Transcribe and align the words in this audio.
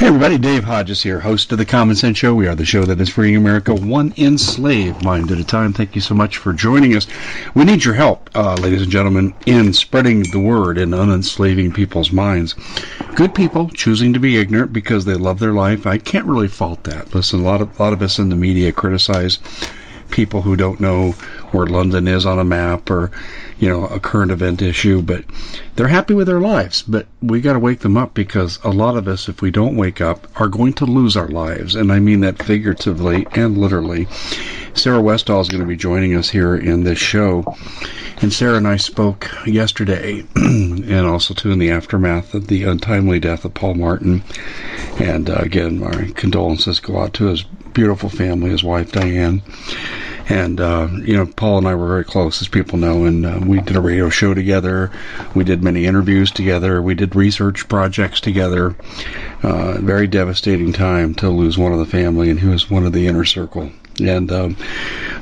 Hey 0.00 0.06
everybody, 0.06 0.38
Dave 0.38 0.64
Hodges 0.64 1.02
here, 1.02 1.20
host 1.20 1.52
of 1.52 1.58
the 1.58 1.66
Common 1.66 1.94
Sense 1.94 2.16
Show. 2.16 2.34
We 2.34 2.46
are 2.46 2.54
the 2.54 2.64
show 2.64 2.84
that 2.84 3.02
is 3.02 3.10
freeing 3.10 3.36
America 3.36 3.74
one 3.74 4.14
enslaved 4.16 5.04
mind 5.04 5.30
at 5.30 5.38
a 5.38 5.44
time. 5.44 5.74
Thank 5.74 5.94
you 5.94 6.00
so 6.00 6.14
much 6.14 6.38
for 6.38 6.54
joining 6.54 6.96
us. 6.96 7.06
We 7.54 7.66
need 7.66 7.84
your 7.84 7.92
help, 7.92 8.30
uh, 8.34 8.54
ladies 8.54 8.80
and 8.80 8.90
gentlemen, 8.90 9.34
in 9.44 9.74
spreading 9.74 10.22
the 10.22 10.40
word 10.40 10.78
and 10.78 10.94
unenslaving 10.94 11.72
people's 11.72 12.12
minds. 12.12 12.54
Good 13.14 13.34
people 13.34 13.68
choosing 13.68 14.14
to 14.14 14.18
be 14.18 14.38
ignorant 14.38 14.72
because 14.72 15.04
they 15.04 15.16
love 15.16 15.38
their 15.38 15.52
life. 15.52 15.86
I 15.86 15.98
can't 15.98 16.24
really 16.24 16.48
fault 16.48 16.84
that. 16.84 17.14
Listen, 17.14 17.40
a 17.40 17.42
lot 17.42 17.60
of 17.60 17.78
a 17.78 17.82
lot 17.82 17.92
of 17.92 18.00
us 18.00 18.18
in 18.18 18.30
the 18.30 18.36
media 18.36 18.72
criticize 18.72 19.38
people 20.08 20.40
who 20.40 20.56
don't 20.56 20.80
know 20.80 21.12
where 21.52 21.66
London 21.66 22.08
is 22.08 22.24
on 22.24 22.38
a 22.38 22.44
map 22.44 22.88
or 22.88 23.10
you 23.60 23.68
know, 23.68 23.86
a 23.86 24.00
current 24.00 24.32
event 24.32 24.62
issue, 24.62 25.02
but 25.02 25.22
they're 25.80 25.88
happy 25.88 26.12
with 26.12 26.26
their 26.26 26.40
lives. 26.40 26.82
But 26.82 27.06
we 27.22 27.40
got 27.40 27.54
to 27.54 27.58
wake 27.58 27.78
them 27.78 27.96
up 27.96 28.12
because 28.12 28.58
a 28.62 28.68
lot 28.68 28.98
of 28.98 29.08
us, 29.08 29.30
if 29.30 29.40
we 29.40 29.50
don't 29.50 29.76
wake 29.76 30.02
up, 30.02 30.28
are 30.38 30.46
going 30.46 30.74
to 30.74 30.84
lose 30.84 31.16
our 31.16 31.28
lives. 31.28 31.74
And 31.74 31.90
I 31.90 32.00
mean 32.00 32.20
that 32.20 32.42
figuratively 32.42 33.26
and 33.32 33.56
literally. 33.56 34.06
Sarah 34.74 35.00
Westall 35.00 35.40
is 35.40 35.48
going 35.48 35.62
to 35.62 35.66
be 35.66 35.76
joining 35.76 36.14
us 36.14 36.28
here 36.28 36.54
in 36.54 36.84
this 36.84 36.98
show. 36.98 37.56
And 38.20 38.30
Sarah 38.30 38.58
and 38.58 38.68
I 38.68 38.76
spoke 38.76 39.30
yesterday 39.46 40.22
and 40.36 41.06
also 41.06 41.32
too 41.32 41.50
in 41.50 41.58
the 41.58 41.70
aftermath 41.70 42.34
of 42.34 42.48
the 42.48 42.64
untimely 42.64 43.18
death 43.18 43.46
of 43.46 43.54
Paul 43.54 43.76
Martin. 43.76 44.22
And 44.98 45.30
uh, 45.30 45.36
again, 45.36 45.82
our 45.82 46.04
condolences 46.12 46.78
go 46.78 46.98
out 46.98 47.14
to 47.14 47.28
his 47.28 47.42
beautiful 47.72 48.10
family, 48.10 48.50
his 48.50 48.62
wife 48.62 48.92
Diane. 48.92 49.40
And, 50.30 50.60
uh, 50.60 50.88
you 50.92 51.16
know, 51.16 51.26
Paul 51.26 51.58
and 51.58 51.66
I 51.66 51.74
were 51.74 51.88
very 51.88 52.04
close, 52.04 52.40
as 52.40 52.46
people 52.46 52.78
know, 52.78 53.04
and 53.04 53.26
uh, 53.26 53.40
we 53.44 53.60
did 53.60 53.74
a 53.74 53.80
radio 53.80 54.08
show 54.10 54.32
together. 54.32 54.92
We 55.34 55.42
did 55.42 55.64
many 55.70 55.86
interviews 55.86 56.32
together. 56.32 56.82
We 56.82 56.96
did 56.96 57.14
research 57.14 57.68
projects 57.68 58.20
together. 58.20 58.74
Uh, 59.40 59.80
very 59.80 60.08
devastating 60.08 60.72
time 60.72 61.14
to 61.14 61.30
lose 61.30 61.56
one 61.56 61.72
of 61.72 61.78
the 61.78 61.86
family, 61.86 62.28
and 62.28 62.40
he 62.40 62.48
was 62.48 62.68
one 62.68 62.84
of 62.84 62.92
the 62.92 63.06
inner 63.06 63.24
circle. 63.24 63.70
And 64.00 64.32
um, 64.32 64.56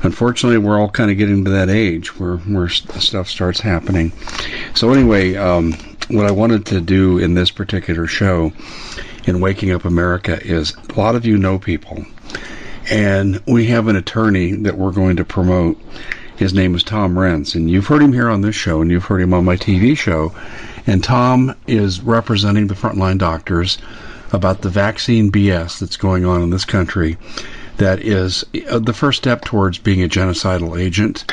unfortunately, 0.01 0.57
we're 0.57 0.79
all 0.79 0.89
kind 0.89 1.11
of 1.11 1.17
getting 1.17 1.45
to 1.45 1.51
that 1.51 1.69
age 1.69 2.19
where, 2.19 2.37
where 2.37 2.67
stuff 2.67 3.29
starts 3.29 3.59
happening. 3.59 4.11
So, 4.73 4.91
anyway, 4.91 5.35
um, 5.35 5.73
what 6.07 6.25
I 6.25 6.31
wanted 6.31 6.65
to 6.67 6.81
do 6.81 7.19
in 7.19 7.35
this 7.35 7.51
particular 7.51 8.07
show 8.07 8.51
in 9.25 9.41
Waking 9.41 9.71
Up 9.71 9.85
America 9.85 10.41
is 10.41 10.73
a 10.89 10.99
lot 10.99 11.13
of 11.13 11.27
you 11.27 11.37
know 11.37 11.59
people 11.59 12.03
and 12.89 13.39
we 13.45 13.67
have 13.67 13.87
an 13.87 13.95
attorney 13.95 14.53
that 14.53 14.75
we're 14.75 14.91
going 14.91 15.17
to 15.17 15.25
promote. 15.25 15.79
His 16.39 16.53
name 16.53 16.73
is 16.73 16.83
Tom 16.83 17.15
Renz, 17.15 17.53
and 17.53 17.69
you've 17.69 17.87
heard 17.87 18.01
him 18.01 18.13
here 18.13 18.29
on 18.29 18.39
this 18.39 18.55
show, 18.55 18.81
and 18.81 18.89
you've 18.89 19.03
heard 19.03 19.21
him 19.21 19.33
on 19.33 19.43
my 19.43 19.57
TV 19.57 19.97
show. 19.97 20.33
And 20.87 21.03
Tom 21.03 21.53
is 21.67 21.99
representing 21.99 22.67
the 22.67 22.75
frontline 22.75 23.17
doctors 23.17 23.77
about 24.31 24.61
the 24.61 24.69
vaccine 24.69 25.33
BS 25.33 25.79
that's 25.79 25.97
going 25.97 26.23
on 26.23 26.41
in 26.41 26.49
this 26.49 26.63
country. 26.63 27.17
That 27.75 27.99
is 27.99 28.45
uh, 28.69 28.79
the 28.79 28.93
first 28.93 29.17
step 29.17 29.43
towards 29.43 29.79
being 29.79 30.01
a 30.01 30.07
genocidal 30.07 30.79
agent. 30.79 31.29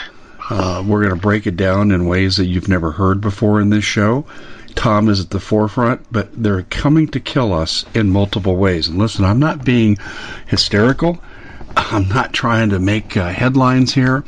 Uh, 0.51 0.83
we're 0.85 1.05
going 1.05 1.15
to 1.15 1.21
break 1.21 1.47
it 1.47 1.57
down 1.57 1.93
in 1.93 2.07
ways 2.07 2.39
that 2.39 2.47
you've 2.47 2.69
never 2.69 2.91
heard 2.91 3.21
before 3.21 3.61
in 3.61 3.71
this 3.71 3.85
show. 3.85 4.27
Tom 4.75 5.09
is 5.09 5.21
at 5.21 5.31
the 5.31 5.39
forefront, 5.39 6.05
but 6.11 6.31
they're 6.33 6.63
coming 6.63 7.07
to 7.09 7.21
kill 7.21 7.53
us 7.53 7.85
in 7.95 8.11
multiple 8.11 8.57
ways. 8.57 8.89
And 8.89 8.99
listen, 8.99 9.25
I'm 9.25 9.39
not 9.39 9.65
being 9.65 9.99
hysterical. 10.49 11.23
I'm 11.93 12.09
not 12.09 12.33
trying 12.33 12.71
to 12.71 12.79
make 12.79 13.17
uh, 13.17 13.29
headlines 13.29 13.93
here. 13.93 14.25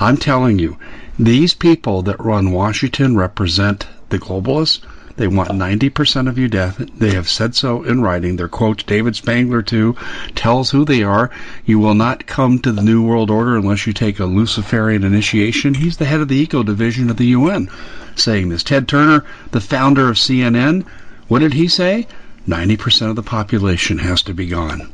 I'm 0.00 0.16
telling 0.16 0.58
you, 0.58 0.78
these 1.18 1.52
people 1.52 2.02
that 2.02 2.24
run 2.24 2.52
Washington 2.52 3.16
represent 3.16 3.86
the 4.08 4.18
globalists. 4.18 4.80
They 5.16 5.26
want 5.26 5.50
90% 5.50 6.28
of 6.28 6.38
you 6.38 6.48
death. 6.48 6.76
They 6.98 7.12
have 7.12 7.28
said 7.28 7.54
so 7.54 7.82
in 7.82 8.02
writing. 8.02 8.36
Their 8.36 8.48
quote, 8.48 8.84
David 8.86 9.14
Spangler, 9.14 9.62
too, 9.62 9.96
tells 10.34 10.70
who 10.70 10.84
they 10.84 11.02
are. 11.02 11.30
You 11.64 11.78
will 11.78 11.94
not 11.94 12.26
come 12.26 12.58
to 12.60 12.72
the 12.72 12.82
New 12.82 13.02
World 13.02 13.30
Order 13.30 13.56
unless 13.56 13.86
you 13.86 13.92
take 13.92 14.18
a 14.18 14.26
Luciferian 14.26 15.04
initiation. 15.04 15.74
He's 15.74 15.96
the 15.98 16.04
head 16.06 16.20
of 16.20 16.28
the 16.28 16.36
Eco 16.36 16.62
Division 16.62 17.10
of 17.10 17.18
the 17.18 17.26
UN 17.26 17.70
saying 18.14 18.48
this. 18.48 18.62
Ted 18.62 18.88
Turner, 18.88 19.24
the 19.52 19.60
founder 19.60 20.08
of 20.08 20.16
CNN, 20.16 20.86
what 21.28 21.40
did 21.40 21.54
he 21.54 21.68
say? 21.68 22.06
90% 22.48 23.10
of 23.10 23.16
the 23.16 23.22
population 23.22 23.98
has 23.98 24.22
to 24.22 24.34
be 24.34 24.46
gone. 24.46 24.92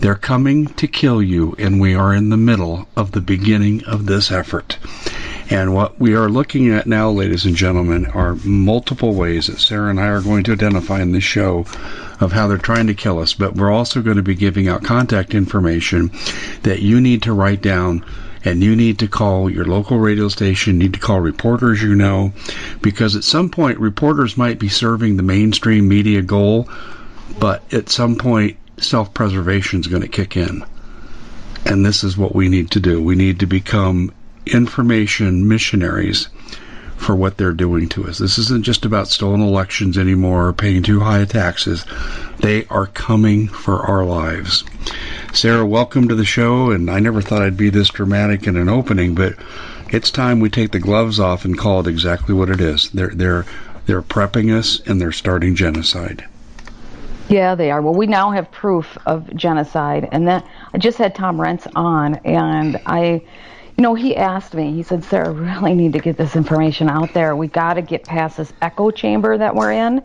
They're 0.00 0.14
coming 0.14 0.66
to 0.66 0.88
kill 0.88 1.22
you, 1.22 1.54
and 1.58 1.78
we 1.78 1.94
are 1.94 2.14
in 2.14 2.30
the 2.30 2.36
middle 2.36 2.88
of 2.96 3.12
the 3.12 3.20
beginning 3.20 3.84
of 3.84 4.06
this 4.06 4.32
effort. 4.32 4.78
And 5.50 5.74
what 5.74 6.00
we 6.00 6.14
are 6.14 6.28
looking 6.28 6.70
at 6.70 6.86
now, 6.86 7.10
ladies 7.10 7.44
and 7.44 7.54
gentlemen, 7.54 8.06
are 8.06 8.36
multiple 8.36 9.14
ways 9.14 9.48
that 9.48 9.60
Sarah 9.60 9.90
and 9.90 10.00
I 10.00 10.06
are 10.06 10.22
going 10.22 10.44
to 10.44 10.52
identify 10.52 11.02
in 11.02 11.12
this 11.12 11.24
show 11.24 11.66
of 12.20 12.32
how 12.32 12.46
they're 12.46 12.56
trying 12.56 12.86
to 12.86 12.94
kill 12.94 13.18
us. 13.18 13.34
But 13.34 13.56
we're 13.56 13.70
also 13.70 14.00
going 14.00 14.16
to 14.16 14.22
be 14.22 14.34
giving 14.34 14.68
out 14.68 14.84
contact 14.84 15.34
information 15.34 16.12
that 16.62 16.80
you 16.80 17.00
need 17.00 17.24
to 17.24 17.32
write 17.32 17.60
down 17.60 18.04
and 18.44 18.62
you 18.62 18.74
need 18.74 19.00
to 19.00 19.08
call 19.08 19.50
your 19.50 19.66
local 19.66 19.98
radio 19.98 20.28
station, 20.28 20.74
you 20.74 20.84
need 20.84 20.94
to 20.94 21.00
call 21.00 21.20
reporters 21.20 21.82
you 21.82 21.94
know, 21.94 22.32
because 22.80 23.16
at 23.16 23.24
some 23.24 23.50
point 23.50 23.78
reporters 23.78 24.38
might 24.38 24.58
be 24.58 24.68
serving 24.68 25.16
the 25.16 25.22
mainstream 25.22 25.88
media 25.88 26.22
goal, 26.22 26.68
but 27.38 27.62
at 27.74 27.90
some 27.90 28.16
point 28.16 28.56
self 28.80 29.14
preservation 29.14 29.80
is 29.80 29.86
going 29.86 30.02
to 30.02 30.08
kick 30.08 30.36
in. 30.36 30.64
And 31.64 31.84
this 31.84 32.02
is 32.02 32.16
what 32.16 32.34
we 32.34 32.48
need 32.48 32.70
to 32.72 32.80
do. 32.80 33.02
We 33.02 33.14
need 33.14 33.40
to 33.40 33.46
become 33.46 34.12
information 34.46 35.46
missionaries 35.46 36.28
for 36.96 37.14
what 37.14 37.38
they're 37.38 37.52
doing 37.52 37.88
to 37.88 38.06
us. 38.06 38.18
This 38.18 38.38
isn't 38.38 38.64
just 38.64 38.84
about 38.84 39.08
stolen 39.08 39.40
elections 39.40 39.96
anymore 39.96 40.48
or 40.48 40.52
paying 40.52 40.82
too 40.82 41.00
high 41.00 41.24
taxes. 41.24 41.84
They 42.40 42.66
are 42.66 42.86
coming 42.86 43.48
for 43.48 43.80
our 43.80 44.04
lives. 44.04 44.64
Sarah, 45.32 45.64
welcome 45.64 46.08
to 46.08 46.14
the 46.14 46.24
show, 46.24 46.70
and 46.70 46.90
I 46.90 46.98
never 47.00 47.22
thought 47.22 47.42
I'd 47.42 47.56
be 47.56 47.70
this 47.70 47.88
dramatic 47.88 48.46
in 48.46 48.56
an 48.56 48.68
opening, 48.68 49.14
but 49.14 49.34
it's 49.90 50.10
time 50.10 50.40
we 50.40 50.50
take 50.50 50.72
the 50.72 50.78
gloves 50.78 51.18
off 51.18 51.44
and 51.44 51.56
call 51.58 51.80
it 51.80 51.86
exactly 51.86 52.34
what 52.34 52.50
it 52.50 52.60
is. 52.60 52.90
They're 52.90 53.12
they're 53.14 53.46
they're 53.86 54.02
prepping 54.02 54.56
us 54.56 54.80
and 54.86 55.00
they're 55.00 55.12
starting 55.12 55.54
genocide. 55.54 56.24
Yeah, 57.30 57.56
they 57.56 57.72
are. 57.72 57.82
Well, 57.82 57.94
we 57.94 58.06
now 58.06 58.32
have 58.32 58.52
proof 58.52 58.98
of 59.06 59.34
genocide, 59.36 60.08
and 60.12 60.28
that 60.28 60.46
I 60.74 60.78
just 60.78 60.98
had 60.98 61.14
Tom 61.16 61.38
Renz 61.38 61.66
on, 61.76 62.16
and 62.16 62.80
I, 62.86 63.22
you 63.78 63.82
know, 63.82 63.94
he 63.96 64.16
asked 64.16 64.54
me. 64.54 64.74
He 64.74 64.84
said, 64.84 65.04
"Sarah, 65.04 65.32
really 65.34 65.74
need 65.74 65.94
to 65.94 66.00
get 66.00 66.18
this 66.18 66.36
information 66.36 66.90
out 66.90 67.14
there. 67.14 67.36
We 67.36 67.48
got 67.48 67.74
to 67.74 67.82
get 67.82 68.06
past 68.06 68.38
this 68.38 68.54
echo 68.62 68.92
chamber 68.92 69.38
that 69.38 69.56
we're 69.56 69.72
in." 69.72 70.02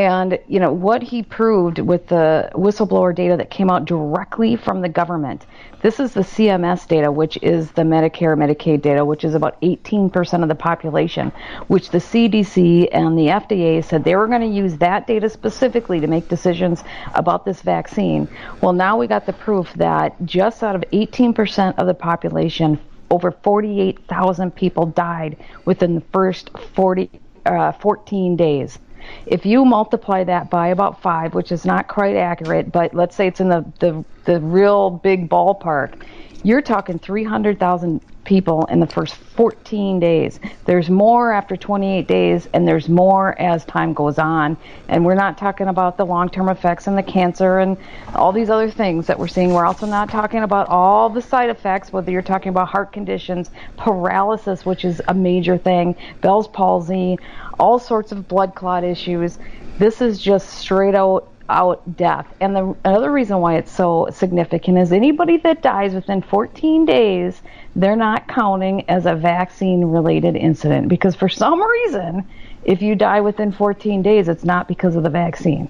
And 0.00 0.38
you 0.48 0.60
know 0.60 0.72
what 0.72 1.02
he 1.02 1.22
proved 1.22 1.78
with 1.78 2.06
the 2.06 2.50
whistleblower 2.54 3.14
data 3.14 3.36
that 3.36 3.50
came 3.50 3.68
out 3.68 3.84
directly 3.84 4.56
from 4.56 4.80
the 4.80 4.88
government. 4.88 5.44
This 5.82 6.00
is 6.00 6.14
the 6.14 6.22
CMS 6.22 6.88
data, 6.88 7.12
which 7.12 7.38
is 7.42 7.72
the 7.72 7.82
Medicare 7.82 8.34
Medicaid 8.34 8.80
data, 8.80 9.04
which 9.04 9.24
is 9.24 9.34
about 9.34 9.60
18% 9.60 10.42
of 10.42 10.48
the 10.48 10.54
population, 10.54 11.30
which 11.66 11.90
the 11.90 11.98
CDC 11.98 12.88
and 12.92 13.18
the 13.18 13.26
FDA 13.26 13.84
said 13.84 14.02
they 14.02 14.16
were 14.16 14.26
going 14.26 14.40
to 14.40 14.46
use 14.46 14.78
that 14.78 15.06
data 15.06 15.28
specifically 15.28 16.00
to 16.00 16.06
make 16.06 16.28
decisions 16.28 16.82
about 17.12 17.44
this 17.44 17.60
vaccine. 17.60 18.26
Well, 18.62 18.72
now 18.72 18.96
we 18.96 19.06
got 19.06 19.26
the 19.26 19.34
proof 19.34 19.70
that 19.74 20.16
just 20.24 20.62
out 20.62 20.76
of 20.76 20.82
18% 20.94 21.74
of 21.76 21.86
the 21.86 21.92
population, 21.92 22.80
over 23.10 23.32
48,000 23.32 24.54
people 24.54 24.86
died 24.86 25.36
within 25.66 25.94
the 25.96 26.04
first 26.10 26.48
40, 26.74 27.10
uh, 27.44 27.72
14 27.72 28.36
days. 28.36 28.78
If 29.26 29.46
you 29.46 29.64
multiply 29.64 30.24
that 30.24 30.50
by 30.50 30.68
about 30.68 31.00
five, 31.00 31.34
which 31.34 31.52
is 31.52 31.64
not 31.64 31.88
quite 31.88 32.16
accurate, 32.16 32.72
but 32.72 32.94
let's 32.94 33.16
say 33.16 33.26
it's 33.26 33.40
in 33.40 33.48
the, 33.48 33.64
the, 33.80 34.04
the 34.24 34.40
real 34.40 34.90
big 34.90 35.28
ballpark, 35.28 36.02
you're 36.42 36.62
talking 36.62 36.98
300,000 36.98 38.00
people 38.30 38.64
in 38.66 38.78
the 38.78 38.86
first 38.86 39.16
14 39.16 39.98
days. 39.98 40.38
There's 40.64 40.88
more 40.88 41.32
after 41.32 41.56
28 41.56 42.06
days, 42.06 42.48
and 42.54 42.66
there's 42.66 42.88
more 42.88 43.36
as 43.40 43.64
time 43.64 43.92
goes 43.92 44.20
on. 44.20 44.56
And 44.86 45.04
we're 45.04 45.16
not 45.16 45.36
talking 45.36 45.66
about 45.66 45.96
the 45.96 46.06
long 46.06 46.28
term 46.28 46.48
effects 46.48 46.86
and 46.86 46.96
the 46.96 47.02
cancer 47.02 47.58
and 47.58 47.76
all 48.14 48.30
these 48.30 48.48
other 48.48 48.70
things 48.70 49.08
that 49.08 49.18
we're 49.18 49.26
seeing. 49.26 49.52
We're 49.52 49.66
also 49.66 49.84
not 49.84 50.08
talking 50.10 50.44
about 50.44 50.68
all 50.68 51.10
the 51.10 51.20
side 51.20 51.50
effects, 51.50 51.92
whether 51.92 52.12
you're 52.12 52.22
talking 52.22 52.50
about 52.50 52.68
heart 52.68 52.92
conditions, 52.92 53.50
paralysis, 53.76 54.64
which 54.64 54.84
is 54.84 55.02
a 55.08 55.14
major 55.14 55.58
thing, 55.58 55.96
Bell's 56.20 56.46
palsy, 56.46 57.18
all 57.58 57.80
sorts 57.80 58.12
of 58.12 58.28
blood 58.28 58.54
clot 58.54 58.84
issues. 58.84 59.40
This 59.78 60.00
is 60.00 60.20
just 60.20 60.50
straight 60.50 60.94
out 60.94 61.28
out 61.50 61.96
death. 61.96 62.26
And 62.40 62.54
the 62.54 62.76
another 62.84 63.10
reason 63.10 63.38
why 63.38 63.56
it's 63.56 63.72
so 63.72 64.08
significant 64.12 64.78
is 64.78 64.92
anybody 64.92 65.36
that 65.38 65.62
dies 65.62 65.94
within 65.94 66.22
14 66.22 66.86
days, 66.86 67.40
they're 67.76 67.96
not 67.96 68.28
counting 68.28 68.88
as 68.88 69.06
a 69.06 69.14
vaccine 69.14 69.84
related 69.84 70.36
incident 70.36 70.88
because 70.88 71.14
for 71.14 71.28
some 71.28 71.62
reason, 71.62 72.28
if 72.62 72.82
you 72.82 72.94
die 72.94 73.20
within 73.20 73.52
14 73.52 74.02
days, 74.02 74.28
it's 74.28 74.44
not 74.44 74.68
because 74.68 74.96
of 74.96 75.02
the 75.02 75.10
vaccine. 75.10 75.68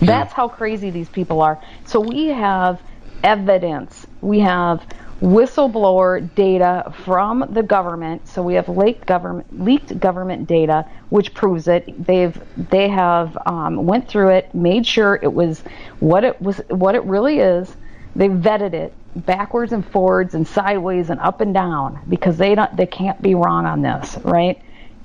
That's 0.00 0.32
how 0.32 0.48
crazy 0.48 0.90
these 0.90 1.08
people 1.08 1.42
are. 1.42 1.60
So 1.84 2.00
we 2.00 2.28
have 2.28 2.80
evidence. 3.22 4.06
We 4.20 4.40
have 4.40 4.86
whistleblower 5.20 6.34
data 6.34 6.92
from 7.04 7.46
the 7.50 7.62
government. 7.62 8.26
So 8.26 8.42
we 8.42 8.54
have 8.54 8.68
leaked 8.68 9.06
government 9.06 9.62
leaked 9.62 9.98
government 10.00 10.46
data, 10.46 10.86
which 11.10 11.34
proves 11.34 11.68
it. 11.68 12.06
They've 12.06 12.38
they 12.70 12.88
have 12.88 13.36
um, 13.46 13.86
went 13.86 14.08
through 14.08 14.30
it, 14.30 14.54
made 14.54 14.86
sure 14.86 15.18
it 15.22 15.32
was 15.32 15.62
what 16.00 16.24
it 16.24 16.40
was, 16.40 16.58
what 16.68 16.94
it 16.94 17.04
really 17.04 17.40
is. 17.40 17.74
They 18.16 18.28
vetted 18.28 18.72
it 18.72 18.94
backwards 19.14 19.72
and 19.72 19.86
forwards 19.86 20.34
and 20.34 20.46
sideways 20.46 21.10
and 21.10 21.20
up 21.20 21.40
and 21.40 21.52
down 21.52 22.00
because 22.08 22.38
they 22.38 22.54
don't 22.54 22.74
they 22.76 22.86
can't 22.86 23.20
be 23.20 23.34
wrong 23.34 23.66
on 23.66 23.82
this, 23.82 24.16
right? 24.24 24.60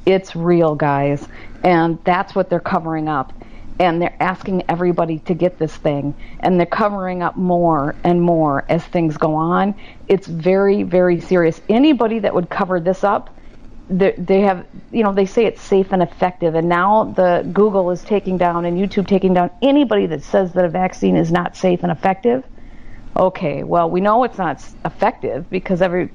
It's 0.05 0.35
real, 0.35 0.75
guys, 0.75 1.27
and 1.63 1.97
that's 2.03 2.35
what 2.35 2.49
they're 2.49 2.59
covering 2.59 3.09
up 3.09 3.33
and 3.79 4.01
they're 4.01 4.15
asking 4.21 4.63
everybody 4.69 5.19
to 5.19 5.33
get 5.33 5.57
this 5.59 5.75
thing 5.75 6.15
and 6.39 6.59
they're 6.59 6.65
covering 6.65 7.21
up 7.23 7.35
more 7.35 7.95
and 8.03 8.21
more 8.21 8.65
as 8.69 8.83
things 8.85 9.17
go 9.17 9.35
on. 9.35 9.75
It's 10.07 10.27
very 10.27 10.83
very 10.83 11.19
serious. 11.19 11.61
Anybody 11.69 12.19
that 12.19 12.33
would 12.33 12.49
cover 12.49 12.79
this 12.79 13.03
up 13.03 13.35
they 13.87 14.41
have 14.41 14.65
you 14.91 15.03
know 15.03 15.13
they 15.13 15.27
say 15.27 15.45
it's 15.45 15.61
safe 15.61 15.91
and 15.91 16.01
effective 16.01 16.55
and 16.55 16.67
now 16.67 17.03
the 17.15 17.47
google 17.53 17.91
is 17.91 18.03
taking 18.03 18.35
down 18.35 18.65
and 18.65 18.77
youtube 18.79 19.05
taking 19.07 19.33
down 19.33 19.51
anybody 19.61 20.07
that 20.07 20.23
says 20.23 20.53
that 20.53 20.65
a 20.65 20.69
vaccine 20.69 21.15
is 21.15 21.31
not 21.31 21.55
safe 21.55 21.83
and 21.83 21.91
effective 21.91 22.43
Okay, 23.17 23.63
well, 23.63 23.89
we 23.89 24.01
know 24.01 24.25
it's 24.25 24.37
not 24.37 24.61
effective 24.83 25.49
because 25.49 25.81
every, 25.81 26.09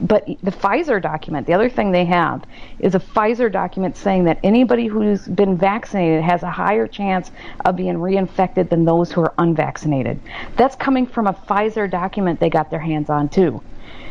but 0.00 0.24
the 0.40 0.52
Pfizer 0.52 1.02
document, 1.02 1.48
the 1.48 1.52
other 1.52 1.68
thing 1.68 1.90
they 1.90 2.04
have 2.04 2.44
is 2.78 2.94
a 2.94 3.00
Pfizer 3.00 3.50
document 3.50 3.96
saying 3.96 4.24
that 4.24 4.38
anybody 4.44 4.86
who's 4.86 5.26
been 5.26 5.56
vaccinated 5.58 6.22
has 6.22 6.44
a 6.44 6.50
higher 6.50 6.86
chance 6.86 7.32
of 7.64 7.74
being 7.74 7.96
reinfected 7.96 8.68
than 8.68 8.84
those 8.84 9.10
who 9.10 9.20
are 9.22 9.34
unvaccinated. 9.38 10.20
That's 10.56 10.76
coming 10.76 11.06
from 11.06 11.26
a 11.26 11.32
Pfizer 11.32 11.90
document 11.90 12.38
they 12.38 12.50
got 12.50 12.70
their 12.70 12.78
hands 12.78 13.10
on 13.10 13.28
too. 13.30 13.60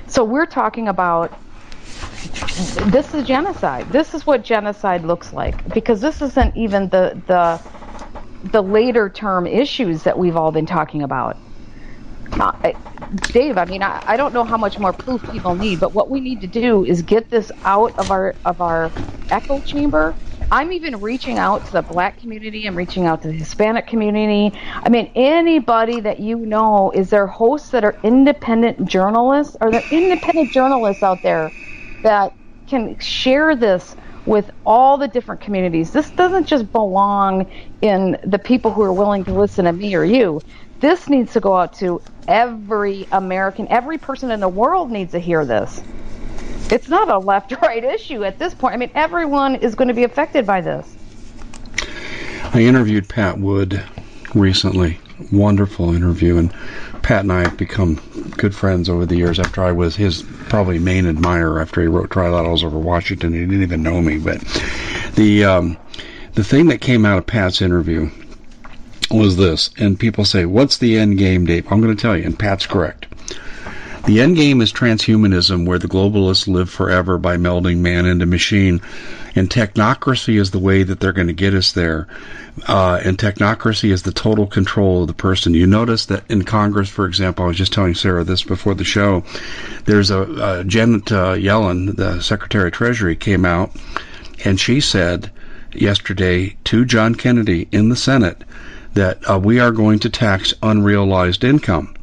So 0.07 0.25
we're 0.25 0.45
talking 0.45 0.90
about 0.90 1.31
this 2.92 3.13
is 3.13 3.25
genocide. 3.25 3.90
This 3.90 4.13
is 4.13 4.28
what 4.28 4.44
genocide 4.44 5.06
looks 5.06 5.31
like 5.31 5.74
because 5.74 6.01
this 6.01 6.22
isn't 6.22 6.57
even 6.57 6.90
the 6.90 7.22
the 7.25 7.62
the 8.51 8.62
later 8.62 9.10
term 9.10 9.48
issues 9.48 10.04
that 10.04 10.18
we've 10.19 10.36
all 10.36 10.51
been 10.51 10.66
talking 10.66 11.04
about. 11.04 11.38
Dave, 13.33 13.57
I 13.57 13.65
mean, 13.65 13.83
I, 13.83 14.01
I 14.07 14.18
don't 14.18 14.33
know 14.33 14.45
how 14.45 14.57
much 14.57 14.80
more 14.80 14.94
proof 14.94 15.25
people 15.27 15.56
need, 15.56 15.80
but 15.80 15.94
what 15.94 16.09
we 16.12 16.21
need 16.21 16.41
to 16.41 16.47
do 16.47 16.85
is 16.85 17.03
get 17.03 17.30
this 17.31 17.51
out 17.65 17.94
of 17.97 18.12
our 18.12 18.38
of 18.45 18.62
our 18.62 18.95
echo 19.31 19.62
chamber. 19.62 20.18
I'm 20.51 20.71
even 20.74 21.01
reaching 21.01 21.39
out 21.39 21.65
to 21.65 21.74
the 21.74 21.83
black 21.83 22.19
community. 22.19 22.65
I'm 22.68 22.75
reaching 22.77 23.06
out 23.07 23.21
to 23.24 23.30
the 23.30 23.35
Hispanic 23.35 23.88
community. 23.88 24.57
I 24.83 24.89
mean, 24.89 25.12
anybody 25.15 26.01
that 26.01 26.19
you 26.21 26.38
know 26.39 26.91
is 26.95 27.12
there 27.12 27.27
hosts 27.27 27.71
that 27.71 27.83
are 27.83 28.00
independent 28.03 28.88
journalists? 28.89 29.57
Are 29.62 29.71
there 29.71 29.88
independent 29.91 30.51
journalists 30.53 31.03
out 31.03 31.24
there 31.24 31.53
that 32.03 32.33
can 32.68 32.97
share 33.00 33.56
this 33.57 33.95
with 34.25 34.51
all 34.65 34.97
the 34.97 35.09
different 35.09 35.41
communities? 35.41 35.92
This 35.92 36.11
doesn't 36.13 36.47
just 36.47 36.71
belong 36.71 37.45
in 37.81 38.18
the 38.25 38.40
people 38.40 38.73
who 38.73 38.81
are 38.83 38.94
willing 38.94 39.25
to 39.25 39.35
listen 39.35 39.66
to 39.66 39.73
me 39.73 39.95
or 39.95 40.06
you. 40.06 40.44
This 40.83 41.07
needs 41.07 41.31
to 41.31 41.40
go 41.40 41.56
out 41.56 41.71
to 41.75 42.02
every 42.28 43.07
American, 43.13 43.69
every 43.69 43.97
person 43.97 44.31
in 44.31 44.42
the 44.42 44.49
world 44.49 44.92
needs 44.92 45.13
to 45.13 45.19
hear 45.19 45.45
this. 45.45 45.81
It's 46.69 46.90
not 46.90 47.07
a 47.07 47.18
left 47.18 47.54
right 47.61 47.81
issue 47.95 48.25
at 48.25 48.37
this 48.37 48.54
point. 48.54 48.73
I 48.73 48.78
mean, 48.78 48.92
everyone 48.94 49.56
is 49.56 49.75
going 49.75 49.87
to 49.87 49.94
be 49.94 50.04
affected 50.04 50.45
by 50.45 50.59
this. 50.59 50.94
I 52.54 52.63
interviewed 52.63 53.07
Pat 53.07 53.40
Wood 53.40 53.81
recently. 54.35 54.99
Wonderful 55.31 55.95
interview. 55.95 56.35
And 56.35 56.54
Pat 57.02 57.21
and 57.21 57.31
I 57.31 57.44
have 57.44 57.56
become 57.56 57.95
good 58.37 58.54
friends 58.54 58.90
over 58.90 59.06
the 59.06 59.16
years 59.16 59.40
after 59.40 59.63
I 59.63 59.71
was 59.71 59.95
his 59.95 60.21
probably 60.49 60.80
main 60.80 61.07
admirer 61.07 61.61
after 61.61 61.80
he 61.80 61.87
wrote 61.87 62.09
Trilaterals 62.09 62.66
over 62.66 62.78
Washington. 62.78 63.31
He 63.31 63.40
didn't 63.40 63.63
even 63.63 63.83
know 63.83 64.02
me. 64.02 64.18
But 64.18 64.42
the, 65.16 65.45
um, 65.45 65.78
the 66.33 66.44
thing 66.44 66.68
that 66.68 66.81
came 66.81 67.06
out 67.06 67.19
of 67.19 67.25
Pat's 67.25 67.61
interview 67.61 68.11
was 69.14 69.38
this, 69.38 69.70
and 69.78 70.00
people 70.00 70.26
say, 70.26 70.46
"What's 70.46 70.78
the 70.78 70.98
end 70.98 71.18
game, 71.18 71.46
Dave?" 71.46 71.72
I'm 71.72 71.82
going 71.82 71.96
to 71.96 72.02
tell 72.02 72.18
you, 72.18 72.26
and 72.26 72.38
Pat's 72.38 72.66
correct. 72.66 73.06
The 74.06 74.20
end 74.20 74.36
game 74.36 74.60
is 74.62 74.74
transhumanism, 74.74 75.66
where 75.66 75.80
the 75.80 75.88
globalists 75.88 76.46
live 76.46 76.70
forever 76.70 77.18
by 77.18 77.38
melding 77.38 77.78
man 77.78 78.06
into 78.06 78.26
machine, 78.26 78.82
and 79.34 79.50
technocracy 79.50 80.38
is 80.38 80.52
the 80.52 80.60
way 80.60 80.84
that 80.84 81.00
they're 81.00 81.14
going 81.14 81.28
to 81.28 81.34
get 81.34 81.54
us 81.54 81.72
there. 81.72 82.08
Uh, 82.68 83.00
and 83.02 83.18
technocracy 83.18 83.92
is 83.92 84.04
the 84.04 84.12
total 84.12 84.46
control 84.46 85.02
of 85.04 85.08
the 85.08 85.14
person. 85.14 85.54
You 85.54 85.68
notice 85.68 86.08
that 86.08 86.30
in 86.30 86.44
Congress, 86.44 86.90
for 86.90 87.06
example, 87.06 87.46
I 87.46 87.48
was 87.48 87.58
just 87.58 87.72
telling 87.72 87.96
Sarah 87.96 88.26
this 88.26 88.44
before 88.44 88.76
the 88.76 88.84
show. 88.84 89.24
There's 89.86 90.12
a 90.12 90.22
uh, 90.22 90.64
Janet 90.64 91.10
uh, 91.10 91.36
Yellen, 91.36 91.96
the 91.96 92.20
Secretary 92.20 92.68
of 92.68 92.74
Treasury, 92.74 93.16
came 93.16 93.46
out, 93.46 93.72
and 94.44 94.60
she 94.60 94.82
said 94.82 95.32
yesterday 95.72 96.58
to 96.66 96.84
John 96.84 97.16
Kennedy 97.16 97.70
in 97.72 97.88
the 97.88 97.96
Senate 97.96 98.44
that 98.94 99.18
uh, 99.30 99.40
we 99.40 99.59
are 99.59 99.71
going 99.71 100.00
to 100.00 100.09
tax 100.09 100.54
unrealized 100.62 101.44
income. 101.44 101.94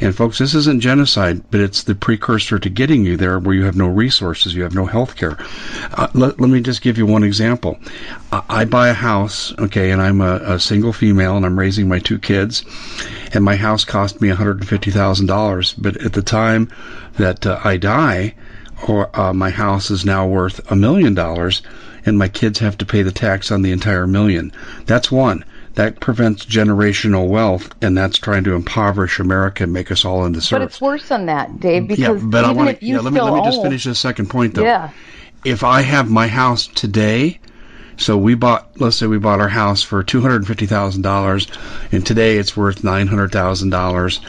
And 0.00 0.14
folks, 0.14 0.38
this 0.38 0.54
isn't 0.54 0.80
genocide, 0.80 1.42
but 1.50 1.60
it's 1.60 1.84
the 1.84 1.94
precursor 1.94 2.58
to 2.58 2.68
getting 2.68 3.04
you 3.04 3.16
there 3.16 3.38
where 3.38 3.54
you 3.54 3.64
have 3.64 3.76
no 3.76 3.86
resources, 3.86 4.54
you 4.54 4.64
have 4.64 4.74
no 4.74 4.86
health 4.86 5.14
care. 5.14 5.38
Uh, 5.92 6.08
let, 6.14 6.40
let, 6.40 6.50
me 6.50 6.60
just 6.60 6.82
give 6.82 6.98
you 6.98 7.06
one 7.06 7.22
example. 7.22 7.78
I, 8.32 8.42
I 8.48 8.64
buy 8.64 8.88
a 8.88 8.94
house, 8.94 9.54
okay, 9.58 9.92
and 9.92 10.02
I'm 10.02 10.20
a, 10.20 10.40
a, 10.54 10.60
single 10.60 10.92
female 10.92 11.36
and 11.36 11.46
I'm 11.46 11.58
raising 11.58 11.88
my 11.88 12.00
two 12.00 12.18
kids, 12.18 12.64
and 13.32 13.44
my 13.44 13.54
house 13.54 13.84
cost 13.84 14.20
me 14.20 14.28
$150,000. 14.30 15.74
But 15.78 15.96
at 15.98 16.12
the 16.12 16.22
time 16.22 16.68
that 17.16 17.46
uh, 17.46 17.60
I 17.62 17.76
die, 17.76 18.34
or 18.88 19.08
uh, 19.18 19.32
my 19.32 19.50
house 19.50 19.92
is 19.92 20.04
now 20.04 20.26
worth 20.26 20.60
a 20.72 20.76
million 20.76 21.14
dollars, 21.14 21.62
and 22.04 22.18
my 22.18 22.28
kids 22.28 22.58
have 22.58 22.76
to 22.78 22.84
pay 22.84 23.02
the 23.02 23.12
tax 23.12 23.52
on 23.52 23.62
the 23.62 23.70
entire 23.70 24.08
million. 24.08 24.52
That's 24.86 25.10
one. 25.12 25.44
That 25.74 25.98
prevents 25.98 26.46
generational 26.46 27.28
wealth, 27.28 27.74
and 27.82 27.98
that's 27.98 28.18
trying 28.18 28.44
to 28.44 28.54
impoverish 28.54 29.18
America 29.18 29.64
and 29.64 29.72
make 29.72 29.90
us 29.90 30.04
all 30.04 30.24
into 30.24 30.40
serfs. 30.40 30.50
But 30.50 30.62
it's 30.62 30.80
worse 30.80 31.08
than 31.08 31.26
that, 31.26 31.58
Dave. 31.58 31.88
Because 31.88 32.22
yeah, 32.22 32.28
but 32.28 32.44
I 32.44 32.50
even 32.50 32.56
want 32.56 32.70
if 32.70 32.80
to. 32.80 32.86
you 32.86 32.94
Yeah, 32.94 33.00
let 33.00 33.12
me 33.12 33.20
let 33.20 33.34
me 33.34 33.42
just 33.42 33.62
finish 33.62 33.84
this 33.84 33.98
second 33.98 34.30
point 34.30 34.54
though. 34.54 34.62
Yeah. 34.62 34.90
If 35.44 35.64
I 35.64 35.82
have 35.82 36.08
my 36.08 36.28
house 36.28 36.68
today, 36.68 37.40
so 37.96 38.16
we 38.16 38.34
bought, 38.34 38.80
let's 38.80 38.96
say 38.96 39.06
we 39.06 39.18
bought 39.18 39.40
our 39.40 39.48
house 39.48 39.82
for 39.82 40.02
two 40.02 40.20
hundred 40.20 40.36
and 40.36 40.46
fifty 40.46 40.66
thousand 40.66 41.02
dollars, 41.02 41.48
and 41.90 42.06
today 42.06 42.36
it's 42.36 42.56
worth 42.56 42.84
nine 42.84 43.08
hundred 43.08 43.32
thousand 43.32 43.70
dollars. 43.70 44.20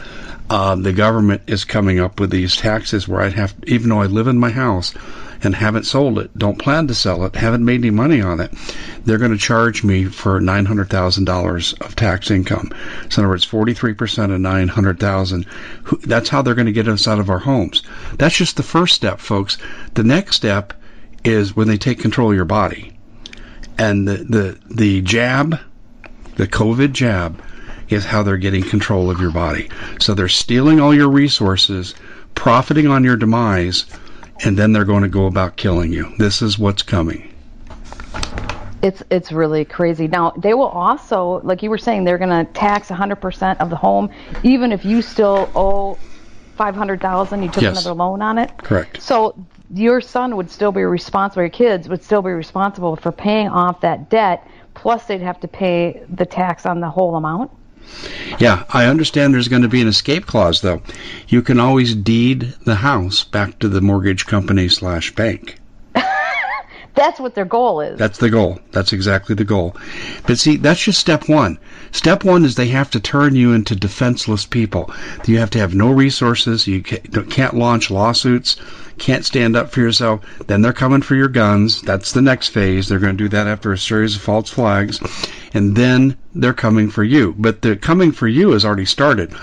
Um, 0.50 0.82
the 0.82 0.92
government 0.92 1.42
is 1.46 1.64
coming 1.64 1.98
up 1.98 2.20
with 2.20 2.30
these 2.30 2.56
taxes 2.56 3.08
where 3.08 3.20
I'd 3.20 3.32
have, 3.32 3.54
even 3.66 3.88
though 3.88 4.00
I 4.00 4.06
live 4.06 4.28
in 4.28 4.38
my 4.38 4.50
house 4.50 4.94
and 5.42 5.54
haven't 5.54 5.84
sold 5.84 6.18
it, 6.18 6.36
don't 6.36 6.58
plan 6.58 6.86
to 6.88 6.94
sell 6.94 7.24
it, 7.24 7.34
haven't 7.36 7.64
made 7.64 7.80
any 7.80 7.90
money 7.90 8.20
on 8.20 8.40
it, 8.40 8.52
they're 9.04 9.18
going 9.18 9.32
to 9.32 9.38
charge 9.38 9.84
me 9.84 10.04
for 10.04 10.40
nine 10.40 10.64
hundred 10.64 10.88
thousand 10.90 11.24
dollars 11.24 11.72
of 11.74 11.96
tax 11.96 12.30
income. 12.30 12.70
So 13.08 13.20
in 13.20 13.24
other 13.24 13.32
words, 13.32 13.44
forty 13.44 13.74
three 13.74 13.94
percent 13.94 14.32
of 14.32 14.40
nine 14.40 14.68
hundred 14.68 14.98
thousand. 14.98 15.46
That's 16.02 16.28
how 16.28 16.42
they're 16.42 16.54
going 16.54 16.66
to 16.66 16.72
get 16.72 16.88
us 16.88 17.06
out 17.06 17.20
of 17.20 17.30
our 17.30 17.38
homes. 17.38 17.82
That's 18.18 18.36
just 18.36 18.56
the 18.56 18.62
first 18.62 18.94
step, 18.94 19.20
folks. 19.20 19.58
The 19.94 20.04
next 20.04 20.36
step 20.36 20.72
is 21.24 21.56
when 21.56 21.68
they 21.68 21.78
take 21.78 21.98
control 21.98 22.30
of 22.30 22.36
your 22.36 22.44
body, 22.44 22.96
and 23.78 24.06
the 24.06 24.16
the 24.16 24.58
the 24.74 25.02
jab, 25.02 25.58
the 26.36 26.46
COVID 26.48 26.92
jab, 26.92 27.42
is 27.88 28.04
how 28.04 28.22
they're 28.22 28.36
getting 28.36 28.62
control 28.62 29.10
of 29.10 29.20
your 29.20 29.32
body. 29.32 29.68
So 30.00 30.14
they're 30.14 30.28
stealing 30.28 30.80
all 30.80 30.94
your 30.94 31.08
resources, 31.08 31.94
profiting 32.34 32.86
on 32.86 33.04
your 33.04 33.16
demise, 33.16 33.86
and 34.44 34.56
then 34.56 34.72
they're 34.72 34.84
going 34.84 35.02
to 35.02 35.08
go 35.08 35.26
about 35.26 35.56
killing 35.56 35.92
you. 35.92 36.12
This 36.18 36.42
is 36.42 36.58
what's 36.58 36.82
coming. 36.82 37.32
It's 38.82 39.02
it's 39.10 39.32
really 39.32 39.64
crazy. 39.64 40.06
Now 40.06 40.32
they 40.36 40.54
will 40.54 40.68
also, 40.68 41.40
like 41.42 41.62
you 41.62 41.70
were 41.70 41.78
saying, 41.78 42.04
they're 42.04 42.18
going 42.18 42.46
to 42.46 42.50
tax 42.52 42.88
100% 42.88 43.56
of 43.58 43.70
the 43.70 43.76
home, 43.76 44.10
even 44.42 44.70
if 44.70 44.84
you 44.84 45.02
still 45.02 45.50
owe 45.54 45.98
500,000. 46.56 47.42
You 47.42 47.48
took 47.48 47.62
Yes. 47.62 47.72
another 47.72 47.94
loan 47.94 48.22
on 48.22 48.38
it. 48.38 48.50
Correct. 48.58 49.00
So 49.02 49.34
your 49.74 50.00
son 50.00 50.36
would 50.36 50.50
still 50.50 50.72
be 50.72 50.82
responsible. 50.84 51.42
Your 51.42 51.50
kids 51.50 51.88
would 51.88 52.04
still 52.04 52.22
be 52.22 52.30
responsible 52.30 52.94
for 52.96 53.10
paying 53.10 53.48
off 53.48 53.80
that 53.80 54.08
debt. 54.10 54.46
Plus, 54.74 55.06
they'd 55.06 55.22
have 55.22 55.40
to 55.40 55.48
pay 55.48 56.02
the 56.14 56.26
tax 56.26 56.66
on 56.66 56.80
the 56.80 56.90
whole 56.90 57.16
amount. 57.16 57.50
Yeah, 58.38 58.64
I 58.70 58.86
understand 58.86 59.32
there's 59.32 59.48
going 59.48 59.62
to 59.62 59.68
be 59.68 59.80
an 59.80 59.88
escape 59.88 60.26
clause, 60.26 60.60
though. 60.60 60.82
You 61.28 61.42
can 61.42 61.58
always 61.58 61.94
deed 61.94 62.54
the 62.64 62.74
house 62.74 63.24
back 63.24 63.58
to 63.60 63.68
the 63.68 63.80
mortgage 63.80 64.26
company 64.26 64.68
slash 64.68 65.14
bank. 65.14 65.58
That's 66.94 67.20
what 67.20 67.34
their 67.34 67.44
goal 67.44 67.80
is. 67.80 67.98
That's 67.98 68.18
the 68.18 68.30
goal. 68.30 68.58
That's 68.72 68.92
exactly 68.92 69.34
the 69.34 69.44
goal. 69.44 69.76
But 70.26 70.38
see, 70.38 70.56
that's 70.56 70.82
just 70.82 70.98
step 70.98 71.28
one. 71.28 71.58
Step 71.92 72.24
one 72.24 72.44
is 72.44 72.54
they 72.54 72.68
have 72.68 72.90
to 72.92 73.00
turn 73.00 73.36
you 73.36 73.52
into 73.52 73.76
defenseless 73.76 74.46
people. 74.46 74.90
You 75.26 75.38
have 75.38 75.50
to 75.50 75.58
have 75.58 75.74
no 75.74 75.90
resources. 75.90 76.66
You 76.66 76.82
can't 76.82 77.54
launch 77.54 77.90
lawsuits. 77.90 78.56
Can't 78.98 79.24
stand 79.24 79.56
up 79.56 79.70
for 79.70 79.80
yourself. 79.80 80.24
Then 80.46 80.62
they're 80.62 80.72
coming 80.72 81.02
for 81.02 81.14
your 81.14 81.28
guns. 81.28 81.82
That's 81.82 82.12
the 82.12 82.22
next 82.22 82.48
phase. 82.48 82.88
They're 82.88 82.98
going 82.98 83.16
to 83.16 83.24
do 83.24 83.28
that 83.30 83.46
after 83.46 83.72
a 83.72 83.78
series 83.78 84.16
of 84.16 84.22
false 84.22 84.50
flags. 84.50 85.00
And 85.52 85.76
then 85.76 86.16
they're 86.34 86.54
coming 86.54 86.90
for 86.90 87.04
you. 87.04 87.34
But 87.38 87.62
the 87.62 87.76
coming 87.76 88.12
for 88.12 88.26
you 88.26 88.52
has 88.52 88.64
already 88.64 88.86
started. 88.86 89.34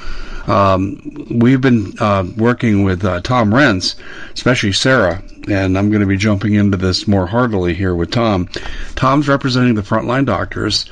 Um, 0.47 1.27
we've 1.29 1.61
been 1.61 1.93
uh, 1.99 2.25
working 2.37 2.83
with 2.83 3.05
uh, 3.05 3.21
Tom 3.21 3.51
Renz, 3.51 3.95
especially 4.33 4.73
Sarah, 4.73 5.23
and 5.49 5.77
I'm 5.77 5.89
going 5.89 6.01
to 6.01 6.07
be 6.07 6.17
jumping 6.17 6.55
into 6.55 6.77
this 6.77 7.07
more 7.07 7.25
heartily 7.25 7.73
here 7.73 7.95
with 7.95 8.11
Tom. 8.11 8.49
Tom's 8.95 9.29
representing 9.29 9.75
the 9.75 9.81
frontline 9.81 10.25
doctors, 10.25 10.85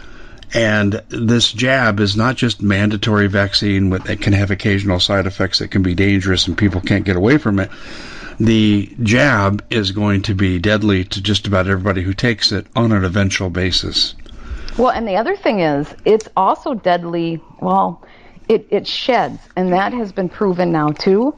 and 0.53 1.01
this 1.09 1.51
jab 1.51 1.99
is 1.99 2.15
not 2.15 2.37
just 2.37 2.61
mandatory 2.61 3.27
vaccine 3.27 3.89
with 3.89 4.09
it 4.09 4.21
can 4.21 4.33
have 4.33 4.51
occasional 4.51 4.99
side 4.99 5.25
effects 5.25 5.59
that 5.59 5.71
can 5.71 5.81
be 5.81 5.95
dangerous 5.95 6.47
and 6.47 6.57
people 6.57 6.81
can't 6.81 7.05
get 7.05 7.15
away 7.15 7.37
from 7.37 7.59
it. 7.59 7.69
The 8.41 8.91
jab 9.03 9.63
is 9.69 9.91
going 9.91 10.23
to 10.23 10.33
be 10.33 10.57
deadly 10.57 11.03
to 11.03 11.21
just 11.21 11.45
about 11.45 11.67
everybody 11.67 12.01
who 12.01 12.15
takes 12.15 12.51
it 12.51 12.65
on 12.75 12.91
an 12.91 13.05
eventual 13.05 13.51
basis. 13.51 14.15
Well, 14.79 14.89
and 14.89 15.07
the 15.07 15.15
other 15.15 15.35
thing 15.35 15.59
is, 15.59 15.93
it's 16.05 16.27
also 16.35 16.73
deadly. 16.73 17.39
Well, 17.59 18.03
it, 18.49 18.65
it 18.71 18.87
sheds, 18.87 19.39
and 19.55 19.71
that 19.73 19.93
has 19.93 20.11
been 20.11 20.27
proven 20.27 20.71
now 20.71 20.89
too. 20.89 21.35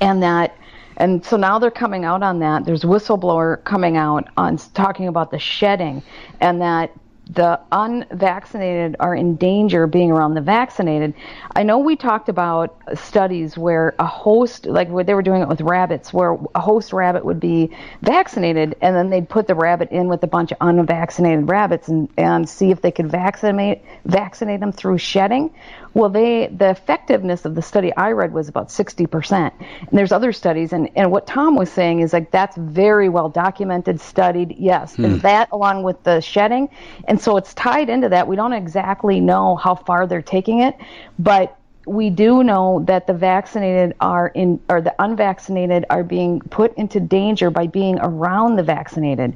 And 0.00 0.22
that, 0.22 0.56
and 0.96 1.22
so 1.22 1.36
now 1.36 1.58
they're 1.58 1.70
coming 1.70 2.06
out 2.06 2.22
on 2.22 2.38
that. 2.38 2.64
There's 2.64 2.82
whistleblower 2.82 3.62
coming 3.64 3.98
out 3.98 4.26
on 4.38 4.56
talking 4.56 5.08
about 5.08 5.30
the 5.30 5.38
shedding, 5.38 6.02
and 6.40 6.62
that 6.62 6.92
the 7.28 7.58
unvaccinated 7.72 8.94
are 9.00 9.14
in 9.14 9.34
danger 9.34 9.86
being 9.88 10.12
around 10.12 10.34
the 10.34 10.40
vaccinated. 10.40 11.12
I 11.56 11.64
know 11.64 11.78
we 11.78 11.96
talked 11.96 12.28
about 12.28 12.76
studies 12.94 13.58
where 13.58 13.96
a 13.98 14.06
host, 14.06 14.66
like 14.66 14.88
where 14.88 15.02
they 15.02 15.12
were 15.12 15.22
doing 15.22 15.42
it 15.42 15.48
with 15.48 15.60
rabbits, 15.60 16.12
where 16.12 16.38
a 16.54 16.60
host 16.60 16.92
rabbit 16.92 17.24
would 17.24 17.40
be 17.40 17.76
vaccinated, 18.02 18.76
and 18.80 18.94
then 18.94 19.10
they'd 19.10 19.28
put 19.28 19.48
the 19.48 19.56
rabbit 19.56 19.90
in 19.90 20.06
with 20.06 20.22
a 20.22 20.28
bunch 20.28 20.52
of 20.52 20.58
unvaccinated 20.60 21.48
rabbits 21.48 21.88
and, 21.88 22.08
and 22.16 22.48
see 22.48 22.70
if 22.70 22.80
they 22.80 22.92
could 22.92 23.10
vaccinate 23.10 23.82
vaccinate 24.04 24.60
them 24.60 24.70
through 24.70 24.98
shedding. 24.98 25.52
Well, 25.96 26.10
they 26.10 26.48
the 26.48 26.68
effectiveness 26.68 27.46
of 27.46 27.54
the 27.54 27.62
study 27.62 27.90
I 27.96 28.12
read 28.12 28.34
was 28.34 28.50
about 28.50 28.68
60%. 28.68 29.50
And 29.58 29.88
there's 29.92 30.12
other 30.12 30.30
studies, 30.30 30.74
and, 30.74 30.90
and 30.94 31.10
what 31.10 31.26
Tom 31.26 31.56
was 31.56 31.72
saying 31.72 32.00
is 32.00 32.12
like 32.12 32.30
that's 32.30 32.54
very 32.58 33.08
well 33.08 33.30
documented, 33.30 33.98
studied. 33.98 34.54
Yes, 34.58 34.96
and 34.98 35.14
hmm. 35.14 35.18
that 35.20 35.48
along 35.52 35.84
with 35.84 36.02
the 36.02 36.20
shedding, 36.20 36.68
and 37.08 37.18
so 37.18 37.38
it's 37.38 37.54
tied 37.54 37.88
into 37.88 38.10
that. 38.10 38.28
We 38.28 38.36
don't 38.36 38.52
exactly 38.52 39.20
know 39.20 39.56
how 39.56 39.74
far 39.74 40.06
they're 40.06 40.20
taking 40.20 40.58
it, 40.58 40.76
but 41.18 41.55
we 41.86 42.10
do 42.10 42.42
know 42.42 42.82
that 42.86 43.06
the 43.06 43.12
vaccinated 43.12 43.94
are 44.00 44.28
in 44.34 44.60
or 44.68 44.80
the 44.80 44.94
unvaccinated 44.98 45.84
are 45.88 46.02
being 46.02 46.40
put 46.40 46.76
into 46.76 46.98
danger 46.98 47.48
by 47.48 47.68
being 47.68 47.96
around 48.00 48.56
the 48.56 48.62
vaccinated. 48.64 49.32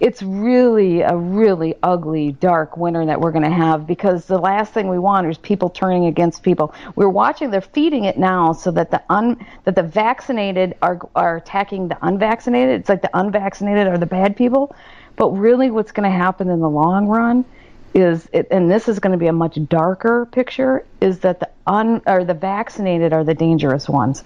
It's 0.00 0.22
really 0.22 1.02
a 1.02 1.14
really 1.14 1.74
ugly 1.82 2.32
dark 2.32 2.78
winter 2.78 3.04
that 3.04 3.20
we're 3.20 3.32
going 3.32 3.48
to 3.48 3.54
have 3.54 3.86
because 3.86 4.24
the 4.24 4.38
last 4.38 4.72
thing 4.72 4.88
we 4.88 4.98
want 4.98 5.26
is 5.26 5.36
people 5.36 5.68
turning 5.68 6.06
against 6.06 6.42
people. 6.42 6.74
We're 6.96 7.10
watching 7.10 7.50
they're 7.50 7.60
feeding 7.60 8.04
it 8.04 8.18
now 8.18 8.54
so 8.54 8.70
that 8.70 8.90
the 8.90 9.02
un 9.10 9.44
that 9.64 9.76
the 9.76 9.82
vaccinated 9.82 10.76
are 10.80 10.98
are 11.14 11.36
attacking 11.36 11.88
the 11.88 11.98
unvaccinated. 12.00 12.80
It's 12.80 12.88
like 12.88 13.02
the 13.02 13.10
unvaccinated 13.12 13.86
are 13.86 13.98
the 13.98 14.06
bad 14.06 14.36
people. 14.36 14.74
But 15.16 15.32
really 15.32 15.70
what's 15.70 15.92
going 15.92 16.10
to 16.10 16.16
happen 16.16 16.48
in 16.48 16.60
the 16.60 16.70
long 16.70 17.06
run 17.06 17.44
is 17.94 18.28
it, 18.32 18.46
and 18.50 18.70
this 18.70 18.88
is 18.88 18.98
going 19.00 19.12
to 19.12 19.18
be 19.18 19.26
a 19.26 19.32
much 19.32 19.58
darker 19.68 20.26
picture 20.26 20.84
is 21.00 21.20
that 21.20 21.40
the 21.40 21.48
un 21.66 22.00
or 22.06 22.24
the 22.24 22.34
vaccinated 22.34 23.12
are 23.12 23.24
the 23.24 23.34
dangerous 23.34 23.88
ones. 23.88 24.22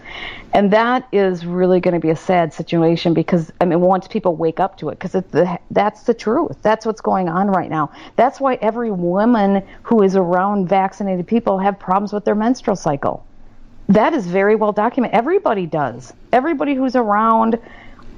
And 0.53 0.73
that 0.73 1.09
is 1.13 1.47
really 1.47 1.81
going 1.81 1.95
to 1.95 2.01
be 2.01 2.11
a 2.11 2.17
sad 2.17 2.53
situation 2.53 3.15
because 3.15 3.53
i 3.61 3.65
mean 3.65 3.81
once 3.81 4.07
people 4.07 4.37
wake 4.37 4.61
up 4.61 4.79
to 4.79 4.91
it 4.91 4.99
because 4.99 5.23
that's 5.71 6.03
the 6.03 6.15
truth. 6.15 6.57
That's 6.63 6.85
what's 6.85 7.01
going 7.01 7.29
on 7.29 7.49
right 7.49 7.71
now. 7.71 7.91
That's 8.17 8.41
why 8.41 8.55
every 8.57 8.91
woman 8.91 9.67
who 9.83 10.03
is 10.03 10.17
around 10.17 10.69
vaccinated 10.69 11.27
people 11.27 11.59
have 11.59 11.79
problems 11.79 12.13
with 12.13 12.25
their 12.25 12.35
menstrual 12.35 12.77
cycle. 12.77 13.25
That 13.89 14.15
is 14.15 14.27
very 14.27 14.57
well 14.57 14.73
documented. 14.73 15.17
Everybody 15.17 15.67
does. 15.67 16.13
Everybody 16.33 16.75
who's 16.75 16.97
around 16.97 17.59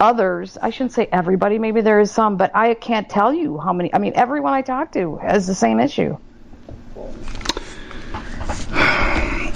others 0.00 0.58
i 0.60 0.70
shouldn't 0.70 0.92
say 0.92 1.08
everybody 1.12 1.58
maybe 1.58 1.80
there 1.80 2.00
is 2.00 2.10
some 2.10 2.36
but 2.36 2.50
i 2.54 2.74
can't 2.74 3.08
tell 3.08 3.32
you 3.32 3.58
how 3.58 3.72
many 3.72 3.92
i 3.94 3.98
mean 3.98 4.12
everyone 4.14 4.52
i 4.52 4.62
talk 4.62 4.92
to 4.92 5.16
has 5.16 5.46
the 5.46 5.54
same 5.54 5.80
issue 5.80 6.16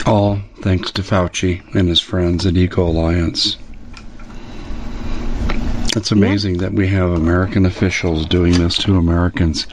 All 0.06 0.40
thanks 0.62 0.90
to 0.92 1.02
Fauci 1.02 1.62
and 1.74 1.88
his 1.88 2.00
friends 2.00 2.44
at 2.44 2.56
Eco 2.56 2.88
Alliance. 2.88 3.56
It's 5.94 6.10
amazing 6.10 6.58
that 6.58 6.72
we 6.72 6.88
have 6.88 7.10
American 7.10 7.66
officials 7.66 8.26
doing 8.26 8.54
this 8.54 8.78
to 8.78 8.96
Americans. 8.96 9.66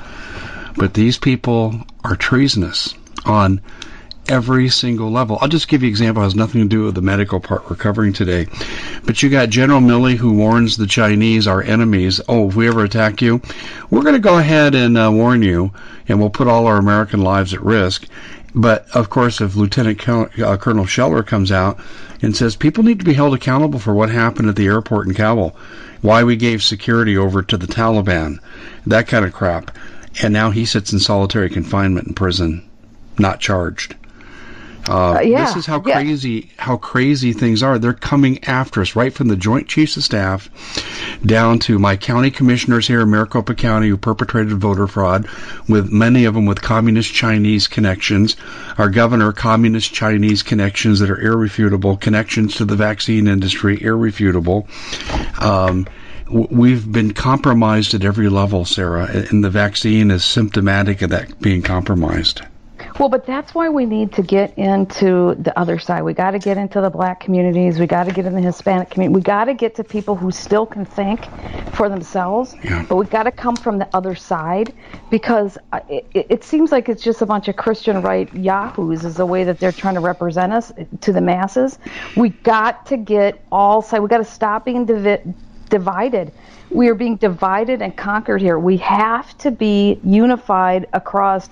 But 0.75 0.93
these 0.93 1.17
people 1.17 1.81
are 2.03 2.15
treasonous 2.15 2.93
on 3.25 3.61
every 4.29 4.69
single 4.69 5.11
level. 5.11 5.37
I'll 5.41 5.47
just 5.47 5.67
give 5.67 5.83
you 5.83 5.87
an 5.87 5.91
example. 5.91 6.23
It 6.23 6.27
has 6.27 6.35
nothing 6.35 6.61
to 6.61 6.67
do 6.67 6.83
with 6.83 6.95
the 6.95 7.01
medical 7.01 7.39
part 7.39 7.69
we're 7.69 7.75
covering 7.75 8.13
today. 8.13 8.47
But 9.05 9.21
you 9.21 9.29
got 9.29 9.49
General 9.49 9.79
Milley 9.79 10.15
who 10.15 10.33
warns 10.33 10.77
the 10.77 10.87
Chinese, 10.87 11.47
our 11.47 11.61
enemies, 11.61 12.21
oh, 12.27 12.49
if 12.49 12.55
we 12.55 12.67
ever 12.67 12.83
attack 12.83 13.21
you, 13.21 13.41
we're 13.89 14.03
going 14.03 14.13
to 14.13 14.19
go 14.19 14.37
ahead 14.37 14.75
and 14.75 14.97
uh, 14.97 15.09
warn 15.11 15.41
you, 15.41 15.71
and 16.07 16.19
we'll 16.19 16.29
put 16.29 16.47
all 16.47 16.67
our 16.67 16.77
American 16.77 17.21
lives 17.21 17.53
at 17.53 17.63
risk. 17.63 18.07
But 18.55 18.87
of 18.95 19.09
course, 19.09 19.41
if 19.41 19.55
Lieutenant 19.55 20.07
uh, 20.07 20.57
Colonel 20.57 20.87
Scheller 20.87 21.21
comes 21.21 21.51
out 21.51 21.79
and 22.21 22.35
says 22.35 22.55
people 22.55 22.83
need 22.83 22.99
to 22.99 23.05
be 23.05 23.13
held 23.13 23.33
accountable 23.33 23.79
for 23.79 23.93
what 23.93 24.09
happened 24.09 24.49
at 24.49 24.55
the 24.55 24.67
airport 24.67 25.07
in 25.07 25.13
Kabul, 25.13 25.55
why 26.01 26.23
we 26.23 26.35
gave 26.35 26.63
security 26.63 27.17
over 27.17 27.41
to 27.41 27.57
the 27.57 27.67
Taliban, 27.67 28.39
that 28.85 29.07
kind 29.07 29.25
of 29.25 29.33
crap, 29.33 29.71
and 30.23 30.33
now 30.33 30.49
he 30.49 30.65
sits 30.65 30.93
in 30.93 30.99
solitary 30.99 31.49
confinement 31.49 32.07
in 32.07 32.13
prison, 32.13 32.67
not 33.19 33.39
charged. 33.39 33.95
Uh, 34.87 35.07
Uh, 35.17 35.21
yeah, 35.21 35.45
this 35.45 35.55
is 35.55 35.65
how 35.65 35.81
yeah. 35.85 36.01
crazy 36.01 36.49
how 36.57 36.77
crazy 36.77 37.33
things 37.33 37.63
are. 37.63 37.79
They're 37.79 37.93
coming 37.93 38.43
after 38.45 38.81
us, 38.81 38.95
right 38.95 39.13
from 39.13 39.27
the 39.27 39.35
Joint 39.35 39.67
Chiefs 39.67 39.97
of 39.97 40.03
Staff 40.03 40.49
down 41.25 41.59
to 41.59 41.79
my 41.79 41.95
county 41.95 42.31
commissioners 42.31 42.87
here 42.87 43.01
in 43.01 43.09
Maricopa 43.09 43.55
County 43.55 43.89
who 43.89 43.97
perpetrated 43.97 44.53
voter 44.57 44.87
fraud, 44.87 45.27
with 45.67 45.91
many 45.91 46.25
of 46.25 46.33
them 46.33 46.45
with 46.45 46.61
communist 46.61 47.13
Chinese 47.13 47.67
connections. 47.67 48.35
Our 48.77 48.89
governor, 48.89 49.31
communist 49.31 49.93
Chinese 49.93 50.43
connections 50.43 50.99
that 50.99 51.09
are 51.09 51.19
irrefutable, 51.19 51.97
connections 51.97 52.55
to 52.55 52.65
the 52.65 52.75
vaccine 52.75 53.27
industry, 53.27 53.81
irrefutable. 53.81 54.67
Um, 55.39 55.87
we've 56.29 56.91
been 56.91 57.13
compromised 57.13 57.93
at 57.93 58.03
every 58.03 58.29
level, 58.29 58.65
Sarah, 58.65 59.05
and 59.05 59.43
the 59.43 59.49
vaccine 59.49 60.11
is 60.11 60.23
symptomatic 60.25 61.01
of 61.01 61.11
that 61.11 61.39
being 61.39 61.61
compromised. 61.61 62.41
Well, 62.99 63.09
but 63.09 63.27
that's 63.27 63.53
why 63.53 63.69
we 63.69 63.85
need 63.85 64.13
to 64.13 64.23
get 64.23 64.57
into 64.57 65.35
the 65.35 65.57
other 65.57 65.77
side. 65.77 66.01
We 66.01 66.13
got 66.13 66.31
to 66.31 66.39
get 66.39 66.57
into 66.57 66.81
the 66.81 66.89
black 66.89 67.19
communities. 67.19 67.79
We 67.79 67.85
got 67.85 68.05
to 68.05 68.11
get 68.11 68.25
in 68.25 68.33
the 68.33 68.41
Hispanic 68.41 68.89
community. 68.89 69.15
We 69.15 69.21
got 69.21 69.45
to 69.45 69.53
get 69.53 69.75
to 69.75 69.83
people 69.83 70.15
who 70.15 70.31
still 70.31 70.65
can 70.65 70.83
think 70.83 71.27
for 71.73 71.89
themselves. 71.89 72.55
Yeah. 72.63 72.85
But 72.89 72.95
we 72.95 73.05
got 73.05 73.23
to 73.23 73.31
come 73.31 73.55
from 73.55 73.77
the 73.77 73.87
other 73.93 74.15
side 74.15 74.73
because 75.11 75.59
uh, 75.73 75.79
it, 75.87 76.07
it 76.13 76.43
seems 76.43 76.71
like 76.71 76.89
it's 76.89 77.03
just 77.03 77.21
a 77.21 77.25
bunch 77.27 77.47
of 77.47 77.55
Christian 77.55 78.01
right 78.01 78.33
yahoos 78.33 79.05
is 79.05 79.15
the 79.17 79.25
way 79.27 79.43
that 79.43 79.59
they're 79.59 79.71
trying 79.71 79.95
to 79.95 79.99
represent 79.99 80.51
us 80.51 80.71
to 81.01 81.13
the 81.13 81.21
masses. 81.21 81.77
We 82.15 82.29
got 82.29 82.87
to 82.87 82.97
get 82.97 83.45
all 83.51 83.83
side. 83.83 83.99
We 83.99 84.09
got 84.09 84.19
to 84.19 84.25
stop 84.25 84.65
being 84.65 84.85
divi- 84.85 85.21
divided. 85.69 86.31
We 86.69 86.89
are 86.89 86.95
being 86.95 87.15
divided 87.15 87.81
and 87.81 87.95
conquered 87.95 88.41
here. 88.41 88.59
We 88.59 88.77
have 88.77 89.37
to 89.39 89.51
be 89.51 89.99
unified 90.03 90.87
across 90.93 91.47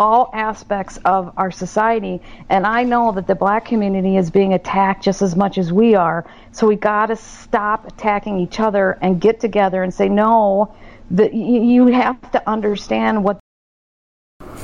all 0.00 0.30
aspects 0.32 0.98
of 1.04 1.32
our 1.36 1.50
society. 1.50 2.20
And 2.48 2.66
I 2.66 2.82
know 2.84 3.12
that 3.12 3.26
the 3.26 3.34
black 3.34 3.66
community 3.66 4.16
is 4.16 4.30
being 4.30 4.54
attacked 4.54 5.04
just 5.04 5.20
as 5.20 5.36
much 5.36 5.58
as 5.58 5.72
we 5.72 5.94
are. 5.94 6.24
So 6.52 6.66
we 6.66 6.76
got 6.76 7.06
to 7.06 7.16
stop 7.16 7.86
attacking 7.86 8.40
each 8.40 8.60
other 8.60 8.98
and 9.02 9.20
get 9.20 9.40
together 9.40 9.82
and 9.82 9.92
say, 9.92 10.08
no, 10.08 10.74
that 11.10 11.34
you 11.34 11.88
have 11.88 12.32
to 12.32 12.48
understand 12.48 13.22
what 13.22 13.39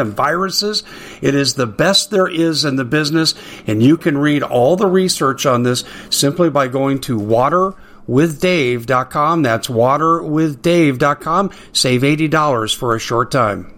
and 0.00 0.14
viruses. 0.14 0.82
It 1.22 1.34
is 1.34 1.54
the 1.54 1.66
best 1.66 2.10
there 2.10 2.28
is 2.28 2.64
in 2.64 2.76
the 2.76 2.84
business, 2.84 3.34
and 3.66 3.82
you 3.82 3.96
can 3.96 4.18
read 4.18 4.42
all 4.42 4.76
the 4.76 4.88
research 4.88 5.46
on 5.46 5.62
this 5.62 5.84
simply 6.10 6.50
by 6.50 6.68
going 6.68 7.00
to 7.02 7.18
water 7.18 7.74
waterwithdave.com. 8.08 9.42
That's 9.42 9.68
waterwithdave.com. 9.68 11.50
Save 11.72 12.02
$80 12.02 12.76
for 12.76 12.96
a 12.96 12.98
short 12.98 13.30
time. 13.30 13.74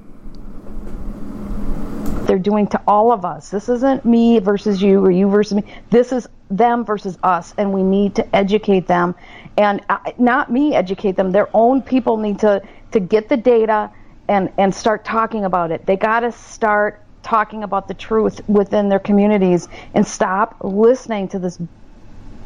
they're 2.27 2.39
doing 2.39 2.67
to 2.69 2.81
all 2.87 3.13
of 3.13 3.27
us. 3.27 3.51
This 3.51 3.69
isn't 3.69 4.07
me 4.07 4.39
versus 4.39 4.81
you 4.81 5.05
or 5.05 5.11
you 5.11 5.29
versus 5.29 5.55
me. 5.55 5.65
This 5.91 6.13
is 6.13 6.27
them 6.51 6.83
versus 6.85 7.19
us, 7.23 7.53
and 7.59 7.75
we 7.75 7.83
need 7.83 8.15
to 8.15 8.35
educate 8.37 8.87
them, 8.87 9.15
and 9.59 9.83
uh, 9.91 9.99
not 10.17 10.51
me 10.51 10.75
educate 10.75 11.17
them. 11.17 11.33
Their 11.33 11.49
own 11.53 11.83
people 11.83 12.17
need 12.17 12.39
to 12.39 12.63
to 12.93 13.01
get 13.01 13.29
the 13.29 13.37
data 13.37 13.91
and 14.29 14.51
and 14.59 14.75
start 14.75 15.05
talking 15.05 15.45
about 15.45 15.71
it. 15.71 15.87
They 15.87 15.97
got 15.97 16.21
to 16.21 16.33
start 16.33 17.03
talking 17.23 17.63
about 17.63 17.89
the 17.89 17.95
truth 17.95 18.41
within 18.49 18.89
their 18.89 18.99
communities 18.99 19.69
and 19.95 20.07
stop 20.07 20.57
listening 20.63 21.29
to 21.29 21.39
this 21.39 21.59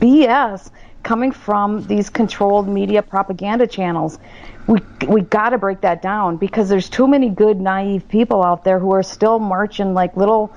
BS 0.00 0.70
coming 1.02 1.32
from 1.32 1.86
these 1.86 2.10
controlled 2.10 2.68
media 2.68 3.02
propaganda 3.02 3.66
channels. 3.66 4.18
We 4.66 4.80
we 5.06 5.20
got 5.22 5.50
to 5.50 5.58
break 5.58 5.80
that 5.82 6.02
down 6.02 6.36
because 6.36 6.68
there's 6.68 6.88
too 6.88 7.06
many 7.06 7.28
good 7.28 7.60
naive 7.60 8.08
people 8.08 8.42
out 8.42 8.64
there 8.64 8.78
who 8.78 8.92
are 8.92 9.02
still 9.02 9.38
marching 9.38 9.94
like 9.94 10.16
little 10.16 10.54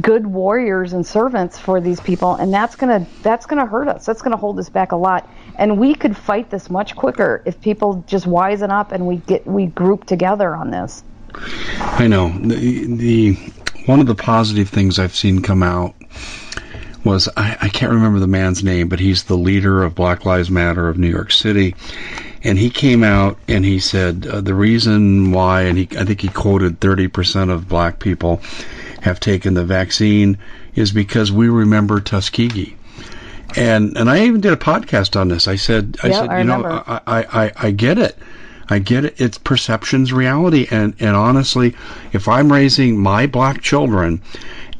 good 0.00 0.26
warriors 0.26 0.92
and 0.92 1.06
servants 1.06 1.58
for 1.58 1.80
these 1.80 2.00
people 2.00 2.34
and 2.34 2.52
that's 2.52 2.74
going 2.76 3.04
to 3.04 3.22
that's 3.22 3.46
going 3.46 3.60
to 3.60 3.66
hurt 3.66 3.88
us. 3.88 4.04
That's 4.04 4.22
going 4.22 4.32
to 4.32 4.36
hold 4.36 4.58
us 4.58 4.68
back 4.68 4.92
a 4.92 4.96
lot. 4.96 5.28
And 5.56 5.78
we 5.78 5.94
could 5.94 6.16
fight 6.16 6.50
this 6.50 6.68
much 6.68 6.96
quicker 6.96 7.42
if 7.46 7.60
people 7.60 8.04
just 8.06 8.26
wisen 8.26 8.70
up 8.70 8.92
and 8.92 9.06
we 9.06 9.16
get 9.16 9.46
we 9.46 9.66
group 9.66 10.04
together 10.04 10.54
on 10.54 10.70
this. 10.70 11.02
I 11.78 12.06
know. 12.06 12.30
The, 12.38 12.86
the 12.96 13.34
one 13.86 14.00
of 14.00 14.06
the 14.06 14.14
positive 14.14 14.68
things 14.68 14.98
I've 14.98 15.14
seen 15.14 15.42
come 15.42 15.62
out 15.62 15.94
was 17.04 17.28
I, 17.36 17.56
I 17.62 17.68
can't 17.68 17.92
remember 17.92 18.18
the 18.18 18.26
man's 18.26 18.64
name, 18.64 18.88
but 18.88 18.98
he's 18.98 19.24
the 19.24 19.36
leader 19.36 19.82
of 19.84 19.94
Black 19.94 20.24
Lives 20.24 20.50
Matter 20.50 20.88
of 20.88 20.98
New 20.98 21.08
York 21.08 21.30
City, 21.30 21.74
and 22.46 22.58
he 22.58 22.70
came 22.70 23.02
out 23.02 23.36
and 23.48 23.64
he 23.64 23.78
said 23.78 24.26
uh, 24.26 24.40
the 24.40 24.54
reason 24.54 25.32
why, 25.32 25.62
and 25.62 25.78
he 25.78 25.88
I 25.98 26.04
think 26.04 26.20
he 26.20 26.28
quoted 26.28 26.80
thirty 26.80 27.08
percent 27.08 27.50
of 27.50 27.68
black 27.68 27.98
people 27.98 28.40
have 29.02 29.20
taken 29.20 29.54
the 29.54 29.64
vaccine 29.64 30.38
is 30.74 30.92
because 30.92 31.30
we 31.32 31.48
remember 31.48 32.00
Tuskegee. 32.00 32.76
And 33.56 33.96
and 33.96 34.08
I 34.08 34.24
even 34.26 34.40
did 34.40 34.52
a 34.52 34.56
podcast 34.56 35.18
on 35.20 35.28
this. 35.28 35.48
I 35.48 35.56
said 35.56 35.96
I 36.02 36.08
Yeah, 36.08 36.20
said 36.20 36.30
I 36.30 36.38
you 36.38 36.44
know 36.44 36.56
remember. 36.62 36.84
I, 36.86 37.24
I, 37.42 37.52
I 37.56 37.70
get 37.72 37.98
it. 37.98 38.16
I 38.68 38.78
get 38.80 39.04
it. 39.04 39.20
It's 39.20 39.38
perception's 39.38 40.12
reality. 40.12 40.66
And, 40.70 40.94
and 40.98 41.14
honestly, 41.14 41.74
if 42.12 42.26
I'm 42.28 42.52
raising 42.52 42.98
my 42.98 43.26
black 43.26 43.62
children, 43.62 44.20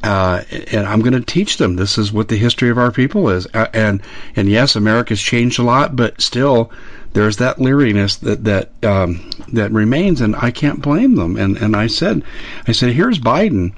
uh, 0.03 0.43
and 0.71 0.85
I'm 0.85 0.99
going 0.99 1.13
to 1.13 1.21
teach 1.21 1.57
them 1.57 1.75
this 1.75 1.97
is 1.97 2.11
what 2.11 2.27
the 2.27 2.35
history 2.37 2.69
of 2.69 2.77
our 2.77 2.91
people 2.91 3.29
is. 3.29 3.47
Uh, 3.53 3.67
and, 3.73 4.01
and 4.35 4.49
yes, 4.49 4.75
America's 4.75 5.21
changed 5.21 5.57
a 5.59 5.63
lot, 5.63 5.95
but 5.95 6.19
still, 6.21 6.69
there's 7.13 7.37
that 7.37 7.57
leeriness 7.57 8.17
that 8.17 8.43
that 8.43 8.69
um, 8.83 9.29
that 9.53 9.71
remains, 9.71 10.21
and 10.21 10.35
I 10.35 10.51
can't 10.51 10.81
blame 10.81 11.15
them. 11.15 11.35
And 11.35 11.57
and 11.57 11.75
I 11.75 11.87
said, 11.87 12.23
I 12.67 12.71
said, 12.71 12.93
here's 12.93 13.19
Biden. 13.19 13.73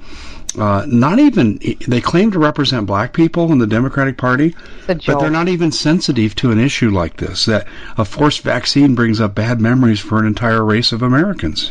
Uh, 0.58 0.84
not 0.88 1.20
even 1.20 1.60
they 1.86 2.00
claim 2.00 2.32
to 2.32 2.38
represent 2.38 2.84
black 2.86 3.12
people 3.12 3.52
in 3.52 3.58
the 3.58 3.68
Democratic 3.68 4.18
Party, 4.18 4.54
but 4.86 5.00
they're 5.04 5.30
not 5.30 5.46
even 5.46 5.70
sensitive 5.70 6.34
to 6.36 6.50
an 6.50 6.58
issue 6.58 6.90
like 6.90 7.16
this. 7.18 7.44
That 7.44 7.68
a 7.96 8.04
forced 8.04 8.42
vaccine 8.42 8.96
brings 8.96 9.20
up 9.20 9.34
bad 9.34 9.60
memories 9.60 10.00
for 10.00 10.18
an 10.18 10.26
entire 10.26 10.64
race 10.64 10.90
of 10.90 11.02
Americans. 11.02 11.70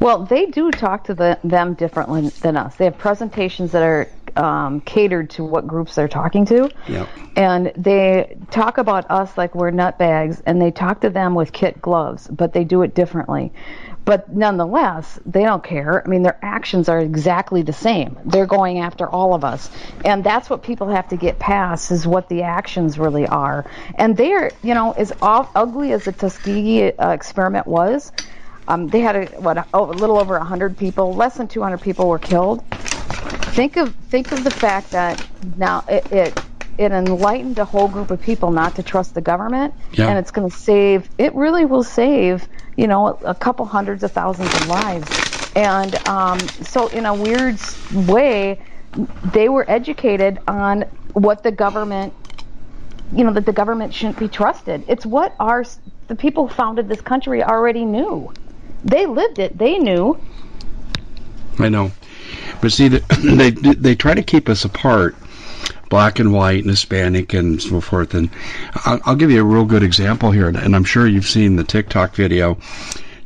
Well, 0.00 0.24
they 0.24 0.46
do 0.46 0.70
talk 0.70 1.04
to 1.04 1.14
the, 1.14 1.38
them 1.44 1.74
differently 1.74 2.28
than 2.40 2.56
us. 2.56 2.76
They 2.76 2.84
have 2.86 2.98
presentations 2.98 3.72
that 3.72 3.82
are 3.82 4.08
um, 4.38 4.80
catered 4.80 5.30
to 5.30 5.44
what 5.44 5.66
groups 5.66 5.94
they're 5.94 6.08
talking 6.08 6.46
to. 6.46 6.70
Yep. 6.88 7.08
And 7.36 7.72
they 7.76 8.36
talk 8.50 8.78
about 8.78 9.10
us 9.10 9.36
like 9.36 9.54
we're 9.54 9.70
nutbags, 9.70 10.40
and 10.46 10.60
they 10.60 10.70
talk 10.70 11.02
to 11.02 11.10
them 11.10 11.34
with 11.34 11.52
kit 11.52 11.82
gloves, 11.82 12.26
but 12.28 12.52
they 12.52 12.64
do 12.64 12.82
it 12.82 12.94
differently. 12.94 13.52
But 14.04 14.34
nonetheless, 14.34 15.20
they 15.26 15.42
don't 15.42 15.62
care. 15.62 16.02
I 16.02 16.08
mean, 16.08 16.22
their 16.22 16.38
actions 16.40 16.88
are 16.88 16.98
exactly 16.98 17.60
the 17.60 17.74
same. 17.74 18.18
They're 18.24 18.46
going 18.46 18.78
after 18.78 19.06
all 19.06 19.34
of 19.34 19.44
us. 19.44 19.70
And 20.02 20.24
that's 20.24 20.48
what 20.48 20.62
people 20.62 20.88
have 20.88 21.08
to 21.08 21.16
get 21.16 21.38
past 21.38 21.90
is 21.90 22.06
what 22.06 22.30
the 22.30 22.44
actions 22.44 22.98
really 22.98 23.26
are. 23.26 23.66
And 23.96 24.16
they're, 24.16 24.52
you 24.62 24.72
know, 24.72 24.92
as 24.92 25.12
ugly 25.20 25.92
as 25.92 26.06
the 26.06 26.12
Tuskegee 26.12 26.92
uh, 26.92 27.10
experiment 27.10 27.66
was, 27.66 28.10
um, 28.68 28.90
they 28.90 29.00
had 29.00 29.16
a, 29.16 29.26
what 29.40 29.68
oh, 29.74 29.90
a 29.90 29.94
little 29.94 30.18
over 30.18 30.38
100 30.38 30.78
people, 30.78 31.16
less 31.16 31.36
than 31.36 31.48
200 31.48 31.78
people 31.78 32.08
were 32.08 32.20
killed. 32.20 32.64
Think 33.54 33.76
of 33.78 33.96
think 34.10 34.32
of 34.32 34.44
the 34.44 34.52
fact 34.52 34.92
that 34.92 35.24
now 35.56 35.84
it, 35.88 36.06
it 36.12 36.38
it 36.78 36.92
enlightened 36.92 37.58
a 37.58 37.66
whole 37.66 37.88
group 37.88 38.10
of 38.10 38.20
people 38.20 38.52
not 38.52 38.76
to 38.76 38.84
trust 38.84 39.14
the 39.14 39.22
government, 39.22 39.74
yeah. 39.92 40.08
and 40.08 40.18
it's 40.18 40.30
going 40.30 40.48
to 40.48 40.56
save. 40.56 41.10
It 41.18 41.34
really 41.34 41.66
will 41.66 41.84
save, 41.84 42.46
you 42.76 42.86
know, 42.88 43.18
a 43.26 43.34
couple 43.34 43.66
hundreds 43.66 44.04
of 44.04 44.12
thousands 44.12 44.54
of 44.54 44.62
lives. 44.62 45.16
And 45.56 45.98
um, 46.06 46.52
so, 46.62 46.88
in 46.88 47.06
a 47.06 47.14
weird 47.14 47.60
way, 47.90 48.62
they 49.24 49.48
were 49.48 49.68
educated 49.70 50.38
on 50.46 50.84
what 51.14 51.42
the 51.42 51.52
government, 51.52 52.14
you 53.10 53.24
know, 53.24 53.32
that 53.34 53.46
the 53.46 53.52
government 53.52 53.94
shouldn't 53.94 54.18
be 54.18 54.28
trusted. 54.28 54.84
It's 54.88 55.06
what 55.06 55.34
our 55.40 55.64
the 56.08 56.16
people 56.16 56.48
who 56.48 56.54
founded 56.54 56.88
this 56.88 57.00
country 57.02 57.42
already 57.42 57.84
knew. 57.86 58.32
They 58.84 59.06
lived 59.06 59.38
it. 59.38 59.58
They 59.58 59.78
knew. 59.78 60.18
I 61.58 61.68
know, 61.68 61.90
but 62.60 62.72
see, 62.72 62.88
they 63.22 63.50
they 63.50 63.94
try 63.94 64.14
to 64.14 64.22
keep 64.22 64.48
us 64.48 64.64
apart, 64.64 65.16
black 65.88 66.20
and 66.20 66.32
white 66.32 66.60
and 66.60 66.70
Hispanic 66.70 67.34
and 67.34 67.60
so 67.60 67.80
forth. 67.80 68.14
And 68.14 68.30
I'll, 68.84 69.00
I'll 69.04 69.16
give 69.16 69.30
you 69.30 69.40
a 69.40 69.44
real 69.44 69.64
good 69.64 69.82
example 69.82 70.30
here, 70.30 70.48
and 70.48 70.76
I'm 70.76 70.84
sure 70.84 71.06
you've 71.06 71.26
seen 71.26 71.56
the 71.56 71.64
TikTok 71.64 72.14
video 72.14 72.58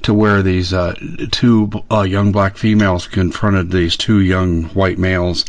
to 0.02 0.14
where 0.14 0.42
these 0.42 0.72
uh, 0.72 0.94
two 1.30 1.70
uh, 1.90 2.02
young 2.02 2.32
black 2.32 2.56
females 2.56 3.06
confronted 3.06 3.70
these 3.70 3.96
two 3.96 4.20
young 4.20 4.64
white 4.70 4.98
males 4.98 5.44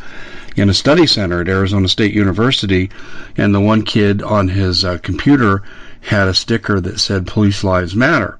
in 0.55 0.69
a 0.69 0.73
study 0.73 1.07
center 1.07 1.41
at 1.41 1.49
Arizona 1.49 1.87
State 1.87 2.13
University, 2.13 2.89
and 3.37 3.55
the 3.55 3.59
one 3.59 3.83
kid 3.83 4.21
on 4.21 4.47
his 4.47 4.85
uh, 4.85 4.97
computer 4.99 5.63
had 6.01 6.27
a 6.27 6.33
sticker 6.33 6.79
that 6.79 6.99
said 6.99 7.25
"Police 7.25 7.63
Lives 7.63 7.95
Matter." 7.95 8.37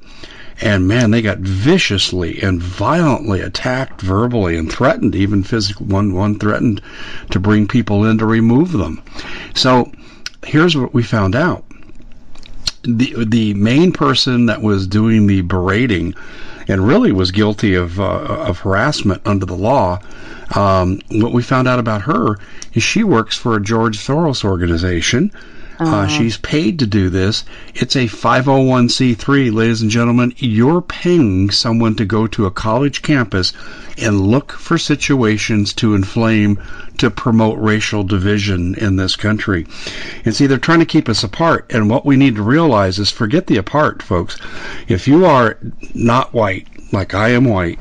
And 0.61 0.87
man, 0.87 1.11
they 1.11 1.21
got 1.21 1.39
viciously 1.39 2.41
and 2.41 2.61
violently 2.61 3.41
attacked 3.41 4.01
verbally 4.01 4.55
and 4.55 4.71
threatened, 4.71 5.15
even 5.15 5.43
physically. 5.43 5.87
One 5.87 6.13
one 6.13 6.37
threatened 6.37 6.81
to 7.31 7.39
bring 7.39 7.67
people 7.67 8.05
in 8.05 8.17
to 8.19 8.25
remove 8.25 8.71
them. 8.71 9.01
So 9.55 9.91
here's 10.45 10.77
what 10.77 10.93
we 10.93 11.03
found 11.03 11.35
out: 11.35 11.65
the 12.83 13.25
the 13.25 13.53
main 13.55 13.91
person 13.91 14.45
that 14.45 14.61
was 14.61 14.87
doing 14.87 15.27
the 15.27 15.41
berating 15.41 16.13
and 16.67 16.87
really 16.87 17.11
was 17.11 17.31
guilty 17.31 17.75
of 17.75 17.99
uh, 17.99 18.03
of 18.03 18.59
harassment 18.59 19.21
under 19.25 19.45
the 19.45 19.55
law. 19.55 19.99
Um, 20.55 21.01
what 21.11 21.33
we 21.33 21.41
found 21.41 21.67
out 21.67 21.79
about 21.79 22.03
her 22.03 22.37
is 22.73 22.83
she 22.83 23.03
works 23.03 23.35
for 23.35 23.55
a 23.55 23.61
George 23.61 23.97
Soros 23.97 24.45
organization 24.45 25.31
uh, 25.79 25.83
uh, 25.83 26.07
she's 26.07 26.37
paid 26.37 26.79
to 26.79 26.87
do 26.87 27.09
this. 27.09 27.43
It's 27.73 27.95
a 27.95 28.05
501c3, 28.05 29.53
ladies 29.53 29.81
and 29.81 29.89
gentlemen. 29.89 30.33
You're 30.37 30.81
paying 30.81 31.49
someone 31.49 31.95
to 31.95 32.05
go 32.05 32.27
to 32.27 32.45
a 32.45 32.51
college 32.51 33.01
campus 33.01 33.53
and 33.97 34.21
look 34.21 34.51
for 34.51 34.77
situations 34.77 35.73
to 35.73 35.95
inflame, 35.95 36.59
to 36.97 37.09
promote 37.09 37.59
racial 37.59 38.03
division 38.03 38.75
in 38.75 38.95
this 38.95 39.15
country. 39.15 39.65
And 40.25 40.35
see, 40.35 40.47
they're 40.47 40.57
trying 40.57 40.79
to 40.79 40.85
keep 40.85 41.09
us 41.09 41.23
apart. 41.23 41.71
And 41.71 41.89
what 41.89 42.05
we 42.05 42.15
need 42.15 42.35
to 42.35 42.43
realize 42.43 42.99
is 42.99 43.09
forget 43.09 43.47
the 43.47 43.57
apart, 43.57 44.01
folks. 44.03 44.37
If 44.87 45.07
you 45.07 45.25
are 45.25 45.57
not 45.93 46.33
white, 46.33 46.67
like 46.91 47.13
I 47.13 47.29
am 47.29 47.45
white, 47.45 47.79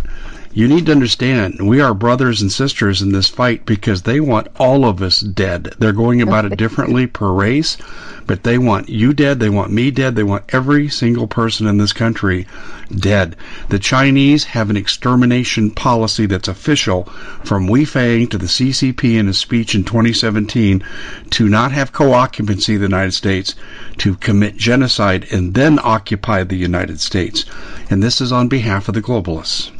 you 0.54 0.68
need 0.68 0.84
to 0.84 0.92
understand 0.92 1.66
we 1.66 1.80
are 1.80 1.94
brothers 1.94 2.42
and 2.42 2.52
sisters 2.52 3.00
in 3.00 3.10
this 3.10 3.28
fight 3.28 3.64
because 3.64 4.02
they 4.02 4.20
want 4.20 4.48
all 4.58 4.84
of 4.84 5.00
us 5.00 5.20
dead. 5.20 5.74
They're 5.78 5.94
going 5.94 6.20
about 6.20 6.44
it 6.44 6.58
differently 6.58 7.06
per 7.18 7.32
race, 7.32 7.78
but 8.26 8.42
they 8.42 8.58
want 8.58 8.90
you 8.90 9.14
dead, 9.14 9.40
they 9.40 9.48
want 9.48 9.72
me 9.72 9.90
dead, 9.90 10.14
they 10.14 10.22
want 10.22 10.44
every 10.50 10.90
single 10.90 11.26
person 11.26 11.66
in 11.66 11.78
this 11.78 11.94
country 11.94 12.46
dead. 12.94 13.34
The 13.70 13.78
Chinese 13.78 14.44
have 14.44 14.68
an 14.68 14.76
extermination 14.76 15.70
policy 15.70 16.26
that's 16.26 16.48
official 16.48 17.04
from 17.44 17.66
Wei 17.66 17.86
Fang 17.86 18.26
to 18.26 18.36
the 18.36 18.46
CCP 18.46 19.18
in 19.18 19.28
a 19.28 19.34
speech 19.34 19.74
in 19.74 19.84
2017 19.84 20.84
to 21.30 21.48
not 21.48 21.72
have 21.72 21.92
co-occupancy 21.92 22.74
of 22.74 22.80
the 22.82 22.86
United 22.86 23.14
States, 23.14 23.54
to 23.96 24.16
commit 24.16 24.58
genocide 24.58 25.26
and 25.32 25.54
then 25.54 25.78
occupy 25.82 26.44
the 26.44 26.56
United 26.56 27.00
States. 27.00 27.46
And 27.88 28.02
this 28.02 28.20
is 28.20 28.32
on 28.32 28.48
behalf 28.48 28.88
of 28.88 28.94
the 28.94 29.00
globalists. 29.00 29.70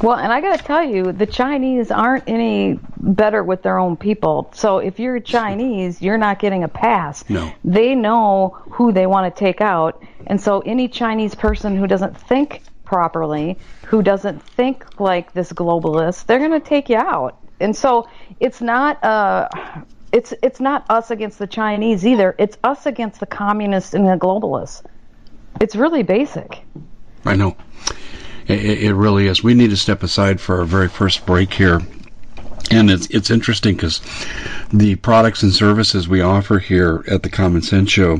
Well, 0.00 0.16
and 0.16 0.32
I 0.32 0.40
got 0.40 0.58
to 0.58 0.64
tell 0.64 0.84
you, 0.84 1.12
the 1.12 1.26
Chinese 1.26 1.90
aren't 1.90 2.24
any 2.28 2.78
better 2.98 3.42
with 3.42 3.62
their 3.62 3.78
own 3.78 3.96
people. 3.96 4.50
So 4.54 4.78
if 4.78 5.00
you're 5.00 5.18
Chinese, 5.18 6.00
you're 6.00 6.18
not 6.18 6.38
getting 6.38 6.62
a 6.62 6.68
pass. 6.68 7.28
No. 7.28 7.52
They 7.64 7.94
know 7.94 8.56
who 8.70 8.92
they 8.92 9.06
want 9.06 9.34
to 9.34 9.38
take 9.38 9.60
out. 9.60 10.02
And 10.26 10.40
so 10.40 10.60
any 10.60 10.88
Chinese 10.88 11.34
person 11.34 11.76
who 11.76 11.86
doesn't 11.86 12.16
think 12.16 12.62
properly, 12.84 13.58
who 13.86 14.02
doesn't 14.02 14.42
think 14.42 15.00
like 15.00 15.32
this 15.32 15.52
globalist, 15.52 16.26
they're 16.26 16.38
going 16.38 16.52
to 16.52 16.60
take 16.60 16.88
you 16.88 16.96
out. 16.96 17.38
And 17.60 17.74
so 17.74 18.08
it's 18.38 18.60
not 18.60 19.02
uh 19.02 19.48
it's 20.12 20.32
it's 20.42 20.60
not 20.60 20.86
us 20.88 21.10
against 21.10 21.38
the 21.38 21.46
Chinese 21.46 22.06
either. 22.06 22.34
It's 22.38 22.56
us 22.64 22.86
against 22.86 23.20
the 23.20 23.26
communists 23.26 23.94
and 23.94 24.06
the 24.06 24.16
globalists. 24.16 24.82
It's 25.60 25.74
really 25.74 26.02
basic. 26.02 26.62
I 27.24 27.34
know. 27.34 27.56
It, 28.48 28.82
it 28.82 28.94
really 28.94 29.26
is. 29.26 29.42
We 29.42 29.54
need 29.54 29.70
to 29.70 29.76
step 29.76 30.02
aside 30.02 30.40
for 30.40 30.58
our 30.58 30.64
very 30.64 30.88
first 30.88 31.24
break 31.26 31.52
here. 31.52 31.80
And 32.70 32.90
it's 32.90 33.06
it's 33.08 33.30
interesting 33.30 33.76
because 33.76 34.00
the 34.72 34.96
products 34.96 35.42
and 35.42 35.54
services 35.54 36.08
we 36.08 36.20
offer 36.20 36.58
here 36.58 37.04
at 37.08 37.22
the 37.22 37.30
Common 37.30 37.62
Sense 37.62 37.90
Show 37.90 38.18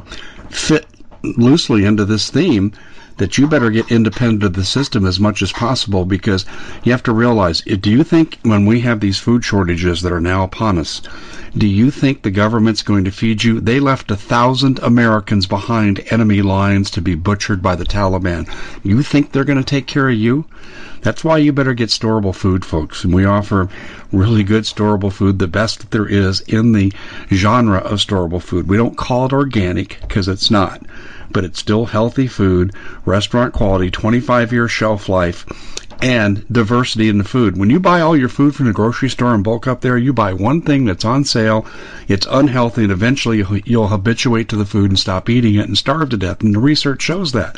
fit 0.49 0.87
loosely 1.23 1.85
into 1.85 2.05
this 2.05 2.31
theme 2.31 2.73
that 3.19 3.39
you 3.39 3.47
better 3.47 3.71
get 3.71 3.93
independent 3.93 4.43
of 4.43 4.55
the 4.55 4.65
system 4.65 5.07
as 5.07 5.21
much 5.21 5.43
as 5.43 5.53
possible 5.53 6.05
because 6.05 6.45
you 6.83 6.93
have 6.93 7.03
to 7.03 7.13
realize 7.13 7.61
do 7.61 7.91
you 7.91 8.03
think 8.03 8.39
when 8.43 8.67
we 8.67 8.81
have 8.81 9.01
these 9.01 9.19
food 9.19 9.45
shortages 9.45 10.03
that 10.03 10.13
are 10.13 10.21
now 10.21 10.43
upon 10.43 10.79
us 10.79 11.03
do 11.57 11.67
you 11.67 11.91
think 11.91 12.23
the 12.23 12.31
government's 12.31 12.83
going 12.83 13.05
to 13.05 13.11
feed 13.11 13.43
you? 13.43 13.59
They 13.59 13.81
left 13.81 14.11
a 14.11 14.17
thousand 14.17 14.79
Americans 14.81 15.47
behind 15.47 16.05
enemy 16.11 16.43
lines 16.43 16.91
to 16.91 17.01
be 17.01 17.15
butchered 17.15 17.63
by 17.63 17.75
the 17.75 17.87
Taliban. 17.87 18.47
You 18.85 19.03
think 19.03 19.33
they're 19.33 19.45
going 19.45 19.59
to 19.59 19.65
take 19.65 19.87
care 19.87 20.09
of 20.09 20.15
you? 20.15 20.45
That's 21.01 21.25
why 21.25 21.39
you 21.39 21.53
better 21.53 21.75
get 21.75 21.89
storable 21.89 22.35
food, 22.35 22.65
folks. 22.65 23.03
And 23.03 23.15
we 23.15 23.25
offer 23.25 23.71
really 24.13 24.45
good 24.45 24.65
storable 24.65 25.13
food, 25.13 25.39
the 25.39 25.49
best 25.49 25.81
that 25.81 25.91
there 25.91 26.07
is 26.07 26.43
in 26.43 26.73
the 26.73 26.93
genre 27.33 27.79
of 27.79 27.99
storable 27.99 28.43
food. 28.43 28.69
We 28.69 28.77
don't 28.77 28.97
call 28.97 29.27
it 29.27 29.33
organic 29.33 30.01
because 30.03 30.29
it's 30.29 30.51
not, 30.51 30.83
but 31.31 31.45
it's 31.45 31.59
still 31.59 31.87
healthy 31.87 32.27
food, 32.27 32.73
restaurant 33.05 33.53
quality, 33.55 33.91
25 33.91 34.53
year 34.53 34.69
shelf 34.69 35.09
life 35.09 35.45
and 36.01 36.47
diversity 36.51 37.09
in 37.09 37.19
the 37.19 37.25
food. 37.25 37.57
When 37.57 37.71
you 37.71 37.81
buy 37.81 38.01
all 38.01 38.17
your 38.17 38.29
food 38.29 38.55
from 38.55 38.67
the 38.67 38.73
grocery 38.73 39.11
store 39.11 39.35
and 39.35 39.43
bulk 39.43 39.67
up 39.67 39.81
there, 39.81 39.99
you 39.99 40.13
buy 40.13 40.33
one 40.33 40.63
thing 40.63 40.85
that's 40.85 41.05
on 41.05 41.25
sale, 41.25 41.67
it's 42.07 42.27
unhealthy, 42.31 42.85
and 42.85 42.93
eventually 42.93 43.45
you'll 43.65 43.89
habituate 43.89 44.49
to 44.51 44.57
the 44.57 44.65
food 44.65 44.91
and 44.91 44.99
stop 44.99 45.29
eating 45.29 45.57
it 45.57 45.67
and 45.67 45.77
starve 45.77 46.11
to 46.11 46.17
death. 46.17 46.43
And 46.43 46.55
the 46.55 46.61
research 46.61 47.03
shows 47.03 47.33
that. 47.33 47.57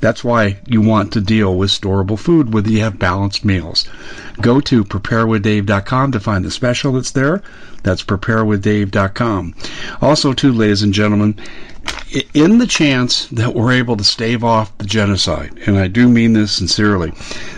That's 0.00 0.24
why 0.24 0.58
you 0.66 0.80
want 0.80 1.12
to 1.12 1.20
deal 1.20 1.56
with 1.56 1.70
storable 1.70 2.18
food 2.18 2.52
whether 2.52 2.70
you 2.70 2.80
have 2.80 2.98
balanced 2.98 3.44
meals. 3.44 3.86
Go 4.40 4.60
to 4.60 4.84
preparewithdave.com 4.84 6.12
to 6.12 6.20
find 6.20 6.44
the 6.44 6.50
special 6.50 6.92
that's 6.92 7.12
there. 7.12 7.42
That's 7.82 8.02
preparewithdave.com. 8.02 9.54
Also, 10.00 10.32
too, 10.32 10.52
ladies 10.52 10.82
and 10.82 10.94
gentlemen, 10.94 11.36
in 12.34 12.58
the 12.58 12.66
chance 12.66 13.26
that 13.28 13.54
we're 13.54 13.72
able 13.72 13.96
to 13.96 14.04
stave 14.04 14.44
off 14.44 14.76
the 14.78 14.84
genocide, 14.84 15.58
and 15.66 15.78
I 15.78 15.88
do 15.88 16.08
mean 16.08 16.34
this 16.34 16.52
sincerely, 16.52 17.12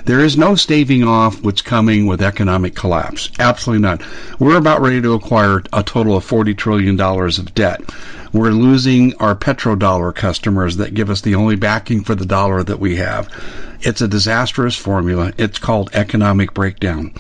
there 0.05 0.21
is 0.21 0.37
no 0.37 0.55
staving 0.55 1.03
off 1.05 1.43
what's 1.43 1.63
coming 1.63 2.07
with 2.07 2.23
economic 2.23 2.75
collapse. 2.75 3.31
Absolutely 3.39 3.83
not. 3.83 4.03
We're 4.39 4.57
about 4.57 4.81
ready 4.81 5.03
to 5.03 5.15
acquire 5.15 5.63
a 5.73 5.83
total 5.83 6.17
of 6.17 6.27
$40 6.27 6.57
trillion 6.57 7.01
of 7.01 7.55
debt. 7.55 7.83
We're 8.33 8.51
losing 8.51 9.15
our 9.17 9.37
petrodollar 9.37 10.13
customers 10.13 10.77
that 10.79 10.95
give 10.95 11.09
us 11.09 11.21
the 11.21 11.37
only 11.37 11.55
backing 11.55 12.03
for 12.03 12.17
the 12.17 12.27
dollar 12.27 12.65
that 12.65 12.81
we 12.81 12.97
have. 12.97 13.29
It's 13.81 14.01
a 14.01 14.09
disastrous 14.09 14.75
formula. 14.77 15.33
It's 15.37 15.59
called 15.59 15.91
economic 15.93 16.55
breakdown. 16.55 17.13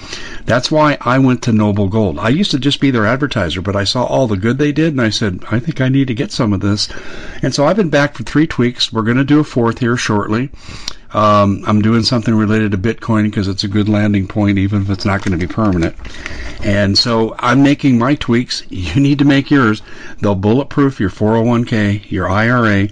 That's 0.46 0.70
why 0.70 0.96
I 1.00 1.18
went 1.18 1.42
to 1.42 1.52
Noble 1.52 1.88
Gold. 1.88 2.18
I 2.18 2.30
used 2.30 2.52
to 2.52 2.58
just 2.58 2.80
be 2.80 2.90
their 2.90 3.06
advertiser, 3.06 3.60
but 3.60 3.76
I 3.76 3.84
saw 3.84 4.04
all 4.04 4.26
the 4.26 4.36
good 4.36 4.56
they 4.56 4.72
did, 4.72 4.94
and 4.94 5.00
I 5.00 5.10
said, 5.10 5.44
I 5.50 5.60
think 5.60 5.80
I 5.80 5.90
need 5.90 6.08
to 6.08 6.14
get 6.14 6.32
some 6.32 6.52
of 6.52 6.60
this. 6.60 6.88
And 7.42 7.54
so 7.54 7.66
I've 7.66 7.76
been 7.76 7.90
back 7.90 8.14
for 8.14 8.22
three 8.22 8.46
tweaks. 8.46 8.92
We're 8.92 9.02
going 9.02 9.16
to 9.16 9.24
do 9.24 9.40
a 9.40 9.44
fourth 9.44 9.78
here 9.78 9.96
shortly. 9.96 10.50
Um, 11.12 11.62
I'm 11.66 11.80
doing 11.80 12.02
something 12.02 12.34
related 12.34 12.72
to 12.72 12.78
Bitcoin 12.78 13.24
because 13.24 13.46
it's 13.46 13.62
a 13.62 13.68
good 13.68 13.88
landing 13.88 14.26
point, 14.26 14.58
even 14.58 14.82
if 14.82 14.90
it's 14.90 15.04
not 15.04 15.22
going 15.22 15.38
to 15.38 15.46
be 15.46 15.52
permanent. 15.52 15.94
And 16.64 16.98
so 16.98 17.36
I'm 17.38 17.62
making 17.62 17.98
my 17.98 18.14
tweaks. 18.16 18.62
You 18.70 19.00
need 19.00 19.18
to 19.20 19.24
make 19.24 19.50
yours. 19.50 19.82
They'll 20.20 20.34
bulletproof 20.34 20.98
your 21.00 21.10
401k, 21.10 22.10
your 22.10 22.28
IRA, 22.28 22.88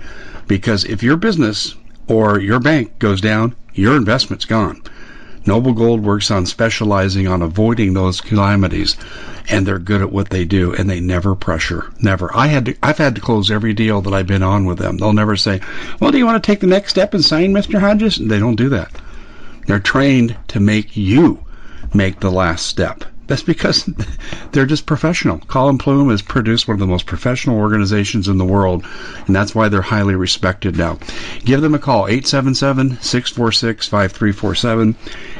because 0.46 0.84
if 0.84 1.02
your 1.02 1.16
business 1.16 1.74
or 2.06 2.38
your 2.40 2.60
bank 2.60 2.98
goes 2.98 3.20
down, 3.20 3.56
your 3.74 3.96
investment's 3.96 4.44
gone. 4.44 4.82
Noble 5.44 5.72
Gold 5.72 6.02
works 6.05 6.31
on 6.31 6.46
specializing 6.46 7.26
on 7.26 7.42
avoiding 7.42 7.94
those 7.94 8.20
calamities, 8.20 8.96
and 9.48 9.66
they're 9.66 9.78
good 9.78 10.00
at 10.00 10.12
what 10.12 10.31
they 10.31 10.44
do, 10.44 10.72
and 10.72 10.88
they 10.88 11.00
never 11.00 11.35
pressure. 11.35 11.87
Never. 12.00 12.31
I 12.35 12.46
had 12.46 12.66
to, 12.66 12.76
I've 12.83 12.98
had 12.98 13.14
to 13.16 13.20
close 13.20 13.50
every 13.50 13.72
deal 13.72 14.00
that 14.02 14.14
I've 14.14 14.26
been 14.26 14.42
on 14.42 14.66
with 14.66 14.78
them. 14.78 14.98
They'll 14.98 15.12
never 15.12 15.37
say, 15.37 15.61
"Well, 16.00 16.12
do 16.12 16.18
you 16.18 16.26
want 16.26 16.42
to 16.42 16.46
take 16.46 16.61
the 16.61 16.66
next 16.66 16.90
step 16.90 17.12
and 17.12 17.24
sign, 17.24 17.52
Mr. 17.52 17.81
Hodges?" 17.81 18.16
They 18.16 18.38
don't 18.38 18.57
do 18.57 18.68
that. 18.68 18.92
They're 19.66 19.78
trained 19.78 20.37
to 20.48 20.61
make 20.61 20.96
you 20.96 21.40
make 21.92 22.20
the 22.20 22.31
last 22.31 22.66
step. 22.66 23.05
That's 23.33 23.42
because 23.42 23.88
they're 24.53 24.66
just 24.66 24.85
professional. 24.85 25.38
Collin 25.38 25.79
Plume 25.79 26.11
has 26.11 26.21
produced 26.21 26.68
one 26.68 26.75
of 26.75 26.81
the 26.81 26.87
most 26.87 27.07
professional 27.07 27.57
organizations 27.57 28.29
in 28.29 28.37
the 28.37 28.45
world, 28.45 28.85
and 29.27 29.35
that's 29.35 29.55
why 29.55 29.71
they're 29.71 29.81
highly 29.81 30.14
respected 30.14 30.77
now. 30.77 30.99
Give 31.42 31.62
them 31.62 31.75
a 31.75 31.79
call, 31.79 32.05
877-646-5347, 32.09 34.95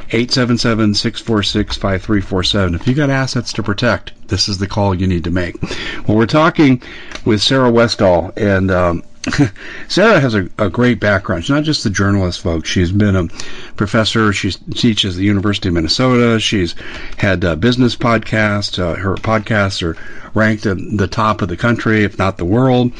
877-646-5347. 0.09 2.73
If 2.73 2.87
you've 2.87 2.97
got 2.97 3.11
assets 3.11 3.53
to 3.53 3.61
protect, 3.61 4.27
this 4.27 4.49
is 4.49 4.57
the 4.57 4.65
call 4.65 4.95
you 4.95 5.05
need 5.05 5.25
to 5.25 5.31
make. 5.31 5.61
Well, 6.07 6.17
we're 6.17 6.25
talking 6.25 6.81
with 7.25 7.43
Sarah 7.43 7.69
Westall, 7.69 8.33
and 8.35 8.71
um, 8.71 9.03
Sarah 9.87 10.19
has 10.19 10.35
a, 10.35 10.49
a, 10.57 10.69
great 10.69 10.99
background. 10.99 11.43
She's 11.43 11.49
not 11.51 11.63
just 11.63 11.85
a 11.85 11.89
journalist, 11.89 12.41
folks. 12.41 12.67
She's 12.67 12.91
been 12.91 13.15
a 13.15 13.27
professor. 13.75 14.33
She 14.33 14.51
teaches 14.51 15.15
at 15.15 15.19
the 15.19 15.25
University 15.25 15.69
of 15.69 15.75
Minnesota. 15.75 16.39
She's 16.41 16.75
had 17.17 17.43
a 17.45 17.55
business 17.55 17.95
podcasts. 17.95 18.77
Uh, 18.79 18.95
her 18.95 19.15
podcasts 19.15 19.81
are 19.81 19.95
ranked 20.33 20.65
at 20.65 20.77
the 20.77 21.07
top 21.07 21.41
of 21.41 21.47
the 21.47 21.55
country, 21.55 22.03
if 22.03 22.17
not 22.17 22.37
the 22.37 22.43
world. 22.43 22.91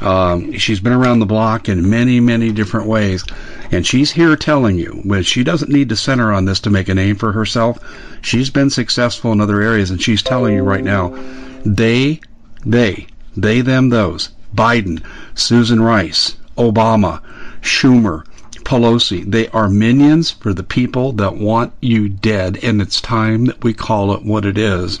Um, 0.00 0.52
she's 0.54 0.80
been 0.80 0.92
around 0.92 1.20
the 1.20 1.26
block 1.26 1.68
in 1.68 1.88
many, 1.88 2.18
many 2.18 2.50
different 2.50 2.88
ways. 2.88 3.24
And 3.70 3.86
she's 3.86 4.10
here 4.10 4.34
telling 4.34 4.78
you, 4.78 5.02
but 5.04 5.26
she 5.26 5.44
doesn't 5.44 5.70
need 5.70 5.90
to 5.90 5.96
center 5.96 6.32
on 6.32 6.44
this 6.44 6.60
to 6.60 6.70
make 6.70 6.88
a 6.88 6.94
name 6.94 7.14
for 7.14 7.30
herself. 7.30 7.78
She's 8.22 8.50
been 8.50 8.70
successful 8.70 9.30
in 9.30 9.40
other 9.40 9.60
areas, 9.60 9.92
and 9.92 10.02
she's 10.02 10.22
telling 10.22 10.54
you 10.54 10.62
right 10.64 10.82
now, 10.82 11.16
they, 11.64 12.20
they, 12.66 13.06
they, 13.36 13.60
them, 13.60 13.90
those 13.90 14.30
Biden, 14.54 15.02
Susan 15.34 15.80
Rice, 15.80 16.36
Obama, 16.56 17.22
Schumer, 17.60 18.24
Pelosi. 18.68 19.24
They 19.24 19.48
are 19.48 19.70
minions 19.70 20.30
for 20.30 20.52
the 20.52 20.62
people 20.62 21.12
that 21.12 21.36
want 21.36 21.72
you 21.80 22.08
dead, 22.08 22.58
and 22.62 22.82
it's 22.82 23.00
time 23.00 23.46
that 23.46 23.64
we 23.64 23.72
call 23.72 24.12
it 24.12 24.24
what 24.24 24.44
it 24.44 24.58
is. 24.58 25.00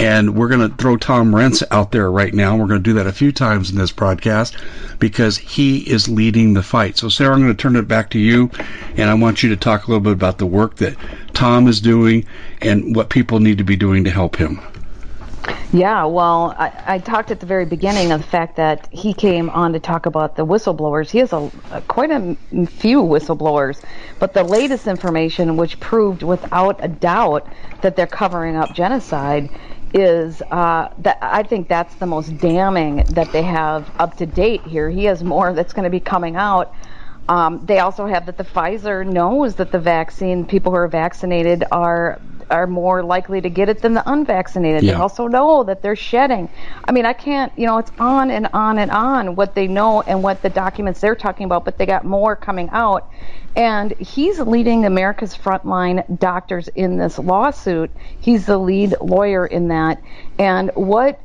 And 0.00 0.34
we're 0.34 0.48
going 0.48 0.68
to 0.68 0.76
throw 0.76 0.96
Tom 0.96 1.32
Renz 1.32 1.62
out 1.70 1.92
there 1.92 2.10
right 2.10 2.34
now. 2.34 2.56
We're 2.56 2.66
going 2.66 2.82
to 2.82 2.90
do 2.90 2.94
that 2.94 3.06
a 3.06 3.12
few 3.12 3.30
times 3.30 3.70
in 3.70 3.78
this 3.78 3.92
broadcast 3.92 4.56
because 4.98 5.36
he 5.36 5.88
is 5.88 6.08
leading 6.08 6.54
the 6.54 6.64
fight. 6.64 6.98
So, 6.98 7.08
Sarah, 7.08 7.34
I'm 7.34 7.42
going 7.42 7.56
to 7.56 7.62
turn 7.62 7.76
it 7.76 7.86
back 7.86 8.10
to 8.10 8.18
you, 8.18 8.50
and 8.96 9.08
I 9.08 9.14
want 9.14 9.44
you 9.44 9.50
to 9.50 9.56
talk 9.56 9.86
a 9.86 9.90
little 9.90 10.02
bit 10.02 10.12
about 10.12 10.38
the 10.38 10.46
work 10.46 10.76
that 10.76 10.96
Tom 11.32 11.68
is 11.68 11.80
doing 11.80 12.26
and 12.60 12.96
what 12.96 13.08
people 13.08 13.38
need 13.38 13.58
to 13.58 13.64
be 13.64 13.76
doing 13.76 14.02
to 14.04 14.10
help 14.10 14.34
him. 14.34 14.60
Yeah, 15.72 16.04
well, 16.06 16.54
I, 16.58 16.94
I, 16.94 16.98
talked 16.98 17.30
at 17.30 17.38
the 17.38 17.46
very 17.46 17.64
beginning 17.64 18.10
of 18.10 18.22
the 18.22 18.26
fact 18.26 18.56
that 18.56 18.88
he 18.90 19.14
came 19.14 19.48
on 19.50 19.72
to 19.74 19.80
talk 19.80 20.06
about 20.06 20.34
the 20.34 20.44
whistleblowers. 20.44 21.10
He 21.10 21.18
has 21.18 21.32
a, 21.32 21.50
a, 21.70 21.80
quite 21.82 22.10
a 22.10 22.36
few 22.66 23.02
whistleblowers, 23.02 23.80
but 24.18 24.34
the 24.34 24.42
latest 24.42 24.88
information, 24.88 25.56
which 25.56 25.78
proved 25.78 26.24
without 26.24 26.84
a 26.84 26.88
doubt 26.88 27.46
that 27.82 27.94
they're 27.94 28.08
covering 28.08 28.56
up 28.56 28.74
genocide, 28.74 29.48
is 29.94 30.42
uh, 30.50 30.92
that 30.98 31.18
I 31.22 31.44
think 31.44 31.68
that's 31.68 31.94
the 31.96 32.06
most 32.06 32.36
damning 32.38 33.04
that 33.10 33.32
they 33.32 33.42
have 33.42 33.90
up 33.98 34.16
to 34.18 34.26
date 34.26 34.62
here. 34.62 34.90
He 34.90 35.04
has 35.04 35.22
more 35.22 35.52
that's 35.52 35.72
going 35.72 35.84
to 35.84 35.90
be 35.90 36.00
coming 36.00 36.36
out. 36.36 36.74
Um, 37.28 37.64
they 37.64 37.78
also 37.78 38.06
have 38.06 38.26
that 38.26 38.36
the 38.38 38.44
Pfizer 38.44 39.06
knows 39.06 39.54
that 39.56 39.70
the 39.70 39.78
vaccine, 39.78 40.44
people 40.46 40.72
who 40.72 40.78
are 40.78 40.88
vaccinated, 40.88 41.64
are 41.70 42.20
are 42.50 42.66
more 42.66 43.02
likely 43.02 43.40
to 43.40 43.48
get 43.48 43.68
it 43.68 43.80
than 43.80 43.94
the 43.94 44.02
unvaccinated. 44.10 44.82
Yeah. 44.82 44.92
They 44.92 44.98
also 44.98 45.26
know 45.26 45.64
that 45.64 45.82
they're 45.82 45.96
shedding. 45.96 46.48
I 46.84 46.92
mean, 46.92 47.06
I 47.06 47.12
can't, 47.12 47.52
you 47.56 47.66
know, 47.66 47.78
it's 47.78 47.92
on 47.98 48.30
and 48.30 48.48
on 48.52 48.78
and 48.78 48.90
on 48.90 49.36
what 49.36 49.54
they 49.54 49.66
know 49.66 50.02
and 50.02 50.22
what 50.22 50.42
the 50.42 50.50
documents 50.50 51.00
they're 51.00 51.14
talking 51.14 51.44
about, 51.44 51.64
but 51.64 51.78
they 51.78 51.86
got 51.86 52.04
more 52.04 52.36
coming 52.36 52.68
out. 52.72 53.10
And 53.56 53.92
he's 53.92 54.38
leading 54.38 54.84
America's 54.84 55.36
frontline 55.36 56.18
doctors 56.18 56.68
in 56.68 56.98
this 56.98 57.18
lawsuit. 57.18 57.90
He's 58.20 58.46
the 58.46 58.58
lead 58.58 58.94
lawyer 59.00 59.46
in 59.46 59.68
that. 59.68 60.02
And 60.38 60.70
what 60.74 61.20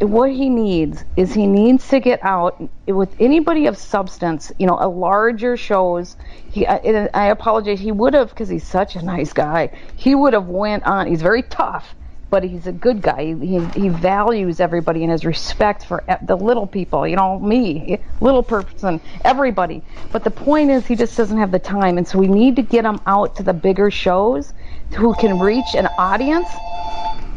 what 0.00 0.30
he 0.30 0.48
needs 0.48 1.04
is 1.16 1.32
he 1.32 1.46
needs 1.46 1.88
to 1.88 2.00
get 2.00 2.22
out 2.22 2.60
with 2.86 3.14
anybody 3.20 3.66
of 3.66 3.76
substance, 3.76 4.52
you 4.58 4.66
know, 4.66 4.78
a 4.80 4.88
larger 4.88 5.56
shows. 5.56 6.16
He, 6.50 6.66
I, 6.66 7.08
I 7.14 7.26
apologize. 7.26 7.80
He 7.80 7.92
would 7.92 8.14
have 8.14 8.30
because 8.30 8.48
he's 8.48 8.66
such 8.66 8.96
a 8.96 9.02
nice 9.02 9.32
guy. 9.32 9.70
He 9.96 10.14
would 10.14 10.32
have 10.32 10.46
went 10.46 10.84
on. 10.84 11.06
He's 11.06 11.22
very 11.22 11.42
tough, 11.42 11.94
but 12.30 12.44
he's 12.44 12.66
a 12.66 12.72
good 12.72 13.02
guy. 13.02 13.34
He 13.34 13.64
he 13.74 13.88
values 13.88 14.60
everybody 14.60 15.02
and 15.02 15.10
has 15.10 15.24
respect 15.24 15.84
for 15.84 16.04
the 16.22 16.36
little 16.36 16.66
people. 16.66 17.06
You 17.06 17.16
know, 17.16 17.38
me, 17.38 17.98
little 18.20 18.42
person, 18.42 19.00
everybody. 19.24 19.82
But 20.12 20.24
the 20.24 20.30
point 20.30 20.70
is, 20.70 20.86
he 20.86 20.96
just 20.96 21.16
doesn't 21.16 21.38
have 21.38 21.50
the 21.50 21.58
time, 21.58 21.98
and 21.98 22.06
so 22.06 22.18
we 22.18 22.28
need 22.28 22.56
to 22.56 22.62
get 22.62 22.84
him 22.84 23.00
out 23.06 23.36
to 23.36 23.42
the 23.42 23.52
bigger 23.52 23.90
shows, 23.90 24.52
who 24.96 25.14
can 25.14 25.38
reach 25.38 25.74
an 25.74 25.88
audience 25.98 26.48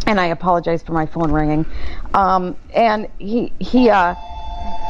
and 0.06 0.20
I 0.20 0.28
apologize 0.28 0.84
for 0.84 0.94
my 0.94 1.06
phone 1.06 1.32
ringing. 1.32 1.66
Um, 2.14 2.56
and 2.74 3.08
he 3.20 3.54
he 3.60 3.90
uh, 3.90 4.16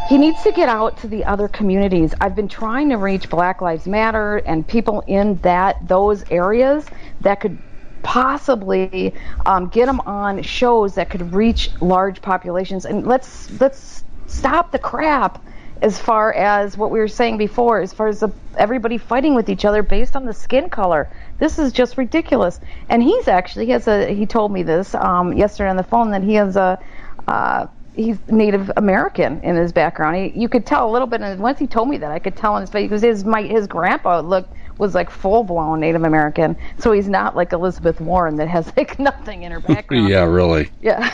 he 0.09 0.17
needs 0.17 0.41
to 0.43 0.51
get 0.51 0.69
out 0.69 0.97
to 0.99 1.07
the 1.07 1.23
other 1.25 1.47
communities. 1.47 2.13
I've 2.19 2.35
been 2.35 2.47
trying 2.47 2.89
to 2.89 2.97
reach 2.97 3.29
Black 3.29 3.61
Lives 3.61 3.87
Matter 3.87 4.37
and 4.37 4.67
people 4.67 5.03
in 5.07 5.35
that 5.37 5.87
those 5.87 6.23
areas 6.29 6.85
that 7.21 7.39
could 7.39 7.57
possibly 8.01 9.13
um, 9.45 9.69
get 9.69 9.85
them 9.85 10.01
on 10.01 10.41
shows 10.41 10.95
that 10.95 11.09
could 11.09 11.33
reach 11.33 11.69
large 11.81 12.21
populations. 12.21 12.85
And 12.85 13.05
let's 13.07 13.49
let's 13.61 14.03
stop 14.27 14.71
the 14.71 14.79
crap 14.79 15.43
as 15.81 15.99
far 15.99 16.33
as 16.33 16.77
what 16.77 16.91
we 16.91 16.99
were 16.99 17.07
saying 17.09 17.37
before, 17.37 17.81
as 17.81 17.91
far 17.91 18.07
as 18.07 18.21
the, 18.21 18.31
everybody 18.57 18.97
fighting 18.97 19.35
with 19.35 19.49
each 19.49 19.65
other 19.65 19.83
based 19.83 20.15
on 20.15 20.25
the 20.25 20.33
skin 20.33 20.69
color. 20.69 21.09
This 21.39 21.59
is 21.59 21.71
just 21.71 21.97
ridiculous. 21.97 22.59
And 22.89 23.03
he's 23.03 23.27
actually 23.27 23.65
he 23.65 23.71
has 23.71 23.87
a 23.87 24.13
he 24.13 24.25
told 24.25 24.51
me 24.51 24.63
this 24.63 24.95
um, 24.95 25.33
yesterday 25.33 25.69
on 25.69 25.77
the 25.77 25.83
phone 25.83 26.11
that 26.11 26.23
he 26.23 26.35
has 26.35 26.55
a 26.55 26.79
uh, 27.27 27.67
he's 27.95 28.17
Native 28.27 28.71
American 28.77 29.39
in 29.41 29.55
his 29.55 29.71
background. 29.71 30.15
He, 30.15 30.39
you 30.39 30.49
could 30.49 30.65
tell 30.65 30.89
a 30.89 30.91
little 30.91 31.07
bit, 31.07 31.21
and 31.21 31.39
once 31.39 31.59
he 31.59 31.67
told 31.67 31.89
me 31.89 31.97
that, 31.97 32.11
I 32.11 32.19
could 32.19 32.35
tell 32.35 32.55
in 32.57 32.61
his 32.61 32.69
face 32.69 32.85
because 32.85 33.01
his 33.01 33.25
my 33.25 33.43
his 33.43 33.67
grandpa 33.67 34.19
looked 34.21 34.53
was 34.77 34.95
like 34.95 35.09
full 35.09 35.43
blown 35.43 35.79
Native 35.79 36.03
American. 36.03 36.55
So 36.79 36.91
he's 36.91 37.09
not 37.09 37.35
like 37.35 37.53
Elizabeth 37.53 37.99
Warren 38.01 38.35
that 38.37 38.47
has 38.47 38.71
like 38.77 38.99
nothing 38.99 39.43
in 39.43 39.51
her 39.51 39.59
background. 39.59 40.09
yeah, 40.09 40.23
really. 40.23 40.71
Yeah. 40.81 41.09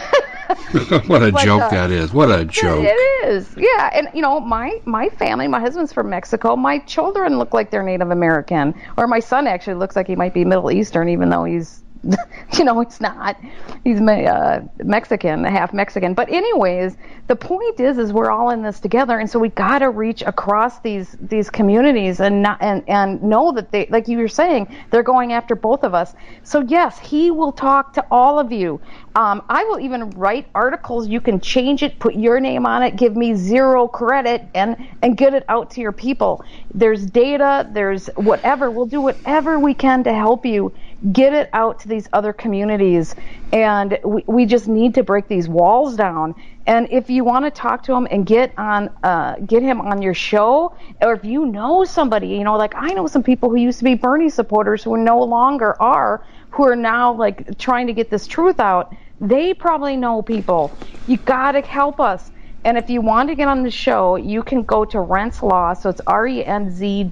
what 1.06 1.22
a 1.22 1.32
joke 1.32 1.62
uh, 1.62 1.70
that 1.70 1.92
is. 1.92 2.12
What 2.12 2.32
a 2.32 2.44
joke. 2.44 2.84
It 2.84 3.28
is. 3.28 3.54
Yeah, 3.56 3.92
and 3.94 4.10
you 4.16 4.22
know, 4.22 4.40
my 4.40 4.80
my 4.86 5.10
family, 5.10 5.48
my 5.48 5.60
husband's 5.60 5.94
from 5.94 6.10
Mexico. 6.10 6.56
My 6.56 6.80
children 6.80 7.38
look 7.38 7.54
like 7.54 7.70
they're 7.70 7.84
Native 7.84 8.10
American, 8.10 8.74
or 8.98 9.06
my 9.06 9.20
son 9.20 9.46
actually 9.46 9.76
looks 9.76 9.96
like 9.96 10.08
he 10.08 10.16
might 10.16 10.34
be 10.34 10.44
Middle 10.46 10.72
Eastern, 10.72 11.10
even 11.10 11.30
though 11.30 11.44
he's 11.44 11.84
you 12.58 12.64
know, 12.64 12.80
he's 12.82 13.02
not. 13.02 13.38
He's 13.84 14.00
uh, 14.00 14.62
Mexican, 14.84 15.44
half 15.44 15.74
Mexican. 15.74 16.14
But 16.14 16.30
anyways, 16.30 16.96
the 17.28 17.36
point 17.36 17.80
is, 17.80 17.98
is 17.98 18.14
we're 18.14 18.32
all 18.32 18.52
in 18.52 18.62
this 18.62 18.80
together, 18.80 19.20
and 19.20 19.30
so 19.30 19.38
we 19.38 19.50
got 19.50 19.80
to 19.80 19.90
reach 19.90 20.22
across 20.22 20.80
these 20.80 21.18
these 21.20 21.50
communities 21.50 22.22
and 22.22 22.42
not 22.42 22.62
and 22.62 22.84
and 22.88 23.22
know 23.22 23.52
that 23.52 23.72
they, 23.72 23.86
like 23.88 24.08
you 24.08 24.18
were 24.18 24.30
saying, 24.30 24.74
they're 24.92 25.04
going 25.04 25.34
after 25.34 25.56
both 25.56 25.84
of 25.84 25.94
us. 25.94 26.14
So 26.44 26.62
yes, 26.62 26.98
he 27.00 27.32
will 27.32 27.52
talk 27.52 27.94
to 27.94 28.06
all 28.10 28.40
of 28.40 28.52
you. 28.52 28.80
Um, 29.16 29.42
I 29.50 29.66
will 29.66 29.80
even 29.82 30.10
write 30.12 30.48
articles. 30.56 31.10
You 31.10 31.20
can 31.20 31.42
change 31.42 31.84
it, 31.84 32.00
put 32.00 32.16
your 32.16 32.40
name 32.40 32.66
on 32.66 32.82
it, 32.82 32.96
give 32.96 33.18
me 33.18 33.36
zero 33.36 33.90
credit, 33.90 34.44
and 34.56 34.78
and 35.02 35.18
get 35.18 35.34
it 35.34 35.44
out 35.50 35.70
to 35.72 35.82
your 35.82 35.92
people. 35.92 36.46
There's 36.74 37.06
data. 37.06 37.70
There's 37.70 38.08
whatever. 38.16 38.72
We'll 38.72 38.86
do 38.86 39.02
whatever 39.02 39.60
we 39.60 39.74
can 39.74 40.06
to 40.06 40.14
help 40.14 40.46
you 40.46 40.74
get 41.12 41.34
it 41.34 41.50
out 41.54 41.80
to 41.80 41.88
these 41.88 42.10
other 42.14 42.34
communities. 42.34 43.16
And 43.52 43.98
we, 44.04 44.24
we 44.28 44.46
just 44.46 44.68
need 44.68 44.96
to 44.96 45.04
break 45.04 45.28
these 45.28 45.48
walls 45.48 45.96
down. 45.96 46.36
And 46.66 46.88
if 46.92 47.10
you 47.10 47.24
want 47.24 47.46
to 47.46 47.52
talk 47.52 47.84
to 47.84 47.94
him 47.94 48.08
and 48.12 48.26
get 48.26 48.54
on, 48.58 48.90
uh, 49.04 49.36
get 49.38 49.64
him 49.64 49.82
on 49.82 50.02
your 50.02 50.14
show, 50.14 50.76
or 51.02 51.14
if 51.14 51.26
you 51.26 51.46
know 51.46 51.84
somebody, 51.84 52.28
you 52.28 52.44
know, 52.44 52.58
like 52.58 52.74
I 52.76 52.94
know 52.94 53.08
some 53.08 53.24
people 53.24 53.50
who 53.50 53.56
used 53.56 53.80
to 53.80 53.86
be 53.86 53.96
Bernie 53.96 54.30
supporters 54.30 54.84
who 54.84 54.98
no 54.98 55.24
longer 55.24 55.82
are, 55.82 56.24
who 56.52 56.68
are 56.68 56.76
now 56.76 57.14
like 57.14 57.58
trying 57.58 57.88
to 57.88 57.94
get 57.94 58.10
this 58.10 58.28
truth 58.28 58.60
out. 58.60 58.96
They 59.22 59.54
probably 59.54 59.98
know 59.98 60.22
people. 60.22 60.78
You 61.08 61.18
got 61.18 61.54
to 61.54 61.62
help 61.62 62.00
us. 62.00 62.32
And 62.66 62.78
if 62.78 62.90
you 62.90 63.02
want 63.02 63.30
to 63.30 63.36
get 63.36 63.48
on 63.48 63.64
the 63.64 63.72
show, 63.72 64.18
you 64.18 64.44
can 64.44 64.64
go 64.64 64.84
to 64.86 64.98
Renz 64.98 65.42
Law. 65.42 65.74
So 65.74 65.90
it's 65.90 66.02
R-E-N-Z 66.06 67.12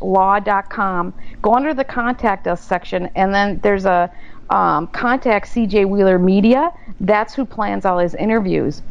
law.com. 0.00 1.14
Go 1.40 1.54
under 1.54 1.74
the 1.74 1.84
contact 1.84 2.48
us 2.48 2.62
section, 2.62 3.08
and 3.14 3.32
then 3.32 3.60
there's 3.62 3.84
a 3.84 4.10
um, 4.50 4.88
contact 4.88 5.48
CJ 5.48 5.88
Wheeler 5.88 6.18
Media. 6.18 6.72
That's 7.00 7.34
who 7.34 7.44
plans 7.44 7.84
all 7.84 7.98
his 7.98 8.14
interviews. 8.14 8.82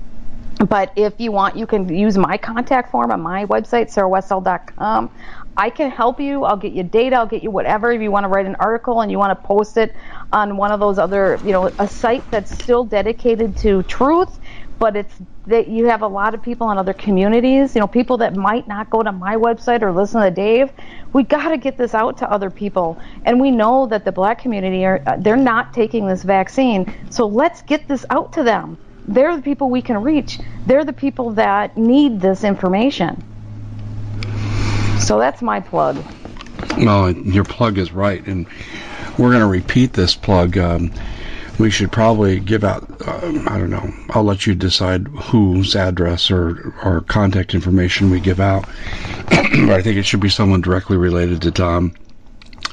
But 0.69 0.91
if 0.95 1.19
you 1.19 1.31
want, 1.31 1.55
you 1.55 1.67
can 1.67 1.93
use 1.93 2.17
my 2.17 2.37
contact 2.37 2.89
form 2.89 3.11
on 3.11 3.21
my 3.21 3.45
website, 3.45 3.93
sarahwestall.com. 3.93 5.11
I 5.55 5.71
can 5.71 5.89
help 5.89 6.19
you. 6.19 6.43
I'll 6.43 6.57
get 6.57 6.73
you 6.73 6.83
data. 6.83 7.15
I'll 7.15 7.27
get 7.27 7.43
you 7.43 7.49
whatever. 7.51 7.91
If 7.91 8.01
you 8.01 8.11
want 8.11 8.25
to 8.25 8.27
write 8.27 8.45
an 8.45 8.55
article 8.59 9.01
and 9.01 9.11
you 9.11 9.17
want 9.17 9.39
to 9.39 9.47
post 9.47 9.77
it 9.77 9.95
on 10.31 10.55
one 10.57 10.71
of 10.71 10.79
those 10.79 10.99
other, 10.99 11.39
you 11.43 11.51
know, 11.51 11.71
a 11.79 11.87
site 11.87 12.29
that's 12.31 12.51
still 12.51 12.83
dedicated 12.85 13.57
to 13.57 13.83
truth, 13.83 14.39
but 14.79 14.95
it's 14.95 15.13
that 15.47 15.67
you 15.67 15.85
have 15.85 16.01
a 16.01 16.07
lot 16.07 16.33
of 16.33 16.41
people 16.41 16.69
in 16.71 16.77
other 16.77 16.93
communities, 16.93 17.73
you 17.73 17.81
know, 17.81 17.87
people 17.87 18.17
that 18.17 18.35
might 18.35 18.67
not 18.67 18.89
go 18.89 19.01
to 19.01 19.11
my 19.11 19.35
website 19.35 19.81
or 19.81 19.91
listen 19.91 20.21
to 20.21 20.31
Dave. 20.31 20.71
We 21.13 21.23
got 21.23 21.49
to 21.49 21.57
get 21.57 21.77
this 21.77 21.93
out 21.93 22.17
to 22.19 22.29
other 22.29 22.49
people, 22.49 22.99
and 23.25 23.39
we 23.39 23.51
know 23.51 23.87
that 23.87 24.05
the 24.05 24.11
black 24.11 24.39
community 24.39 24.85
are 24.85 25.01
they're 25.19 25.37
not 25.37 25.73
taking 25.73 26.07
this 26.07 26.23
vaccine, 26.23 26.93
so 27.09 27.27
let's 27.27 27.61
get 27.61 27.87
this 27.87 28.05
out 28.09 28.33
to 28.33 28.43
them. 28.43 28.77
They're 29.07 29.35
the 29.35 29.41
people 29.41 29.69
we 29.69 29.81
can 29.81 30.01
reach. 30.01 30.39
They're 30.65 30.83
the 30.83 30.93
people 30.93 31.31
that 31.31 31.77
need 31.77 32.19
this 32.19 32.43
information. 32.43 33.23
So 34.99 35.17
that's 35.17 35.41
my 35.41 35.61
plug. 35.61 36.03
Well, 36.77 37.11
your 37.11 37.45
plug 37.45 37.77
is 37.77 37.93
right, 37.93 38.25
and 38.27 38.45
we're 39.17 39.29
going 39.29 39.39
to 39.39 39.47
repeat 39.47 39.93
this 39.93 40.15
plug. 40.15 40.57
Um, 40.57 40.91
we 41.57 41.71
should 41.71 41.91
probably 41.91 42.39
give 42.39 42.63
out, 42.63 42.83
uh, 43.07 43.43
I 43.47 43.57
don't 43.57 43.69
know, 43.69 43.91
I'll 44.11 44.23
let 44.23 44.45
you 44.45 44.53
decide 44.53 45.07
whose 45.07 45.75
address 45.75 46.29
or, 46.29 46.73
or 46.83 47.01
contact 47.01 47.55
information 47.55 48.09
we 48.09 48.19
give 48.19 48.39
out. 48.39 48.67
I 49.31 49.81
think 49.81 49.97
it 49.97 50.05
should 50.05 50.19
be 50.19 50.29
someone 50.29 50.61
directly 50.61 50.97
related 50.97 51.41
to 51.43 51.51
Tom. 51.51 51.93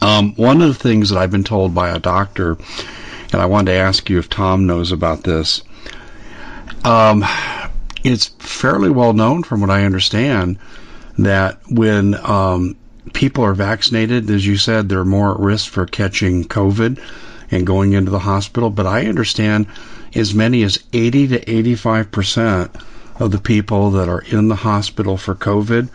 Um, 0.03 0.35
one 0.35 0.61
of 0.61 0.69
the 0.69 0.75
things 0.75 1.11
that 1.11 1.19
I've 1.19 1.31
been 1.31 1.45
told 1.45 1.75
by 1.75 1.91
a 1.91 1.99
doctor, 1.99 2.59
and 3.33 3.41
I 3.41 3.47
wanted 3.47 3.73
to 3.73 3.79
ask 3.79 4.11
you 4.11 4.19
if 4.19 4.29
Tom 4.29 4.67
knows 4.67 4.93
about 4.93 5.23
this, 5.23 5.63
um, 6.85 7.25
it's 8.03 8.27
fairly 8.39 8.91
well 8.91 9.15
known 9.15 9.43
from 9.43 9.63
what 9.63 9.71
I 9.71 9.85
understand 9.85 10.59
that 11.19 11.59
when 11.71 12.15
um, 12.15 12.77
people 13.15 13.45
are 13.45 13.55
vaccinated, 13.55 14.29
as 14.29 14.47
you 14.47 14.59
said, 14.59 14.89
they're 14.89 15.05
more 15.07 15.33
at 15.33 15.41
risk 15.41 15.71
for 15.71 15.87
catching 15.87 16.45
COVID 16.45 17.01
and 17.51 17.67
going 17.67 17.93
into 17.93 18.11
the 18.11 18.19
hospital. 18.19 18.71
But 18.71 18.87
I 18.87 19.07
understand 19.07 19.67
as 20.15 20.35
many 20.35 20.63
as 20.63 20.83
80 20.93 21.29
to 21.29 21.51
85 21.51 22.11
percent 22.11 22.77
of 23.19 23.31
the 23.31 23.39
people 23.39 23.93
that 23.93 24.09
are 24.09 24.21
in 24.21 24.49
the 24.49 24.57
hospital 24.57 25.17
for 25.17 25.35
COVID 25.35 25.89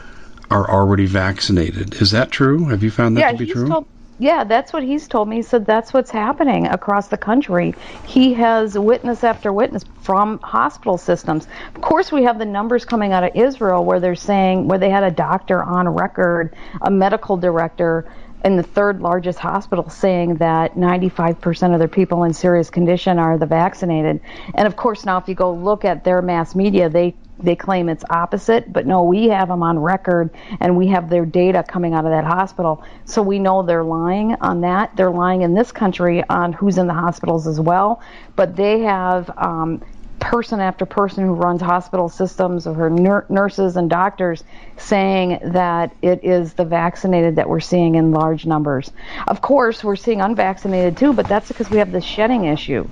are 0.49 0.69
already 0.69 1.05
vaccinated. 1.05 2.01
Is 2.01 2.11
that 2.11 2.31
true? 2.31 2.65
Have 2.65 2.83
you 2.83 2.91
found 2.91 3.17
that 3.17 3.21
yeah, 3.21 3.31
to 3.31 3.37
be 3.37 3.45
true? 3.45 3.67
Told, 3.67 3.85
yeah, 4.19 4.43
that's 4.43 4.73
what 4.73 4.83
he's 4.83 5.07
told 5.07 5.29
me. 5.29 5.37
He 5.37 5.41
said 5.41 5.65
that's 5.65 5.93
what's 5.93 6.11
happening 6.11 6.67
across 6.67 7.07
the 7.07 7.17
country. 7.17 7.73
He 8.05 8.33
has 8.33 8.77
witness 8.77 9.23
after 9.23 9.53
witness 9.53 9.85
from 10.01 10.39
hospital 10.39 10.97
systems. 10.97 11.47
Of 11.73 11.81
course, 11.81 12.11
we 12.11 12.23
have 12.23 12.37
the 12.37 12.45
numbers 12.45 12.83
coming 12.83 13.13
out 13.13 13.23
of 13.23 13.31
Israel 13.35 13.85
where 13.85 13.99
they're 13.99 14.15
saying, 14.15 14.67
where 14.67 14.77
they 14.77 14.89
had 14.89 15.03
a 15.03 15.11
doctor 15.11 15.63
on 15.63 15.87
record, 15.87 16.53
a 16.81 16.91
medical 16.91 17.37
director 17.37 18.11
in 18.45 18.55
the 18.55 18.63
third 18.63 19.01
largest 19.01 19.39
hospital 19.39 19.89
saying 19.89 20.35
that 20.35 20.75
95% 20.75 21.73
of 21.73 21.79
their 21.79 21.87
people 21.87 22.23
in 22.23 22.33
serious 22.33 22.69
condition 22.69 23.19
are 23.19 23.37
the 23.37 23.45
vaccinated. 23.45 24.21
And 24.55 24.65
of 24.67 24.75
course, 24.75 25.05
now 25.05 25.17
if 25.17 25.27
you 25.27 25.35
go 25.35 25.53
look 25.53 25.83
at 25.85 26.03
their 26.03 26.21
mass 26.21 26.55
media, 26.55 26.89
they 26.89 27.15
they 27.41 27.55
claim 27.55 27.87
it's 27.87 28.03
opposite, 28.09 28.71
but 28.73 28.85
no, 28.85 29.03
we 29.03 29.29
have 29.29 29.47
them 29.47 29.63
on 29.63 29.79
record 29.79 30.29
and 30.59 30.75
we 30.75 30.87
have 30.87 31.09
their 31.09 31.25
data 31.25 31.63
coming 31.65 31.93
out 31.93 32.03
of 32.03 32.11
that 32.11 32.25
hospital. 32.25 32.83
So 33.05 33.21
we 33.21 33.39
know 33.39 33.63
they're 33.63 33.83
lying 33.83 34.35
on 34.41 34.59
that. 34.61 34.93
They're 34.97 35.09
lying 35.09 35.41
in 35.41 35.53
this 35.53 35.71
country 35.71 36.21
on 36.27 36.51
who's 36.51 36.77
in 36.77 36.87
the 36.87 36.93
hospitals 36.93 37.47
as 37.47 37.57
well. 37.57 38.01
But 38.35 38.57
they 38.57 38.81
have 38.81 39.31
um, 39.37 39.81
person 40.19 40.59
after 40.59 40.85
person 40.85 41.25
who 41.25 41.33
runs 41.33 41.61
hospital 41.61 42.09
systems 42.09 42.67
or 42.67 42.73
her 42.73 42.89
nur- 42.89 43.25
nurses 43.29 43.77
and 43.77 43.89
doctors 43.89 44.43
saying 44.77 45.39
that 45.43 45.95
it 46.01 46.23
is 46.23 46.53
the 46.53 46.65
vaccinated 46.65 47.35
that 47.37 47.49
we're 47.49 47.59
seeing 47.59 47.95
in 47.95 48.11
large 48.11 48.45
numbers. 48.45 48.91
Of 49.27 49.41
course, 49.41 49.83
we're 49.83 49.95
seeing 49.95 50.21
unvaccinated 50.21 50.97
too, 50.97 51.13
but 51.13 51.27
that's 51.27 51.47
because 51.47 51.69
we 51.69 51.77
have 51.77 51.91
the 51.91 52.01
shedding 52.01 52.45
issue. 52.45 52.87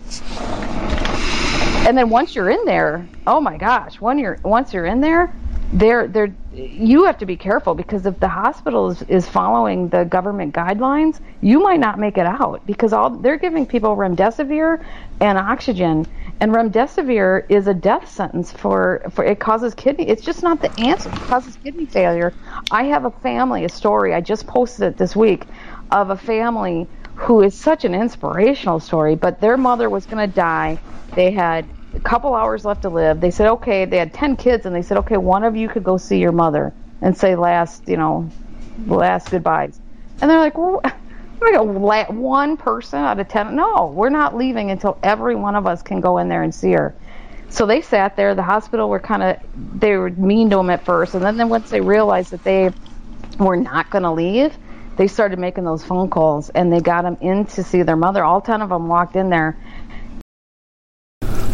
And 1.87 1.97
then 1.97 2.09
once 2.09 2.35
you're 2.35 2.49
in 2.49 2.65
there, 2.65 3.07
oh 3.25 3.39
my 3.39 3.57
gosh, 3.57 4.01
when 4.01 4.19
you're 4.19 4.39
once 4.43 4.73
you're 4.73 4.85
in 4.85 4.99
there, 4.99 5.33
they're 5.71 6.07
they're 6.07 6.35
you 6.53 7.05
have 7.05 7.17
to 7.19 7.25
be 7.25 7.37
careful 7.37 7.75
because 7.75 8.05
if 8.05 8.19
the 8.19 8.27
hospital 8.27 8.89
is, 8.89 9.01
is 9.03 9.27
following 9.27 9.89
the 9.89 10.03
government 10.03 10.53
guidelines, 10.53 11.19
you 11.41 11.61
might 11.61 11.79
not 11.79 11.99
make 11.99 12.17
it 12.17 12.25
out 12.25 12.61
because 12.65 12.93
all 12.93 13.09
they're 13.09 13.37
giving 13.37 13.65
people 13.65 13.95
remdesivir 13.95 14.83
and 15.21 15.37
oxygen 15.37 16.05
and 16.39 16.51
remdesivir 16.51 17.43
is 17.49 17.67
a 17.67 17.73
death 17.73 18.09
sentence 18.09 18.51
for, 18.51 19.01
for 19.11 19.25
it 19.25 19.39
causes 19.39 19.73
kidney. 19.73 20.07
It's 20.07 20.23
just 20.23 20.43
not 20.43 20.61
the 20.61 20.77
answer. 20.79 21.09
It 21.09 21.23
causes 21.25 21.57
kidney 21.57 21.87
failure. 21.87 22.35
I 22.71 22.85
have 22.85 23.05
a 23.05 23.11
family, 23.11 23.65
a 23.65 23.69
story. 23.69 24.13
I 24.13 24.21
just 24.21 24.47
posted 24.47 24.85
it 24.85 24.97
this 24.97 25.15
week 25.15 25.47
of 25.91 26.09
a 26.11 26.17
family 26.17 26.89
who 27.15 27.41
is 27.41 27.59
such 27.59 27.85
an 27.85 27.95
inspirational 27.95 28.79
story. 28.79 29.15
But 29.15 29.41
their 29.41 29.57
mother 29.57 29.89
was 29.89 30.05
going 30.05 30.27
to 30.27 30.33
die. 30.33 30.79
They 31.15 31.31
had 31.31 31.73
a 31.95 31.99
couple 32.01 32.35
hours 32.35 32.65
left 32.65 32.83
to 32.83 32.89
live. 32.89 33.19
They 33.19 33.31
said, 33.31 33.47
okay. 33.53 33.85
They 33.85 33.97
had 33.97 34.13
ten 34.13 34.35
kids, 34.35 34.65
and 34.65 34.75
they 34.75 34.83
said, 34.83 34.97
okay, 34.99 35.17
one 35.17 35.43
of 35.43 35.55
you 35.55 35.69
could 35.69 35.83
go 35.83 35.97
see 35.97 36.19
your 36.19 36.31
mother 36.33 36.75
and 37.01 37.17
say 37.17 37.35
last, 37.35 37.83
you 37.87 37.97
know, 37.97 38.33
last 38.85 39.29
goodbyes. 39.31 39.79
And 40.21 40.29
they're 40.29 40.39
like, 40.39 40.57
well 40.57 40.81
like 41.41 42.09
one 42.09 42.57
person 42.57 42.99
out 42.99 43.19
of 43.19 43.27
ten. 43.27 43.55
No, 43.55 43.91
we're 43.95 44.09
not 44.09 44.35
leaving 44.35 44.71
until 44.71 44.97
every 45.03 45.35
one 45.35 45.55
of 45.55 45.67
us 45.67 45.81
can 45.81 46.01
go 46.01 46.17
in 46.17 46.29
there 46.29 46.43
and 46.43 46.53
see 46.53 46.71
her. 46.71 46.95
So 47.49 47.65
they 47.65 47.81
sat 47.81 48.15
there. 48.15 48.35
The 48.35 48.43
hospital 48.43 48.89
were 48.89 48.99
kind 48.99 49.23
of 49.23 49.37
they 49.79 49.95
were 49.95 50.09
mean 50.09 50.49
to 50.49 50.57
them 50.57 50.69
at 50.69 50.83
first, 50.85 51.13
and 51.15 51.23
then, 51.23 51.37
then 51.37 51.49
once 51.49 51.69
they 51.69 51.81
realized 51.81 52.31
that 52.31 52.43
they 52.43 52.71
were 53.39 53.55
not 53.55 53.89
going 53.89 54.03
to 54.03 54.11
leave, 54.11 54.57
they 54.97 55.07
started 55.07 55.39
making 55.39 55.63
those 55.63 55.83
phone 55.83 56.09
calls, 56.09 56.49
and 56.49 56.73
they 56.73 56.81
got 56.81 57.03
them 57.03 57.17
in 57.21 57.45
to 57.45 57.63
see 57.63 57.83
their 57.83 57.95
mother. 57.95 58.23
All 58.23 58.41
ten 58.41 58.61
of 58.61 58.69
them 58.69 58.87
walked 58.87 59.15
in 59.15 59.29
there, 59.29 59.57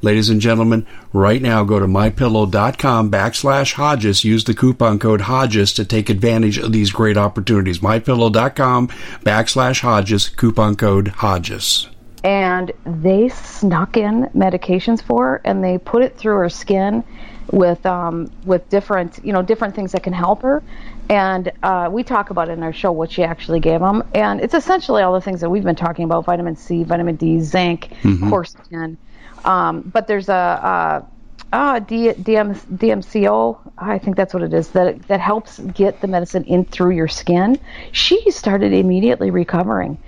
Ladies 0.00 0.30
and 0.30 0.40
gentlemen, 0.40 0.86
right 1.12 1.42
now 1.42 1.64
go 1.64 1.80
to 1.80 1.86
mypillow.com 1.86 3.10
backslash 3.10 3.72
Hodges. 3.72 4.24
Use 4.24 4.44
the 4.44 4.54
coupon 4.54 4.98
code 4.98 5.22
Hodges 5.22 5.72
to 5.72 5.84
take 5.84 6.08
advantage 6.08 6.58
of 6.58 6.72
these 6.72 6.92
great 6.92 7.16
opportunities. 7.16 7.80
Mypillow.com 7.80 8.88
backslash 9.24 9.80
Hodges, 9.80 10.28
coupon 10.28 10.76
code 10.76 11.08
Hodges. 11.08 11.88
and 12.24 12.72
they 12.84 13.28
snuck 13.28 13.96
in 13.96 14.24
medications 14.34 15.02
for 15.02 15.24
her 15.24 15.40
and 15.44 15.62
they 15.62 15.78
put 15.78 16.02
it 16.02 16.16
through 16.16 16.36
her 16.36 16.48
skin 16.48 17.04
with 17.52 17.84
um, 17.86 18.30
with 18.44 18.68
different 18.68 19.18
you 19.24 19.32
know 19.32 19.42
different 19.42 19.74
things 19.74 19.92
that 19.92 20.02
can 20.02 20.12
help 20.12 20.42
her 20.42 20.62
and 21.08 21.50
uh, 21.62 21.88
we 21.90 22.02
talk 22.02 22.30
about 22.30 22.48
it 22.48 22.52
in 22.52 22.62
our 22.62 22.72
show 22.72 22.92
what 22.92 23.10
she 23.10 23.22
actually 23.22 23.60
gave 23.60 23.80
them 23.80 24.02
and 24.14 24.40
it's 24.40 24.54
essentially 24.54 25.02
all 25.02 25.14
the 25.14 25.20
things 25.20 25.40
that 25.40 25.48
we've 25.48 25.64
been 25.64 25.76
talking 25.76 26.04
about 26.04 26.24
vitamin 26.24 26.56
c 26.56 26.82
vitamin 26.82 27.16
d 27.16 27.40
zinc 27.40 27.88
mm-hmm. 28.02 28.30
quercetin 28.30 28.96
um, 29.44 29.82
but 29.82 30.06
there's 30.06 30.28
a, 30.28 31.04
DM, 31.52 32.56
DMCO, 32.76 33.58
I 33.78 33.98
think 33.98 34.16
that's 34.16 34.34
what 34.34 34.42
it 34.42 34.52
is, 34.52 34.68
that 34.70 35.02
that 35.08 35.20
helps 35.20 35.58
get 35.58 36.00
the 36.00 36.06
medicine 36.08 36.44
in 36.44 36.64
through 36.64 36.90
your 36.90 37.08
skin. 37.08 37.58
She 37.92 38.30
started 38.30 38.72
immediately 38.72 39.30
recovering 39.30 39.98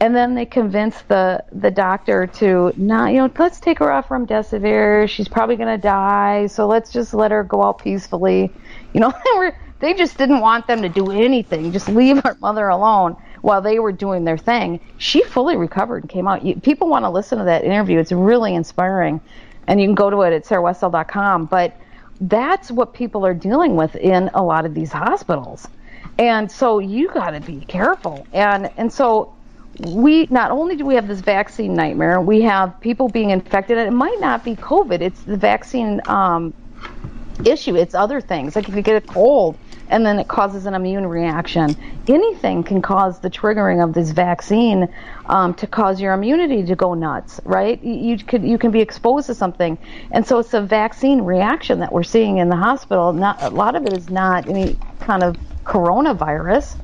and 0.00 0.16
then 0.16 0.34
they 0.34 0.46
convinced 0.46 1.06
the 1.08 1.44
the 1.52 1.70
doctor 1.70 2.26
to 2.26 2.72
not, 2.76 3.12
you 3.12 3.18
know, 3.18 3.30
let's 3.38 3.60
take 3.60 3.78
her 3.78 3.92
off 3.92 4.08
from 4.08 4.26
remdesivir. 4.26 5.08
She's 5.08 5.28
probably 5.28 5.56
going 5.56 5.68
to 5.68 5.80
die, 5.80 6.46
so 6.46 6.66
let's 6.66 6.90
just 6.90 7.12
let 7.12 7.30
her 7.30 7.44
go 7.44 7.62
out 7.62 7.78
peacefully. 7.78 8.52
You 8.94 9.00
know, 9.00 9.12
they 9.24 9.38
were 9.38 9.56
they 9.80 9.94
just 9.94 10.16
didn't 10.16 10.40
want 10.40 10.66
them 10.66 10.82
to 10.82 10.88
do 10.88 11.10
anything. 11.10 11.70
Just 11.72 11.88
leave 11.88 12.24
our 12.24 12.36
mother 12.40 12.68
alone 12.68 13.16
while 13.42 13.60
they 13.60 13.78
were 13.78 13.92
doing 13.92 14.24
their 14.24 14.38
thing. 14.38 14.80
She 14.98 15.22
fully 15.22 15.56
recovered 15.56 16.02
and 16.02 16.10
came 16.10 16.28
out. 16.28 16.44
You, 16.44 16.56
people 16.56 16.88
want 16.88 17.04
to 17.04 17.10
listen 17.10 17.38
to 17.38 17.44
that 17.44 17.64
interview. 17.64 17.98
It's 17.98 18.12
really 18.12 18.54
inspiring, 18.54 19.20
and 19.66 19.80
you 19.80 19.86
can 19.86 19.94
go 19.94 20.10
to 20.10 20.22
it 20.22 20.32
at 20.32 20.44
sarahwestall.com. 20.44 21.46
But 21.46 21.76
that's 22.20 22.70
what 22.70 22.92
people 22.92 23.24
are 23.24 23.34
dealing 23.34 23.76
with 23.76 23.96
in 23.96 24.30
a 24.34 24.42
lot 24.42 24.66
of 24.66 24.74
these 24.74 24.92
hospitals. 24.92 25.68
And 26.18 26.50
so 26.50 26.78
you 26.78 27.08
got 27.08 27.30
to 27.30 27.40
be 27.40 27.60
careful. 27.60 28.26
And 28.32 28.70
and 28.76 28.92
so 28.92 29.34
we 29.78 30.26
not 30.30 30.50
only 30.50 30.76
do 30.76 30.84
we 30.84 30.94
have 30.94 31.08
this 31.08 31.20
vaccine 31.20 31.74
nightmare, 31.74 32.20
we 32.20 32.42
have 32.42 32.78
people 32.80 33.08
being 33.08 33.30
infected, 33.30 33.78
and 33.78 33.88
it 33.88 33.96
might 33.96 34.20
not 34.20 34.44
be 34.44 34.54
COVID. 34.56 35.00
It's 35.00 35.22
the 35.22 35.36
vaccine 35.36 36.00
um, 36.06 36.52
issue. 37.44 37.76
It's 37.76 37.94
other 37.94 38.20
things 38.20 38.56
like 38.56 38.68
if 38.68 38.74
you 38.74 38.82
get 38.82 39.02
a 39.02 39.06
cold 39.06 39.56
and 39.90 40.06
then 40.06 40.18
it 40.18 40.28
causes 40.28 40.66
an 40.66 40.74
immune 40.74 41.06
reaction. 41.06 41.76
Anything 42.08 42.62
can 42.62 42.80
cause 42.80 43.20
the 43.20 43.28
triggering 43.28 43.82
of 43.82 43.92
this 43.92 44.10
vaccine 44.10 44.88
um, 45.26 45.52
to 45.54 45.66
cause 45.66 46.00
your 46.00 46.14
immunity 46.14 46.64
to 46.64 46.74
go 46.74 46.94
nuts, 46.94 47.40
right? 47.44 47.82
You 47.82 48.16
could 48.18 48.42
you 48.44 48.56
can 48.56 48.70
be 48.70 48.80
exposed 48.80 49.26
to 49.26 49.34
something, 49.34 49.76
and 50.12 50.26
so 50.26 50.38
it's 50.38 50.54
a 50.54 50.62
vaccine 50.62 51.22
reaction 51.22 51.80
that 51.80 51.92
we're 51.92 52.02
seeing 52.02 52.38
in 52.38 52.48
the 52.48 52.56
hospital. 52.56 53.12
Not 53.12 53.42
a 53.42 53.50
lot 53.50 53.76
of 53.76 53.84
it 53.84 53.92
is 53.92 54.08
not 54.08 54.48
any 54.48 54.78
kind 55.00 55.22
of 55.22 55.36
coronavirus 55.64 56.76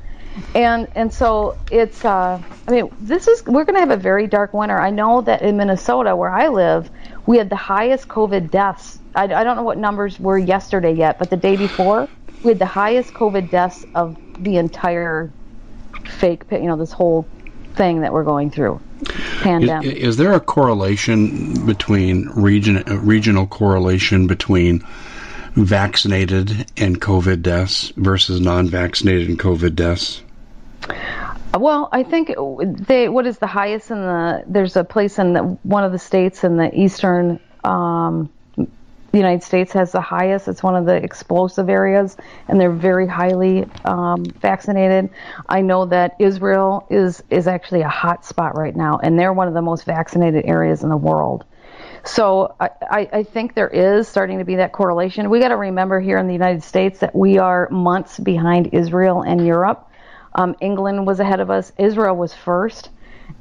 and 0.53 0.87
and 0.95 1.11
so 1.11 1.57
it's 1.71 2.05
uh, 2.05 2.41
I 2.67 2.71
mean 2.71 2.91
this 2.99 3.27
is 3.27 3.43
we're 3.45 3.65
going 3.65 3.75
to 3.75 3.79
have 3.79 3.91
a 3.91 3.97
very 3.97 4.27
dark 4.27 4.53
winter. 4.53 4.79
I 4.79 4.91
know 4.91 5.21
that 5.21 5.41
in 5.41 5.57
Minnesota 5.57 6.15
where 6.15 6.29
I 6.29 6.47
live, 6.47 6.89
we 7.25 7.37
had 7.37 7.49
the 7.49 7.55
highest 7.55 8.07
COVID 8.07 8.51
deaths. 8.51 8.99
I, 9.15 9.23
I 9.23 9.43
don't 9.43 9.55
know 9.55 9.63
what 9.63 9.77
numbers 9.77 10.19
were 10.19 10.37
yesterday 10.37 10.93
yet, 10.93 11.17
but 11.17 11.29
the 11.29 11.37
day 11.37 11.55
before 11.55 12.09
we 12.43 12.51
had 12.51 12.59
the 12.59 12.65
highest 12.65 13.13
COVID 13.13 13.49
deaths 13.49 13.85
of 13.95 14.17
the 14.39 14.57
entire 14.57 15.31
fake, 16.05 16.43
you 16.51 16.59
know, 16.59 16.77
this 16.77 16.91
whole 16.91 17.27
thing 17.75 18.01
that 18.01 18.13
we're 18.13 18.23
going 18.23 18.51
through. 18.51 18.79
Pandemic. 19.41 19.85
Is, 19.85 19.93
is 19.93 20.17
there 20.17 20.33
a 20.33 20.39
correlation 20.39 21.65
between 21.65 22.29
region 22.29 22.83
regional 23.05 23.45
correlation 23.45 24.27
between 24.27 24.83
vaccinated 25.53 26.65
and 26.77 26.99
COVID 26.99 27.41
deaths 27.41 27.91
versus 27.95 28.39
non-vaccinated 28.41 29.29
and 29.29 29.39
COVID 29.39 29.75
deaths? 29.75 30.21
Well, 31.53 31.89
I 31.91 32.03
think 32.03 32.33
they. 32.87 33.09
What 33.09 33.25
is 33.25 33.39
the 33.39 33.47
highest 33.47 33.91
in 33.91 34.01
the? 34.01 34.43
There's 34.47 34.75
a 34.75 34.83
place 34.83 35.17
in 35.19 35.33
the, 35.33 35.43
one 35.63 35.83
of 35.83 35.91
the 35.91 35.99
states 35.99 36.43
in 36.43 36.57
the 36.57 36.73
eastern 36.77 37.39
um, 37.63 38.29
United 39.13 39.43
States 39.43 39.73
has 39.73 39.91
the 39.91 40.01
highest. 40.01 40.47
It's 40.47 40.61
one 40.61 40.75
of 40.75 40.85
the 40.85 40.95
explosive 40.95 41.69
areas, 41.69 42.17
and 42.47 42.59
they're 42.59 42.71
very 42.71 43.07
highly 43.07 43.65
um, 43.85 44.23
vaccinated. 44.25 45.09
I 45.47 45.61
know 45.61 45.85
that 45.85 46.15
Israel 46.19 46.85
is 46.89 47.23
is 47.29 47.47
actually 47.47 47.81
a 47.81 47.89
hot 47.89 48.25
spot 48.25 48.57
right 48.57 48.75
now, 48.75 48.99
and 49.01 49.17
they're 49.17 49.33
one 49.33 49.47
of 49.47 49.53
the 49.53 49.61
most 49.61 49.85
vaccinated 49.85 50.45
areas 50.45 50.83
in 50.83 50.89
the 50.89 50.97
world. 50.97 51.45
So 52.03 52.55
I, 52.59 53.09
I 53.11 53.23
think 53.23 53.53
there 53.53 53.67
is 53.67 54.07
starting 54.07 54.39
to 54.39 54.45
be 54.45 54.55
that 54.55 54.71
correlation. 54.71 55.29
We 55.29 55.39
got 55.39 55.49
to 55.49 55.57
remember 55.57 55.99
here 55.99 56.17
in 56.17 56.27
the 56.27 56.33
United 56.33 56.63
States 56.63 56.99
that 56.99 57.13
we 57.13 57.37
are 57.37 57.69
months 57.69 58.19
behind 58.19 58.69
Israel 58.73 59.23
and 59.23 59.45
Europe. 59.45 59.89
Um, 60.33 60.55
England 60.61 61.05
was 61.05 61.19
ahead 61.19 61.39
of 61.39 61.49
us. 61.49 61.71
Israel 61.77 62.15
was 62.15 62.33
first. 62.33 62.89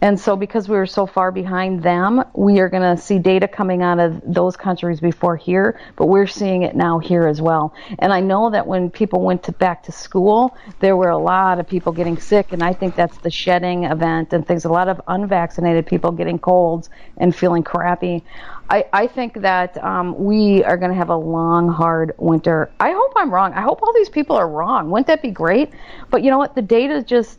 And 0.03 0.21
so, 0.21 0.37
because 0.37 0.69
we 0.69 0.77
were 0.77 0.87
so 0.87 1.07
far 1.07 1.33
behind 1.33 1.83
them, 1.83 2.23
we 2.35 2.61
are 2.61 2.69
going 2.69 2.97
to 2.97 3.03
see 3.03 3.19
data 3.19 3.49
coming 3.49 3.83
out 3.83 3.99
of 3.99 4.21
those 4.25 4.55
countries 4.55 5.01
before 5.01 5.37
here, 5.37 5.81
but 5.97 6.07
we're 6.07 6.27
seeing 6.27 6.63
it 6.63 6.77
now 6.77 6.99
here 6.99 7.27
as 7.27 7.41
well. 7.41 7.75
And 7.99 8.13
I 8.13 8.21
know 8.21 8.51
that 8.51 8.67
when 8.67 8.91
people 8.91 9.23
went 9.23 9.45
to 9.45 9.53
back 9.53 9.85
to 9.85 9.93
school, 9.93 10.55
there 10.81 10.97
were 10.97 11.09
a 11.09 11.19
lot 11.19 11.59
of 11.59 11.67
people 11.67 11.93
getting 11.93 12.19
sick, 12.19 12.53
and 12.53 12.63
I 12.63 12.75
think 12.75 12.95
that's 12.95 13.17
the 13.19 13.31
shedding 13.31 13.85
event 13.85 14.35
and 14.35 14.47
things. 14.47 14.67
A 14.67 14.69
lot 14.69 14.89
of 14.89 15.01
unvaccinated 15.09 15.87
people 15.87 16.13
getting 16.13 16.39
colds 16.39 16.91
and 17.17 17.35
feeling 17.35 17.63
crappy. 17.63 18.23
I, 18.69 18.85
I 18.93 19.07
think 19.07 19.41
that 19.41 19.83
um, 19.83 20.25
we 20.25 20.63
are 20.65 20.77
going 20.77 20.91
to 20.91 20.97
have 20.97 21.09
a 21.09 21.17
long, 21.17 21.69
hard 21.69 22.13
winter. 22.19 22.71
I 22.81 22.91
hope 22.91 23.13
I'm 23.17 23.33
wrong. 23.33 23.55
I 23.55 23.63
hope 23.63 23.81
all 23.83 23.95
these 23.95 24.09
people 24.11 24.37
are 24.37 24.49
wrong. 24.49 24.91
Wouldn't 24.91 25.07
that 25.07 25.23
be 25.23 25.31
great? 25.31 25.71
But 26.11 26.23
you 26.23 26.31
know 26.31 26.39
what? 26.39 26.55
The 26.55 26.63
data 26.63 27.03
just 27.03 27.39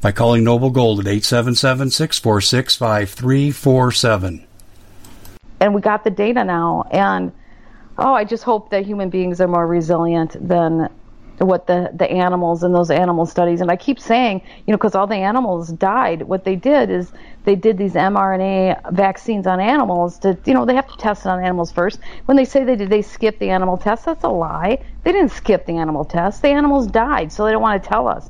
by 0.00 0.12
calling 0.12 0.44
Noble 0.44 0.70
Gold 0.70 1.00
at 1.00 1.06
877 1.06 1.90
646 1.90 2.76
5347. 2.76 4.46
And 5.60 5.74
we 5.74 5.80
got 5.80 6.04
the 6.04 6.10
data 6.10 6.44
now. 6.44 6.84
And 6.90 7.32
oh, 7.98 8.14
I 8.14 8.24
just 8.24 8.44
hope 8.44 8.70
that 8.70 8.86
human 8.86 9.10
beings 9.10 9.40
are 9.40 9.48
more 9.48 9.66
resilient 9.66 10.36
than 10.40 10.88
what 11.38 11.66
the, 11.66 11.90
the 11.94 12.10
animals 12.10 12.62
and 12.62 12.74
those 12.74 12.90
animal 12.90 13.24
studies. 13.26 13.60
And 13.60 13.70
I 13.70 13.76
keep 13.76 14.00
saying, 14.00 14.42
you 14.66 14.72
know, 14.72 14.76
because 14.76 14.94
all 14.94 15.06
the 15.06 15.16
animals 15.16 15.68
died, 15.68 16.22
what 16.22 16.44
they 16.44 16.56
did 16.56 16.90
is 16.90 17.12
they 17.44 17.54
did 17.54 17.78
these 17.78 17.94
mRNA 17.94 18.92
vaccines 18.92 19.46
on 19.46 19.60
animals 19.60 20.18
to, 20.20 20.36
you 20.44 20.54
know, 20.54 20.64
they 20.64 20.74
have 20.74 20.88
to 20.88 20.96
test 20.96 21.26
it 21.26 21.28
on 21.28 21.42
animals 21.42 21.70
first. 21.70 22.00
When 22.26 22.36
they 22.36 22.44
say 22.44 22.64
they 22.64 22.76
did, 22.76 22.90
they 22.90 23.02
skip 23.02 23.38
the 23.38 23.50
animal 23.50 23.76
test, 23.76 24.04
that's 24.04 24.24
a 24.24 24.28
lie. 24.28 24.82
They 25.04 25.12
didn't 25.12 25.30
skip 25.30 25.66
the 25.66 25.76
animal 25.76 26.04
test. 26.04 26.42
The 26.42 26.48
animals 26.48 26.86
died, 26.88 27.32
so 27.32 27.44
they 27.44 27.52
don't 27.52 27.62
want 27.62 27.82
to 27.82 27.88
tell 27.88 28.08
us. 28.08 28.28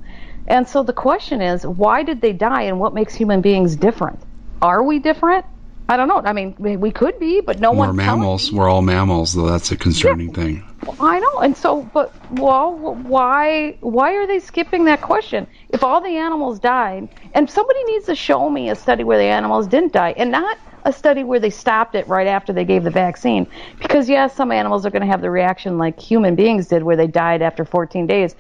And 0.49 0.67
so 0.67 0.83
the 0.83 0.95
question 0.95 1.41
is, 1.41 1.65
why 1.65 2.03
did 2.03 2.21
they 2.21 2.33
die 2.33 2.63
and 2.63 2.81
what 2.81 2.95
makes 2.95 3.15
human 3.15 3.41
beings 3.41 3.77
different? 3.77 4.19
Are 4.61 4.83
we 4.83 4.99
different? 4.99 5.45
I 5.91 5.97
don't 5.97 6.09
know. 6.09 6.21
I 6.23 6.33
mean, 6.35 6.55
we 6.59 6.91
could 6.91 7.19
be, 7.19 7.41
but 7.41 7.61
no 7.61 7.71
one. 7.73 7.89
We're 7.89 7.95
mammals. 7.95 8.53
We're 8.53 8.69
all 8.69 8.83
mammals, 8.83 9.33
though. 9.33 9.47
That's 9.47 9.71
a 9.73 9.77
concerning 9.77 10.29
yeah. 10.29 10.35
thing. 10.35 10.65
I 11.01 11.19
know, 11.19 11.39
and 11.41 11.57
so, 11.57 11.83
but 11.95 12.15
well, 12.33 12.77
why? 12.77 13.79
Why 13.81 14.15
are 14.17 14.27
they 14.27 14.39
skipping 14.39 14.85
that 14.85 15.01
question? 15.01 15.47
If 15.71 15.83
all 15.83 16.03
the 16.03 16.17
animals 16.17 16.59
died, 16.59 17.09
and 17.33 17.49
somebody 17.49 17.83
needs 17.85 18.05
to 18.07 18.15
show 18.15 18.51
me 18.51 18.69
a 18.69 18.75
study 18.75 19.03
where 19.03 19.17
the 19.17 19.25
animals 19.25 19.67
didn't 19.67 19.95
die, 19.95 20.15
and 20.17 20.31
not 20.31 20.59
a 20.85 20.93
study 20.93 21.25
where 21.25 21.41
they 21.41 21.51
stopped 21.51 21.95
it 21.95 22.07
right 22.09 22.27
after 22.27 22.53
they 22.53 22.65
gave 22.65 22.85
the 22.85 22.91
vaccine. 22.91 23.47
Because, 23.81 24.09
yes, 24.09 24.35
some 24.35 24.53
animals 24.53 24.87
are 24.87 24.91
going 24.91 25.03
to 25.03 25.09
have 25.09 25.21
the 25.21 25.31
reaction 25.31 25.79
like 25.79 25.99
human 25.99 26.35
beings 26.35 26.69
did, 26.69 26.83
where 26.83 26.97
they 26.97 27.07
died 27.07 27.43
after 27.43 27.65
14 27.65 28.07
days. 28.07 28.35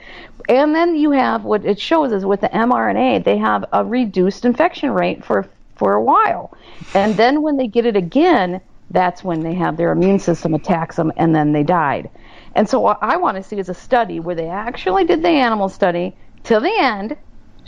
And 0.49 0.74
then 0.74 0.97
you 0.97 1.11
have 1.11 1.45
what 1.45 1.64
it 1.64 1.80
shows 1.80 2.12
is 2.12 2.24
with 2.24 2.41
the 2.41 2.49
mRNA, 2.49 3.24
they 3.24 3.39
have 3.39 3.64
a 3.72 3.84
reduced 3.84 4.45
infection 4.45 4.91
rate 4.93 5.24
for, 5.24 5.49
for 5.76 5.95
a 5.95 6.03
while. 6.03 6.57
And 6.95 7.16
then 7.16 7.43
when 7.43 7.57
they 7.57 7.66
get 7.66 7.86
it 7.86 7.97
again, 7.97 8.61
that's 8.91 9.22
when 9.22 9.43
they 9.43 9.55
have 9.55 9.76
their 9.76 9.93
immune 9.93 10.18
system 10.18 10.55
attacks 10.55 10.97
them 10.97 11.12
and 11.16 11.34
then 11.34 11.53
they 11.53 11.62
died. 11.62 12.11
And 12.55 12.68
so 12.68 12.80
what 12.80 12.99
I 13.03 13.16
want 13.16 13.36
to 13.36 13.43
see 13.43 13.59
is 13.59 13.68
a 13.68 13.74
study 13.74 14.20
where 14.20 14.34
they 14.34 14.49
actually 14.49 15.05
did 15.05 15.22
the 15.22 15.28
animal 15.28 15.68
study 15.68 16.16
till 16.45 16.61
the 16.61 16.74
end 16.78 17.16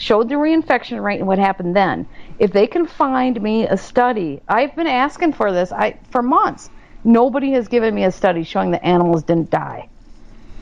showed 0.00 0.30
the 0.30 0.34
reinfection 0.34 1.02
rate 1.02 1.18
and 1.18 1.28
what 1.28 1.38
happened 1.38 1.76
then. 1.76 2.06
If 2.38 2.52
they 2.52 2.66
can 2.66 2.86
find 2.86 3.40
me 3.40 3.66
a 3.66 3.76
study, 3.76 4.40
I've 4.48 4.74
been 4.74 4.86
asking 4.86 5.34
for 5.34 5.52
this 5.52 5.72
I, 5.72 5.98
for 6.10 6.22
months. 6.22 6.70
Nobody 7.04 7.52
has 7.52 7.68
given 7.68 7.94
me 7.94 8.04
a 8.04 8.10
study 8.10 8.42
showing 8.42 8.70
that 8.70 8.82
animals 8.82 9.22
didn't 9.22 9.50
die. 9.50 9.88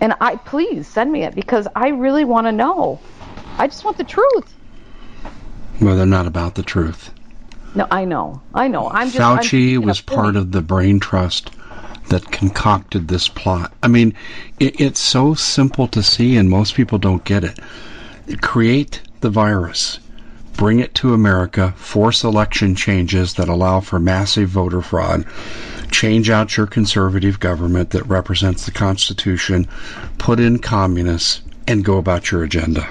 And 0.00 0.14
I 0.20 0.36
please 0.36 0.88
send 0.88 1.12
me 1.12 1.22
it 1.22 1.36
because 1.36 1.68
I 1.76 1.88
really 1.88 2.24
want 2.24 2.48
to 2.48 2.52
know. 2.52 3.00
I 3.58 3.68
just 3.68 3.84
want 3.84 3.96
the 3.96 4.04
truth. 4.04 4.54
Well, 5.80 5.96
they're 5.96 6.06
not 6.06 6.26
about 6.26 6.56
the 6.56 6.62
truth. 6.64 7.10
No, 7.76 7.86
I 7.90 8.04
know. 8.04 8.42
I 8.54 8.66
know. 8.66 8.90
I'm 8.90 9.10
just. 9.10 9.18
Fauci 9.18 9.76
I'm 9.76 9.82
was 9.82 10.00
part 10.00 10.34
of 10.34 10.50
the 10.50 10.62
brain 10.62 10.98
trust 10.98 11.50
that 12.08 12.30
concocted 12.32 13.06
this 13.06 13.28
plot. 13.28 13.72
I 13.82 13.88
mean, 13.88 14.14
it, 14.58 14.80
it's 14.80 15.00
so 15.00 15.34
simple 15.34 15.86
to 15.88 16.02
see, 16.02 16.36
and 16.36 16.50
most 16.50 16.74
people 16.74 16.98
don't 16.98 17.24
get 17.24 17.44
it. 17.44 17.58
Create 18.40 19.00
the 19.20 19.30
virus, 19.30 20.00
bring 20.54 20.80
it 20.80 20.94
to 20.96 21.14
America, 21.14 21.72
force 21.76 22.24
election 22.24 22.74
changes 22.74 23.34
that 23.34 23.48
allow 23.48 23.80
for 23.80 23.98
massive 23.98 24.48
voter 24.48 24.82
fraud, 24.82 25.24
change 25.90 26.30
out 26.30 26.56
your 26.56 26.66
conservative 26.66 27.40
government 27.40 27.90
that 27.90 28.04
represents 28.06 28.66
the 28.66 28.72
Constitution, 28.72 29.66
put 30.18 30.40
in 30.40 30.58
communists, 30.58 31.42
and 31.66 31.84
go 31.84 31.96
about 31.98 32.30
your 32.30 32.42
agenda. 32.42 32.86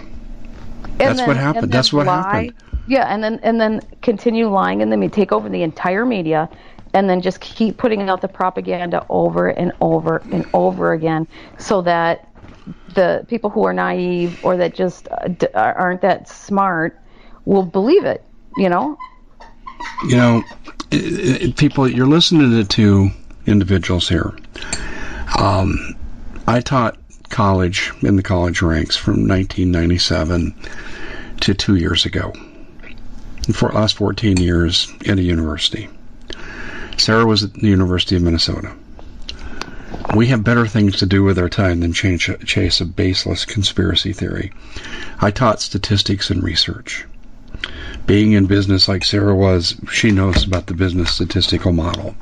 And 0.84 1.00
That's 1.00 1.20
then- 1.20 1.28
what 1.28 1.38
happened. 1.38 1.72
That's 1.72 1.94
what 1.94 2.08
lie. 2.08 2.22
happened. 2.22 2.54
Yeah, 2.88 3.14
and 3.14 3.22
then 3.22 3.40
and 3.44 3.60
then 3.60 3.82
continue 4.02 4.48
lying, 4.48 4.82
and 4.82 4.92
then 4.92 5.10
take 5.10 5.34
over 5.34 5.50
the 5.50 5.62
entire 5.62 6.06
media, 6.06 6.50
and 6.94 7.10
then 7.10 7.22
just 7.22 7.42
keep 7.42 7.78
putting 7.78 8.08
out 8.10 8.22
the 8.22 8.30
propaganda 8.30 9.06
over 9.10 9.50
and 9.50 9.74
over 9.82 10.22
and 10.32 10.46
over 10.54 10.94
again, 10.94 11.28
so 11.58 11.82
that 11.82 12.28
the 12.93 13.26
people 13.28 13.49
who 13.49 13.63
are 13.65 13.74
naive 13.74 14.43
or 14.43 14.57
that 14.57 14.76
just 14.76 15.07
uh, 15.09 15.47
aren't 15.53 16.01
that 16.01 16.28
smart 16.28 16.99
will 17.45 17.63
believe 17.63 18.05
it. 18.05 18.24
You 18.57 18.70
know? 18.70 18.97
you 20.07 20.15
know, 20.15 20.43
i 20.91 21.39
i 21.43 21.53
people, 21.55 21.88
you're 21.88 22.07
listening 22.07 22.51
to 22.51 22.63
two 22.63 23.09
individuals 23.45 24.07
here. 24.09 24.34
Um, 25.38 25.95
I 26.47 26.61
taught 26.61 26.97
college 27.30 27.91
in 28.01 28.15
the 28.15 28.24
college 28.24 28.61
ranks 28.61 28.95
from 28.95 29.28
1997 29.28 30.55
to 31.41 31.53
two 31.53 31.76
years 31.76 32.05
ago. 32.05 32.34
For 33.53 33.72
last 33.72 33.97
14 33.97 34.38
years 34.38 34.91
in 35.05 35.20
a 35.20 35.22
university. 35.22 35.88
Sarah 36.97 37.26
was 37.26 37.43
at 37.43 37.53
the 37.53 37.68
University 37.68 38.15
of 38.15 38.24
Minnesota. 38.24 38.74
We 40.14 40.28
have 40.28 40.43
better 40.43 40.68
things 40.68 40.97
to 40.97 41.05
do 41.05 41.24
with 41.24 41.38
our 41.38 41.49
time 41.49 41.82
than 41.82 41.93
chase 41.93 42.82
a 42.82 42.86
baseless 42.86 43.45
conspiracy 43.45 44.14
theory. 44.14 44.51
I 45.20 45.32
taught 45.32 45.62
statistics 45.62 46.30
and 46.30 46.43
research 46.43 47.05
being 48.08 48.32
in 48.32 48.45
business 48.45 48.88
like 48.88 49.03
Sarah 49.03 49.36
was, 49.36 49.76
she 49.91 50.12
knows 50.12 50.45
about 50.45 50.68
the 50.68 50.74
business 50.74 51.12
statistical 51.12 51.74
model. 51.74 52.16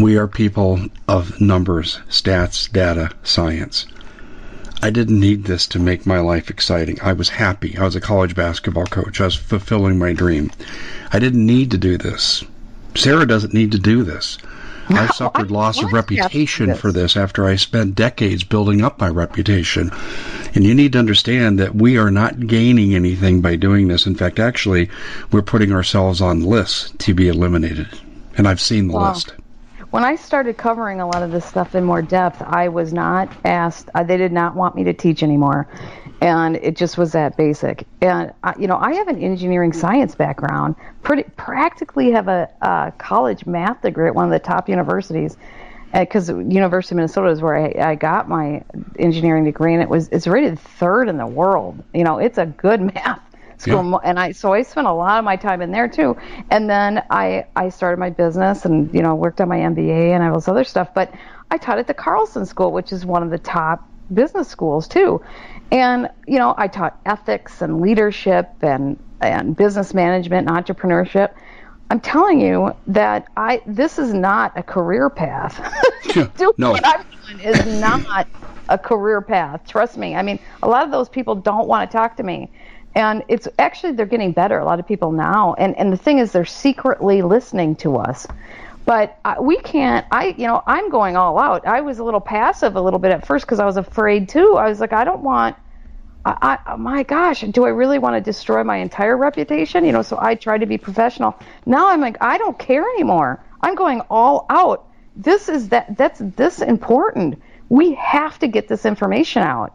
We 0.00 0.16
are 0.16 0.28
people 0.28 0.80
of 1.08 1.40
numbers, 1.40 1.98
stats, 2.08 2.70
data, 2.70 3.10
science. 3.24 3.86
I 4.82 4.90
didn't 4.90 5.18
need 5.18 5.44
this 5.44 5.66
to 5.68 5.80
make 5.80 6.06
my 6.06 6.20
life 6.20 6.50
exciting. 6.50 7.00
I 7.00 7.14
was 7.14 7.30
happy. 7.30 7.76
I 7.76 7.84
was 7.84 7.96
a 7.96 8.00
college 8.00 8.36
basketball 8.36 8.84
coach. 8.84 9.20
I 9.20 9.24
was 9.24 9.34
fulfilling 9.34 9.98
my 9.98 10.12
dream. 10.12 10.52
I 11.12 11.18
didn't 11.18 11.44
need 11.44 11.72
to 11.72 11.78
do 11.78 11.98
this. 11.98 12.44
Sarah 12.94 13.26
doesn't 13.26 13.54
need 13.54 13.72
to 13.72 13.78
do 13.78 14.04
this. 14.04 14.38
I 14.90 15.06
suffered 15.06 15.50
loss 15.50 15.82
of 15.82 15.92
why 15.92 16.00
do 16.02 16.14
you 16.14 16.22
have 16.22 16.30
to 16.32 16.38
do 16.38 16.44
reputation 16.44 16.66
this? 16.68 16.80
for 16.80 16.92
this 16.92 17.16
after 17.16 17.46
I 17.46 17.56
spent 17.56 17.94
decades 17.94 18.44
building 18.44 18.82
up 18.82 19.00
my 19.00 19.08
reputation. 19.08 19.90
And 20.54 20.64
you 20.64 20.74
need 20.74 20.92
to 20.92 20.98
understand 20.98 21.58
that 21.58 21.74
we 21.74 21.98
are 21.98 22.10
not 22.10 22.46
gaining 22.46 22.94
anything 22.94 23.40
by 23.40 23.56
doing 23.56 23.88
this. 23.88 24.06
In 24.06 24.14
fact, 24.14 24.38
actually, 24.38 24.88
we're 25.32 25.42
putting 25.42 25.72
ourselves 25.72 26.20
on 26.20 26.42
lists 26.42 26.92
to 26.98 27.14
be 27.14 27.28
eliminated. 27.28 27.88
And 28.36 28.46
I've 28.46 28.60
seen 28.60 28.88
the 28.88 28.94
Wow. 28.94 29.08
list. 29.08 29.34
When 29.90 30.04
I 30.04 30.16
started 30.16 30.56
covering 30.58 31.00
a 31.00 31.06
lot 31.06 31.22
of 31.22 31.30
this 31.30 31.44
stuff 31.44 31.74
in 31.74 31.84
more 31.84 32.02
depth, 32.02 32.42
I 32.42 32.68
was 32.68 32.92
not 32.92 33.28
asked. 33.44 33.88
Uh, 33.94 34.02
they 34.02 34.16
did 34.16 34.32
not 34.32 34.56
want 34.56 34.74
me 34.74 34.84
to 34.84 34.92
teach 34.92 35.22
anymore, 35.22 35.68
and 36.20 36.56
it 36.56 36.76
just 36.76 36.96
was 36.96 37.12
that 37.12 37.36
basic. 37.36 37.86
And 38.00 38.32
I, 38.42 38.54
you 38.58 38.66
know, 38.66 38.76
I 38.78 38.94
have 38.94 39.08
an 39.08 39.22
engineering 39.22 39.72
science 39.72 40.14
background. 40.14 40.76
Pretty 41.02 41.24
practically 41.36 42.12
have 42.12 42.28
a, 42.28 42.48
a 42.62 42.92
college 42.98 43.46
math 43.46 43.82
degree 43.82 44.08
at 44.08 44.14
one 44.14 44.24
of 44.24 44.30
the 44.30 44.38
top 44.38 44.68
universities, 44.68 45.36
uh, 45.92 46.00
because 46.00 46.28
University 46.28 46.94
of 46.94 46.96
Minnesota 46.96 47.28
is 47.30 47.40
where 47.40 47.56
I, 47.56 47.90
I 47.90 47.94
got 47.94 48.28
my 48.28 48.64
engineering 48.98 49.44
degree, 49.44 49.74
and 49.74 49.82
it 49.82 49.88
was 49.88 50.08
it's 50.08 50.26
rated 50.26 50.58
third 50.58 51.08
in 51.08 51.18
the 51.18 51.26
world. 51.26 51.84
You 51.94 52.04
know, 52.04 52.18
it's 52.18 52.38
a 52.38 52.46
good 52.46 52.80
math 52.94 53.20
school 53.58 53.90
Yeah. 53.90 53.98
and 54.04 54.18
I 54.18 54.32
so 54.32 54.52
I 54.52 54.62
spent 54.62 54.86
a 54.86 54.92
lot 54.92 55.18
of 55.18 55.24
my 55.24 55.36
time 55.36 55.62
in 55.62 55.70
there 55.70 55.88
too. 55.88 56.16
And 56.50 56.68
then 56.68 57.02
I 57.10 57.46
I 57.54 57.70
started 57.70 57.98
my 57.98 58.10
business 58.10 58.64
and 58.64 58.92
you 58.94 59.02
know 59.02 59.14
worked 59.14 59.40
on 59.40 59.48
my 59.48 59.58
MBA 59.58 60.10
and 60.14 60.22
all 60.22 60.34
this 60.34 60.48
other 60.48 60.64
stuff. 60.64 60.94
But 60.94 61.14
I 61.50 61.58
taught 61.58 61.78
at 61.78 61.86
the 61.86 61.94
Carlson 61.94 62.44
School, 62.46 62.72
which 62.72 62.92
is 62.92 63.06
one 63.06 63.22
of 63.22 63.30
the 63.30 63.38
top 63.38 63.88
business 64.12 64.48
schools 64.48 64.88
too. 64.88 65.22
And 65.72 66.08
you 66.26 66.38
know 66.38 66.54
I 66.58 66.68
taught 66.68 67.00
ethics 67.06 67.62
and 67.62 67.80
leadership 67.80 68.50
and 68.62 68.98
and 69.20 69.56
business 69.56 69.94
management 69.94 70.48
and 70.48 70.56
entrepreneurship. 70.56 71.34
I'm 71.90 72.00
telling 72.00 72.40
you 72.40 72.72
that 72.88 73.26
I 73.36 73.62
this 73.66 73.98
is 73.98 74.12
not 74.14 74.52
a 74.56 74.62
career 74.62 75.10
path. 75.10 75.60
Doing 76.36 76.54
no. 76.58 76.72
what 76.72 76.86
I'm 76.86 77.04
doing 77.26 77.40
is 77.40 77.66
not 77.80 78.28
a 78.68 78.78
career 78.78 79.20
path. 79.22 79.62
Trust 79.66 79.96
me. 79.96 80.14
I 80.14 80.22
mean, 80.22 80.38
a 80.62 80.68
lot 80.68 80.84
of 80.84 80.92
those 80.92 81.08
people 81.08 81.34
don't 81.34 81.68
want 81.68 81.90
to 81.90 81.96
talk 81.96 82.16
to 82.16 82.22
me. 82.22 82.50
And 82.94 83.22
it's 83.28 83.46
actually 83.58 83.92
they're 83.92 84.06
getting 84.06 84.32
better. 84.32 84.58
A 84.58 84.64
lot 84.64 84.80
of 84.80 84.86
people 84.86 85.12
now, 85.12 85.54
and 85.58 85.76
and 85.78 85.92
the 85.92 85.96
thing 85.98 86.18
is, 86.18 86.32
they're 86.32 86.44
secretly 86.46 87.22
listening 87.22 87.76
to 87.76 87.96
us. 87.96 88.26
But 88.86 89.18
we 89.42 89.58
can't. 89.58 90.06
I, 90.12 90.34
you 90.38 90.46
know, 90.46 90.62
I'm 90.66 90.90
going 90.90 91.16
all 91.16 91.38
out. 91.38 91.66
I 91.66 91.82
was 91.82 91.98
a 91.98 92.04
little 92.04 92.20
passive 92.20 92.76
a 92.76 92.80
little 92.80 93.00
bit 93.00 93.12
at 93.12 93.26
first 93.26 93.44
because 93.44 93.60
I 93.60 93.66
was 93.66 93.76
afraid 93.76 94.28
too. 94.28 94.54
I 94.56 94.68
was 94.68 94.80
like, 94.80 94.92
I 94.94 95.04
don't 95.04 95.22
want. 95.22 95.56
I, 96.24 96.58
I, 96.66 96.76
my 96.76 97.02
gosh, 97.04 97.42
do 97.42 97.66
I 97.66 97.70
really 97.70 97.98
want 97.98 98.16
to 98.16 98.20
destroy 98.20 98.64
my 98.64 98.78
entire 98.78 99.16
reputation? 99.16 99.84
You 99.84 99.92
know, 99.92 100.02
so 100.02 100.18
I 100.20 100.36
tried 100.36 100.58
to 100.60 100.66
be 100.66 100.78
professional. 100.78 101.38
Now 101.66 101.88
I'm 101.88 102.00
like, 102.00 102.16
I 102.20 102.38
don't 102.38 102.58
care 102.58 102.82
anymore. 102.82 103.44
I'm 103.60 103.74
going 103.74 104.02
all 104.10 104.46
out. 104.50 104.88
This 105.16 105.48
is 105.48 105.70
that. 105.70 105.96
That's 105.96 106.20
this 106.20 106.60
important. 106.60 107.42
We 107.68 107.94
have 107.94 108.38
to 108.40 108.48
get 108.48 108.68
this 108.68 108.86
information 108.86 109.42
out. 109.42 109.74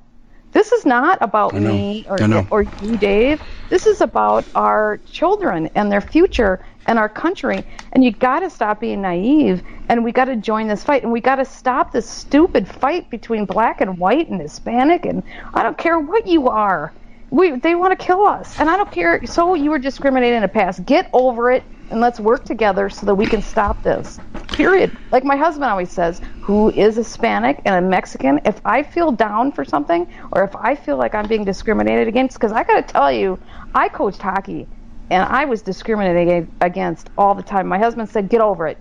This 0.53 0.71
is 0.73 0.85
not 0.85 1.17
about 1.21 1.53
me 1.53 2.05
or 2.09 2.17
or 2.51 2.63
you, 2.63 2.97
Dave. 2.97 3.41
This 3.69 3.87
is 3.87 4.01
about 4.01 4.49
our 4.55 4.99
children 5.09 5.69
and 5.75 5.91
their 5.91 6.01
future 6.01 6.65
and 6.87 6.97
our 6.97 7.09
country. 7.09 7.63
And 7.93 8.03
you 8.03 8.11
got 8.11 8.39
to 8.39 8.49
stop 8.49 8.79
being 8.79 9.01
naive. 9.01 9.63
And 9.89 10.03
we 10.03 10.11
got 10.11 10.25
to 10.25 10.35
join 10.35 10.67
this 10.67 10.83
fight. 10.83 11.03
And 11.03 11.11
we 11.11 11.21
got 11.21 11.35
to 11.37 11.45
stop 11.45 11.91
this 11.91 12.09
stupid 12.09 12.67
fight 12.67 13.09
between 13.09 13.45
black 13.45 13.81
and 13.81 13.97
white 13.97 14.29
and 14.29 14.41
Hispanic. 14.41 15.05
And 15.05 15.23
I 15.53 15.63
don't 15.63 15.77
care 15.77 15.99
what 15.99 16.27
you 16.27 16.49
are. 16.49 16.93
We 17.29 17.51
they 17.51 17.75
want 17.75 17.97
to 17.97 18.05
kill 18.05 18.25
us. 18.25 18.59
And 18.59 18.69
I 18.69 18.77
don't 18.77 18.91
care. 18.91 19.25
So 19.25 19.53
you 19.53 19.69
were 19.69 19.79
discriminated 19.79 20.35
in 20.35 20.41
the 20.41 20.47
past. 20.47 20.85
Get 20.85 21.09
over 21.13 21.51
it. 21.51 21.63
And 21.89 21.99
let's 21.99 22.21
work 22.21 22.45
together 22.45 22.89
so 22.89 23.05
that 23.05 23.15
we 23.15 23.25
can 23.25 23.41
stop 23.41 23.83
this. 23.83 24.17
Period. 24.53 24.95
Like 25.11 25.25
my 25.25 25.35
husband 25.35 25.69
always 25.69 25.91
says, 25.91 26.21
who 26.41 26.69
is 26.69 26.95
Hispanic 26.95 27.61
and 27.65 27.83
a 27.83 27.87
Mexican, 27.87 28.39
if 28.45 28.61
I 28.63 28.81
feel 28.81 29.11
down 29.11 29.51
for 29.51 29.65
something 29.65 30.07
or 30.31 30.45
if 30.45 30.55
I 30.55 30.73
feel 30.73 30.95
like 30.95 31.15
I'm 31.15 31.27
being 31.27 31.43
discriminated 31.43 32.07
against, 32.07 32.37
because 32.37 32.53
I 32.53 32.63
got 32.63 32.87
to 32.87 32.93
tell 32.93 33.11
you, 33.11 33.37
I 33.75 33.89
coached 33.89 34.21
hockey 34.21 34.67
and 35.11 35.23
I 35.23 35.43
was 35.45 35.61
discriminated 35.61 36.49
against 36.61 37.09
all 37.17 37.35
the 37.35 37.43
time. 37.43 37.67
My 37.67 37.77
husband 37.77 38.09
said, 38.09 38.29
get 38.29 38.39
over 38.39 38.65
it. 38.65 38.77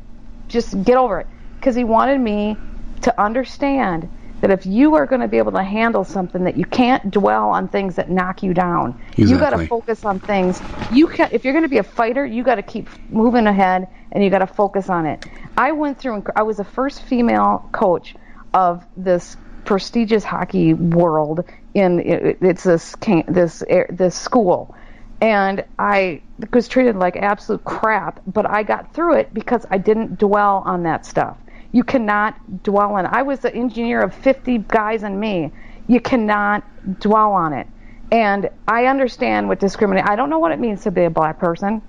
Just 0.48 0.82
get 0.84 0.96
over 0.96 1.20
it. 1.20 1.26
Because 1.58 1.74
he 1.74 1.82
wanted 1.82 2.20
me 2.20 2.56
to 3.02 3.20
understand 3.20 4.08
that 4.40 4.50
if 4.50 4.64
you 4.64 4.94
are 4.94 5.06
going 5.06 5.20
to 5.20 5.28
be 5.28 5.38
able 5.38 5.52
to 5.52 5.62
handle 5.62 6.04
something 6.04 6.44
that 6.44 6.56
you 6.56 6.64
can't 6.64 7.10
dwell 7.10 7.50
on 7.50 7.68
things 7.68 7.96
that 7.96 8.10
knock 8.10 8.42
you 8.42 8.54
down 8.54 8.98
you 9.16 9.38
got 9.38 9.50
to 9.50 9.66
focus 9.66 10.04
on 10.04 10.18
things 10.20 10.62
you 10.92 11.06
can 11.06 11.28
if 11.30 11.44
you're 11.44 11.52
going 11.52 11.64
to 11.64 11.68
be 11.68 11.76
a 11.76 11.82
fighter 11.82 12.24
you 12.24 12.42
got 12.42 12.54
to 12.54 12.62
keep 12.62 12.88
moving 13.10 13.46
ahead 13.46 13.86
and 14.12 14.24
you 14.24 14.30
got 14.30 14.38
to 14.38 14.46
focus 14.46 14.88
on 14.88 15.04
it 15.04 15.26
i 15.58 15.72
went 15.72 15.98
through 15.98 16.14
and 16.14 16.26
i 16.36 16.42
was 16.42 16.56
the 16.56 16.64
first 16.64 17.02
female 17.02 17.68
coach 17.72 18.14
of 18.54 18.86
this 18.96 19.36
prestigious 19.64 20.24
hockey 20.24 20.72
world 20.72 21.44
in 21.74 22.00
it, 22.00 22.38
it's 22.40 22.62
this 22.64 22.94
this 23.28 23.62
this 23.90 24.14
school 24.14 24.74
and 25.20 25.64
I 25.78 26.22
was 26.52 26.68
treated 26.68 26.96
like 26.96 27.16
absolute 27.16 27.64
crap, 27.64 28.20
but 28.26 28.48
I 28.48 28.62
got 28.62 28.94
through 28.94 29.14
it 29.14 29.34
because 29.34 29.66
I 29.70 29.78
didn't 29.78 30.18
dwell 30.18 30.62
on 30.64 30.82
that 30.84 31.04
stuff. 31.04 31.36
You 31.72 31.84
cannot 31.84 32.62
dwell 32.62 32.94
on. 32.94 33.06
I 33.06 33.22
was 33.22 33.40
the 33.40 33.54
engineer 33.54 34.00
of 34.00 34.14
50 34.14 34.58
guys 34.68 35.02
and 35.02 35.20
me. 35.20 35.52
You 35.86 36.00
cannot 36.00 36.64
dwell 37.00 37.32
on 37.32 37.52
it. 37.52 37.66
And 38.10 38.50
I 38.66 38.86
understand 38.86 39.48
what 39.48 39.60
discriminate. 39.60 40.08
I 40.08 40.16
don't 40.16 40.30
know 40.30 40.38
what 40.38 40.52
it 40.52 40.58
means 40.58 40.82
to 40.84 40.90
be 40.90 41.04
a 41.04 41.10
black 41.10 41.38
person. 41.38 41.82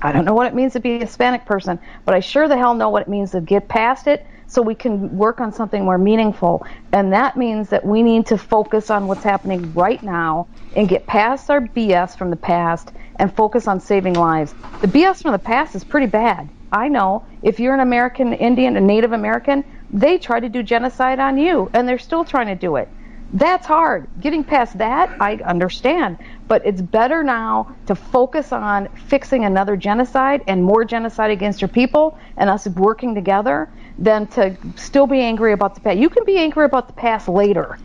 I 0.00 0.12
don't 0.12 0.24
know 0.24 0.34
what 0.34 0.46
it 0.46 0.54
means 0.54 0.74
to 0.74 0.80
be 0.80 0.96
a 0.96 1.00
Hispanic 1.00 1.44
person, 1.44 1.78
but 2.04 2.14
I 2.14 2.20
sure 2.20 2.46
the 2.46 2.56
hell 2.56 2.74
know 2.74 2.88
what 2.88 3.02
it 3.02 3.08
means 3.08 3.32
to 3.32 3.40
get 3.40 3.68
past 3.68 4.06
it 4.06 4.24
so 4.48 4.62
we 4.62 4.74
can 4.74 5.16
work 5.16 5.40
on 5.40 5.52
something 5.52 5.84
more 5.84 5.98
meaningful. 5.98 6.66
And 6.92 7.12
that 7.12 7.36
means 7.36 7.68
that 7.68 7.84
we 7.84 8.02
need 8.02 8.26
to 8.26 8.38
focus 8.38 8.90
on 8.90 9.06
what's 9.06 9.22
happening 9.22 9.72
right 9.74 10.02
now 10.02 10.48
and 10.74 10.88
get 10.88 11.06
past 11.06 11.50
our 11.50 11.60
BS 11.60 12.16
from 12.16 12.30
the 12.30 12.36
past 12.36 12.92
and 13.16 13.34
focus 13.34 13.68
on 13.68 13.78
saving 13.78 14.14
lives. 14.14 14.54
The 14.80 14.88
BS 14.88 15.22
from 15.22 15.32
the 15.32 15.38
past 15.38 15.74
is 15.74 15.84
pretty 15.84 16.06
bad. 16.06 16.48
I 16.72 16.88
know 16.88 17.24
if 17.42 17.60
you're 17.60 17.74
an 17.74 17.80
American 17.80 18.32
Indian, 18.32 18.76
a 18.76 18.80
Native 18.80 19.12
American, 19.12 19.64
they 19.90 20.18
try 20.18 20.40
to 20.40 20.48
do 20.48 20.62
genocide 20.62 21.18
on 21.18 21.38
you, 21.38 21.70
and 21.72 21.86
they're 21.86 21.98
still 21.98 22.24
trying 22.24 22.46
to 22.46 22.54
do 22.54 22.76
it. 22.76 22.88
That's 23.32 23.66
hard. 23.66 24.08
Getting 24.20 24.42
past 24.42 24.78
that, 24.78 25.14
I 25.20 25.34
understand. 25.36 26.16
But 26.46 26.64
it's 26.64 26.80
better 26.80 27.22
now 27.22 27.76
to 27.86 27.94
focus 27.94 28.52
on 28.52 28.88
fixing 29.08 29.44
another 29.44 29.76
genocide 29.76 30.42
and 30.46 30.64
more 30.64 30.84
genocide 30.84 31.30
against 31.30 31.60
your 31.60 31.68
people 31.68 32.18
and 32.38 32.48
us 32.48 32.66
working 32.68 33.14
together 33.14 33.68
than 33.98 34.26
to 34.28 34.56
still 34.76 35.06
be 35.06 35.20
angry 35.20 35.52
about 35.52 35.74
the 35.74 35.80
past. 35.80 35.98
You 35.98 36.08
can 36.08 36.24
be 36.24 36.38
angry 36.38 36.64
about 36.64 36.86
the 36.86 36.92
past 36.92 37.28
later. 37.28 37.78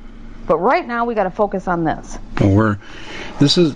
But 0.46 0.58
right 0.58 0.86
now, 0.86 1.06
we 1.06 1.16
got 1.16 1.24
to 1.24 1.32
focus 1.32 1.68
on 1.68 1.86
this. 1.86 2.18
Well, 2.40 2.54
we're 2.54 2.78
this 3.40 3.58
is. 3.58 3.76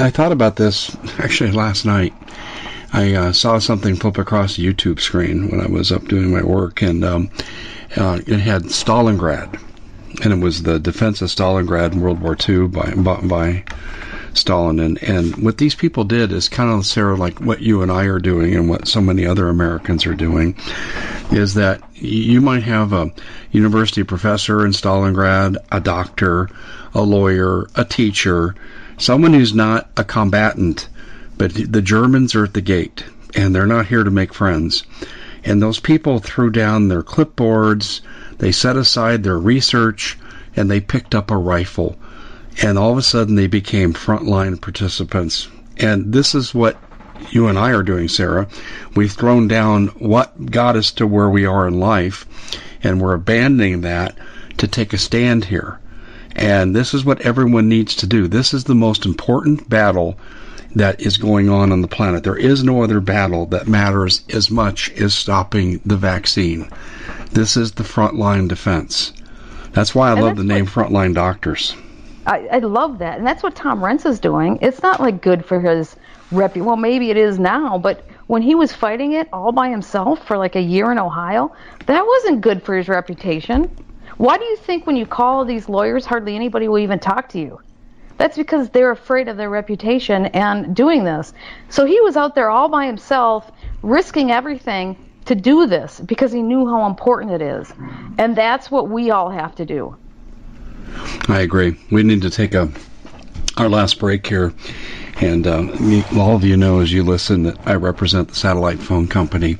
I 0.00 0.10
thought 0.10 0.32
about 0.32 0.56
this 0.56 0.96
actually 1.18 1.52
last 1.52 1.84
night. 1.84 2.14
I 2.94 3.14
uh, 3.14 3.32
saw 3.32 3.58
something 3.58 3.96
flip 3.96 4.18
across 4.18 4.56
the 4.56 4.66
YouTube 4.66 5.00
screen 5.00 5.50
when 5.50 5.60
I 5.60 5.66
was 5.66 5.92
up 5.92 6.06
doing 6.08 6.30
my 6.30 6.42
work, 6.42 6.82
and 6.82 7.04
um, 7.04 7.30
uh, 7.96 8.20
it 8.26 8.38
had 8.38 8.64
Stalingrad, 8.64 9.58
and 10.22 10.32
it 10.32 10.44
was 10.44 10.62
the 10.62 10.78
defense 10.78 11.22
of 11.22 11.28
Stalingrad 11.28 11.92
in 11.92 12.00
World 12.00 12.20
War 12.20 12.36
II 12.48 12.68
by 12.68 12.92
by 12.94 13.64
Stalin. 14.36 14.78
And 14.78 15.02
and 15.02 15.36
what 15.36 15.58
these 15.58 15.74
people 15.74 16.04
did 16.04 16.32
is 16.32 16.48
kind 16.48 16.70
of 16.70 16.86
Sarah, 16.86 17.16
like 17.16 17.40
what 17.40 17.60
you 17.60 17.82
and 17.82 17.90
I 17.90 18.04
are 18.04 18.18
doing, 18.18 18.54
and 18.54 18.68
what 18.68 18.88
so 18.88 19.00
many 19.00 19.26
other 19.26 19.48
Americans 19.48 20.06
are 20.06 20.14
doing, 20.14 20.56
is 21.30 21.54
that 21.54 21.82
you 21.94 22.40
might 22.40 22.62
have 22.62 22.92
a 22.92 23.10
university 23.50 24.02
professor 24.02 24.64
in 24.64 24.72
Stalingrad, 24.72 25.56
a 25.70 25.80
doctor, 25.80 26.48
a 26.94 27.02
lawyer, 27.02 27.68
a 27.74 27.84
teacher, 27.84 28.54
someone 28.98 29.34
who's 29.34 29.54
not 29.54 29.90
a 29.96 30.04
combatant, 30.04 30.88
but 31.38 31.52
the 31.54 31.82
Germans 31.82 32.34
are 32.34 32.44
at 32.44 32.54
the 32.54 32.60
gate, 32.60 33.04
and 33.34 33.54
they're 33.54 33.66
not 33.66 33.86
here 33.86 34.04
to 34.04 34.10
make 34.10 34.34
friends. 34.34 34.84
And 35.44 35.60
those 35.60 35.80
people 35.80 36.18
threw 36.18 36.50
down 36.50 36.88
their 36.88 37.02
clipboards, 37.02 38.00
they 38.38 38.52
set 38.52 38.76
aside 38.76 39.22
their 39.22 39.38
research, 39.38 40.18
and 40.54 40.70
they 40.70 40.80
picked 40.80 41.14
up 41.14 41.30
a 41.30 41.36
rifle. 41.36 41.96
And 42.60 42.78
all 42.78 42.92
of 42.92 42.98
a 42.98 43.02
sudden, 43.02 43.34
they 43.34 43.46
became 43.46 43.94
frontline 43.94 44.60
participants. 44.60 45.48
And 45.78 46.12
this 46.12 46.34
is 46.34 46.54
what 46.54 46.76
you 47.30 47.46
and 47.46 47.58
I 47.58 47.70
are 47.70 47.82
doing, 47.82 48.08
Sarah. 48.08 48.48
We've 48.94 49.12
thrown 49.12 49.48
down 49.48 49.88
what 49.98 50.50
got 50.50 50.76
us 50.76 50.90
to 50.92 51.06
where 51.06 51.30
we 51.30 51.46
are 51.46 51.66
in 51.66 51.80
life, 51.80 52.26
and 52.82 53.00
we're 53.00 53.14
abandoning 53.14 53.80
that 53.82 54.16
to 54.58 54.68
take 54.68 54.92
a 54.92 54.98
stand 54.98 55.46
here. 55.46 55.78
And 56.34 56.74
this 56.74 56.94
is 56.94 57.04
what 57.04 57.20
everyone 57.22 57.68
needs 57.68 57.94
to 57.96 58.06
do. 58.06 58.26
This 58.26 58.54
is 58.54 58.64
the 58.64 58.74
most 58.74 59.06
important 59.06 59.68
battle 59.68 60.18
that 60.74 61.00
is 61.00 61.16
going 61.18 61.48
on 61.48 61.70
on 61.70 61.82
the 61.82 61.88
planet. 61.88 62.24
There 62.24 62.36
is 62.36 62.64
no 62.64 62.82
other 62.82 63.00
battle 63.00 63.46
that 63.46 63.68
matters 63.68 64.22
as 64.30 64.50
much 64.50 64.90
as 64.92 65.14
stopping 65.14 65.80
the 65.84 65.96
vaccine. 65.96 66.68
This 67.32 67.56
is 67.56 67.72
the 67.72 67.82
frontline 67.82 68.48
defense. 68.48 69.12
That's 69.72 69.94
why 69.94 70.08
I 70.08 70.12
and 70.12 70.22
love 70.22 70.36
the 70.36 70.44
name 70.44 70.66
what, 70.66 70.74
frontline 70.74 71.14
doctors. 71.14 71.74
I, 72.26 72.46
I 72.52 72.58
love 72.58 72.98
that. 72.98 73.18
And 73.18 73.26
that's 73.26 73.42
what 73.42 73.54
Tom 73.54 73.80
Renz 73.80 74.06
is 74.06 74.20
doing. 74.20 74.58
It's 74.62 74.82
not 74.82 75.00
like 75.00 75.22
good 75.22 75.44
for 75.44 75.60
his 75.60 75.96
rep. 76.30 76.56
Well, 76.56 76.76
maybe 76.76 77.10
it 77.10 77.16
is 77.16 77.38
now, 77.38 77.78
but 77.78 78.06
when 78.26 78.42
he 78.42 78.54
was 78.54 78.72
fighting 78.72 79.12
it 79.12 79.28
all 79.32 79.52
by 79.52 79.68
himself 79.68 80.26
for 80.26 80.38
like 80.38 80.56
a 80.56 80.60
year 80.60 80.92
in 80.92 80.98
Ohio, 80.98 81.54
that 81.86 82.06
wasn't 82.06 82.40
good 82.40 82.62
for 82.62 82.76
his 82.76 82.88
reputation. 82.88 83.70
Why 84.16 84.38
do 84.38 84.44
you 84.44 84.56
think 84.56 84.86
when 84.86 84.96
you 84.96 85.06
call 85.06 85.44
these 85.44 85.68
lawyers, 85.68 86.06
hardly 86.06 86.36
anybody 86.36 86.68
will 86.68 86.78
even 86.78 86.98
talk 86.98 87.28
to 87.30 87.40
you? 87.40 87.60
That's 88.18 88.36
because 88.36 88.70
they're 88.70 88.92
afraid 88.92 89.26
of 89.26 89.36
their 89.36 89.50
reputation 89.50 90.26
and 90.26 90.76
doing 90.76 91.02
this. 91.02 91.32
So 91.70 91.84
he 91.84 92.00
was 92.00 92.16
out 92.16 92.34
there 92.34 92.50
all 92.50 92.68
by 92.68 92.86
himself, 92.86 93.50
risking 93.82 94.30
everything 94.30 94.96
to 95.24 95.34
do 95.34 95.66
this 95.66 96.00
because 96.00 96.30
he 96.30 96.42
knew 96.42 96.68
how 96.68 96.86
important 96.86 97.32
it 97.32 97.42
is. 97.42 97.72
And 98.18 98.36
that's 98.36 98.70
what 98.70 98.88
we 98.88 99.10
all 99.10 99.30
have 99.30 99.54
to 99.56 99.64
do. 99.66 99.96
I 101.28 101.40
agree. 101.40 101.76
We 101.90 102.02
need 102.02 102.22
to 102.22 102.30
take 102.30 102.54
a 102.54 102.70
our 103.56 103.68
last 103.68 103.98
break 103.98 104.26
here. 104.26 104.52
And 105.20 105.46
uh, 105.46 105.68
all 106.16 106.34
of 106.34 106.44
you 106.44 106.56
know 106.56 106.80
as 106.80 106.92
you 106.92 107.02
listen 107.04 107.44
that 107.44 107.58
I 107.66 107.74
represent 107.74 108.28
the 108.28 108.34
satellite 108.34 108.78
phone 108.78 109.06
company. 109.06 109.58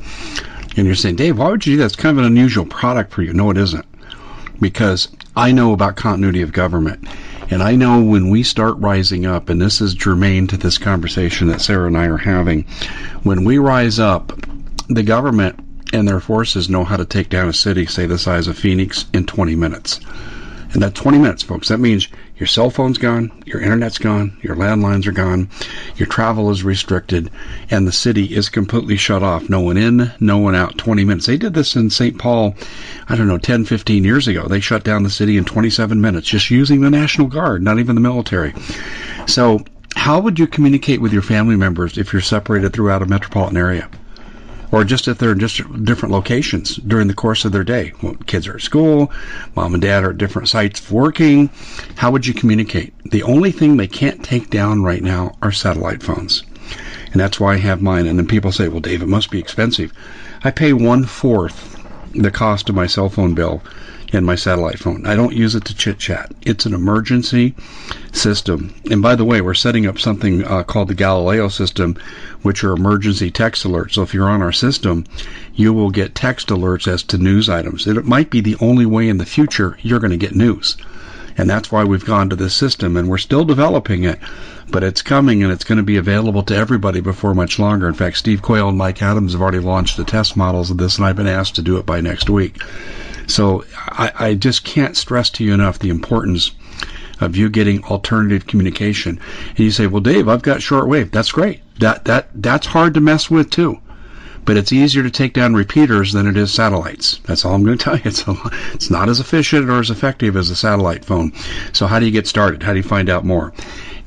And 0.76 0.86
you're 0.86 0.94
saying, 0.94 1.16
Dave, 1.16 1.38
why 1.38 1.50
would 1.50 1.66
you 1.66 1.74
do 1.74 1.78
that? 1.78 1.86
It's 1.86 1.96
kind 1.96 2.18
of 2.18 2.24
an 2.24 2.30
unusual 2.32 2.64
product 2.64 3.12
for 3.12 3.22
you. 3.22 3.32
No, 3.32 3.50
it 3.50 3.58
isn't. 3.58 3.84
Because 4.60 5.08
I 5.36 5.52
know 5.52 5.72
about 5.72 5.96
continuity 5.96 6.42
of 6.42 6.52
government. 6.52 7.06
And 7.50 7.62
I 7.62 7.76
know 7.76 8.02
when 8.02 8.30
we 8.30 8.42
start 8.42 8.78
rising 8.78 9.26
up, 9.26 9.50
and 9.50 9.60
this 9.60 9.82
is 9.82 9.92
germane 9.92 10.46
to 10.48 10.56
this 10.56 10.78
conversation 10.78 11.48
that 11.48 11.60
Sarah 11.60 11.86
and 11.86 11.98
I 11.98 12.06
are 12.06 12.16
having, 12.16 12.64
when 13.24 13.44
we 13.44 13.58
rise 13.58 13.98
up, 13.98 14.32
the 14.88 15.02
government 15.02 15.58
and 15.92 16.08
their 16.08 16.20
forces 16.20 16.70
know 16.70 16.84
how 16.84 16.96
to 16.96 17.04
take 17.04 17.28
down 17.28 17.48
a 17.48 17.52
city, 17.52 17.84
say 17.84 18.06
the 18.06 18.16
size 18.18 18.46
of 18.46 18.56
Phoenix, 18.56 19.04
in 19.12 19.26
20 19.26 19.54
minutes. 19.54 20.00
And 20.72 20.82
that 20.82 20.94
20 20.94 21.18
minutes, 21.18 21.42
folks, 21.42 21.68
that 21.68 21.80
means 21.80 22.08
your 22.38 22.46
cell 22.46 22.70
phone's 22.70 22.96
gone, 22.96 23.30
your 23.44 23.60
internet's 23.60 23.98
gone, 23.98 24.36
your 24.42 24.56
landlines 24.56 25.06
are 25.06 25.12
gone, 25.12 25.50
your 25.96 26.06
travel 26.06 26.50
is 26.50 26.64
restricted, 26.64 27.30
and 27.70 27.86
the 27.86 27.92
city 27.92 28.34
is 28.34 28.48
completely 28.48 28.96
shut 28.96 29.22
off. 29.22 29.50
No 29.50 29.60
one 29.60 29.76
in, 29.76 30.10
no 30.18 30.38
one 30.38 30.54
out. 30.54 30.78
20 30.78 31.04
minutes. 31.04 31.26
They 31.26 31.36
did 31.36 31.52
this 31.52 31.76
in 31.76 31.90
St. 31.90 32.18
Paul, 32.18 32.54
I 33.08 33.16
don't 33.16 33.28
know, 33.28 33.38
10, 33.38 33.66
15 33.66 34.02
years 34.02 34.28
ago. 34.28 34.48
They 34.48 34.60
shut 34.60 34.82
down 34.82 35.02
the 35.02 35.10
city 35.10 35.36
in 35.36 35.44
27 35.44 36.00
minutes 36.00 36.26
just 36.26 36.50
using 36.50 36.80
the 36.80 36.90
National 36.90 37.28
Guard, 37.28 37.62
not 37.62 37.78
even 37.78 37.94
the 37.94 38.00
military. 38.00 38.54
So, 39.26 39.60
how 39.94 40.20
would 40.20 40.38
you 40.38 40.46
communicate 40.46 41.02
with 41.02 41.12
your 41.12 41.22
family 41.22 41.54
members 41.54 41.98
if 41.98 42.12
you're 42.12 42.22
separated 42.22 42.72
throughout 42.72 43.02
a 43.02 43.06
metropolitan 43.06 43.58
area? 43.58 43.88
Or 44.72 44.82
just 44.82 45.06
if 45.06 45.18
they're 45.18 45.32
in 45.32 45.38
just 45.38 45.58
different 45.84 46.12
locations 46.12 46.76
during 46.76 47.06
the 47.06 47.14
course 47.14 47.44
of 47.44 47.52
their 47.52 47.62
day. 47.62 47.92
Well, 48.02 48.14
kids 48.26 48.48
are 48.48 48.54
at 48.54 48.62
school, 48.62 49.12
mom 49.54 49.74
and 49.74 49.82
dad 49.82 50.02
are 50.02 50.10
at 50.10 50.18
different 50.18 50.48
sites 50.48 50.90
working. 50.90 51.50
How 51.96 52.10
would 52.10 52.26
you 52.26 52.34
communicate? 52.34 52.92
The 53.04 53.22
only 53.22 53.52
thing 53.52 53.76
they 53.76 53.86
can't 53.86 54.24
take 54.24 54.50
down 54.50 54.82
right 54.82 55.02
now 55.02 55.36
are 55.42 55.52
satellite 55.52 56.02
phones. 56.02 56.42
And 57.12 57.20
that's 57.20 57.38
why 57.38 57.54
I 57.54 57.58
have 57.58 57.82
mine. 57.82 58.06
And 58.06 58.18
then 58.18 58.26
people 58.26 58.50
say, 58.50 58.68
well, 58.68 58.80
Dave, 58.80 59.02
it 59.02 59.08
must 59.08 59.30
be 59.30 59.38
expensive. 59.38 59.92
I 60.42 60.50
pay 60.50 60.72
one 60.72 61.04
fourth 61.04 61.78
the 62.14 62.30
cost 62.30 62.68
of 62.68 62.74
my 62.74 62.86
cell 62.86 63.08
phone 63.08 63.34
bill 63.34 63.62
in 64.12 64.24
my 64.24 64.34
satellite 64.34 64.78
phone. 64.78 65.06
I 65.06 65.16
don't 65.16 65.34
use 65.34 65.54
it 65.54 65.64
to 65.64 65.74
chit 65.74 65.98
chat. 65.98 66.32
It's 66.42 66.66
an 66.66 66.74
emergency 66.74 67.54
system. 68.12 68.74
And 68.90 69.00
by 69.00 69.16
the 69.16 69.24
way, 69.24 69.40
we're 69.40 69.54
setting 69.54 69.86
up 69.86 69.98
something 69.98 70.44
uh, 70.44 70.64
called 70.64 70.88
the 70.88 70.94
Galileo 70.94 71.48
system, 71.48 71.96
which 72.42 72.62
are 72.62 72.72
emergency 72.72 73.30
text 73.30 73.64
alerts. 73.64 73.92
So 73.92 74.02
if 74.02 74.12
you're 74.12 74.28
on 74.28 74.42
our 74.42 74.52
system, 74.52 75.04
you 75.54 75.72
will 75.72 75.90
get 75.90 76.14
text 76.14 76.48
alerts 76.48 76.86
as 76.86 77.02
to 77.04 77.18
news 77.18 77.48
items. 77.48 77.86
It 77.86 78.04
might 78.04 78.30
be 78.30 78.42
the 78.42 78.56
only 78.60 78.84
way 78.86 79.08
in 79.08 79.16
the 79.16 79.26
future 79.26 79.78
you're 79.80 80.00
going 80.00 80.10
to 80.10 80.16
get 80.16 80.36
news. 80.36 80.76
And 81.38 81.48
that's 81.48 81.72
why 81.72 81.84
we've 81.84 82.04
gone 82.04 82.28
to 82.28 82.36
this 82.36 82.54
system 82.54 82.96
and 82.96 83.08
we're 83.08 83.16
still 83.16 83.46
developing 83.46 84.04
it, 84.04 84.18
but 84.72 84.82
it's 84.82 85.02
coming 85.02 85.42
and 85.42 85.52
it's 85.52 85.64
going 85.64 85.76
to 85.76 85.84
be 85.84 85.98
available 85.98 86.42
to 86.42 86.56
everybody 86.56 87.00
before 87.00 87.34
much 87.34 87.58
longer. 87.58 87.86
In 87.86 87.94
fact, 87.94 88.16
Steve 88.16 88.42
Quayle 88.42 88.70
and 88.70 88.78
Mike 88.78 89.02
Adams 89.02 89.32
have 89.32 89.42
already 89.42 89.58
launched 89.60 89.96
the 89.96 90.04
test 90.04 90.36
models 90.36 90.70
of 90.70 90.78
this 90.78 90.96
and 90.96 91.06
I've 91.06 91.16
been 91.16 91.28
asked 91.28 91.56
to 91.56 91.62
do 91.62 91.76
it 91.76 91.86
by 91.86 92.00
next 92.00 92.30
week. 92.30 92.60
So 93.26 93.64
I, 93.76 94.12
I 94.18 94.34
just 94.34 94.64
can't 94.64 94.96
stress 94.96 95.30
to 95.30 95.44
you 95.44 95.54
enough 95.54 95.78
the 95.78 95.90
importance 95.90 96.50
of 97.20 97.36
you 97.36 97.48
getting 97.48 97.84
alternative 97.84 98.46
communication. 98.46 99.20
And 99.50 99.58
you 99.58 99.70
say, 99.70 99.86
"Well, 99.86 100.00
Dave, 100.00 100.28
I've 100.28 100.42
got 100.42 100.58
shortwave. 100.58 101.12
That's 101.12 101.30
great. 101.30 101.60
That 101.78 102.04
that 102.06 102.30
that's 102.34 102.66
hard 102.66 102.94
to 102.94 103.00
mess 103.00 103.30
with 103.30 103.50
too." 103.50 103.78
But 104.44 104.56
it's 104.56 104.72
easier 104.72 105.02
to 105.02 105.10
take 105.10 105.34
down 105.34 105.54
repeaters 105.54 106.12
than 106.12 106.26
it 106.26 106.36
is 106.36 106.52
satellites. 106.52 107.20
That's 107.24 107.44
all 107.44 107.54
I'm 107.54 107.64
going 107.64 107.78
to 107.78 107.84
tell 107.84 107.96
you. 107.96 108.02
It's, 108.04 108.26
a, 108.26 108.34
it's 108.72 108.90
not 108.90 109.08
as 109.08 109.20
efficient 109.20 109.70
or 109.70 109.78
as 109.78 109.90
effective 109.90 110.36
as 110.36 110.50
a 110.50 110.56
satellite 110.56 111.04
phone. 111.04 111.32
So 111.72 111.86
how 111.86 111.98
do 111.98 112.06
you 112.06 112.12
get 112.12 112.26
started? 112.26 112.62
How 112.62 112.72
do 112.72 112.78
you 112.78 112.82
find 112.82 113.08
out 113.08 113.24
more? 113.24 113.52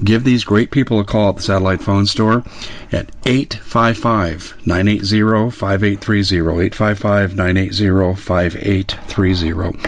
Give 0.03 0.25
these 0.25 0.43
great 0.43 0.71
people 0.71 0.99
a 0.99 1.05
call 1.05 1.29
at 1.29 1.38
the 1.38 1.41
satellite 1.41 1.81
phone 1.81 2.05
store 2.05 2.43
at 2.91 3.09
855 3.25 4.55
980 4.65 5.51
5830. 5.51 6.65
855 6.65 7.36
980 7.36 8.15
5830. 8.15 9.79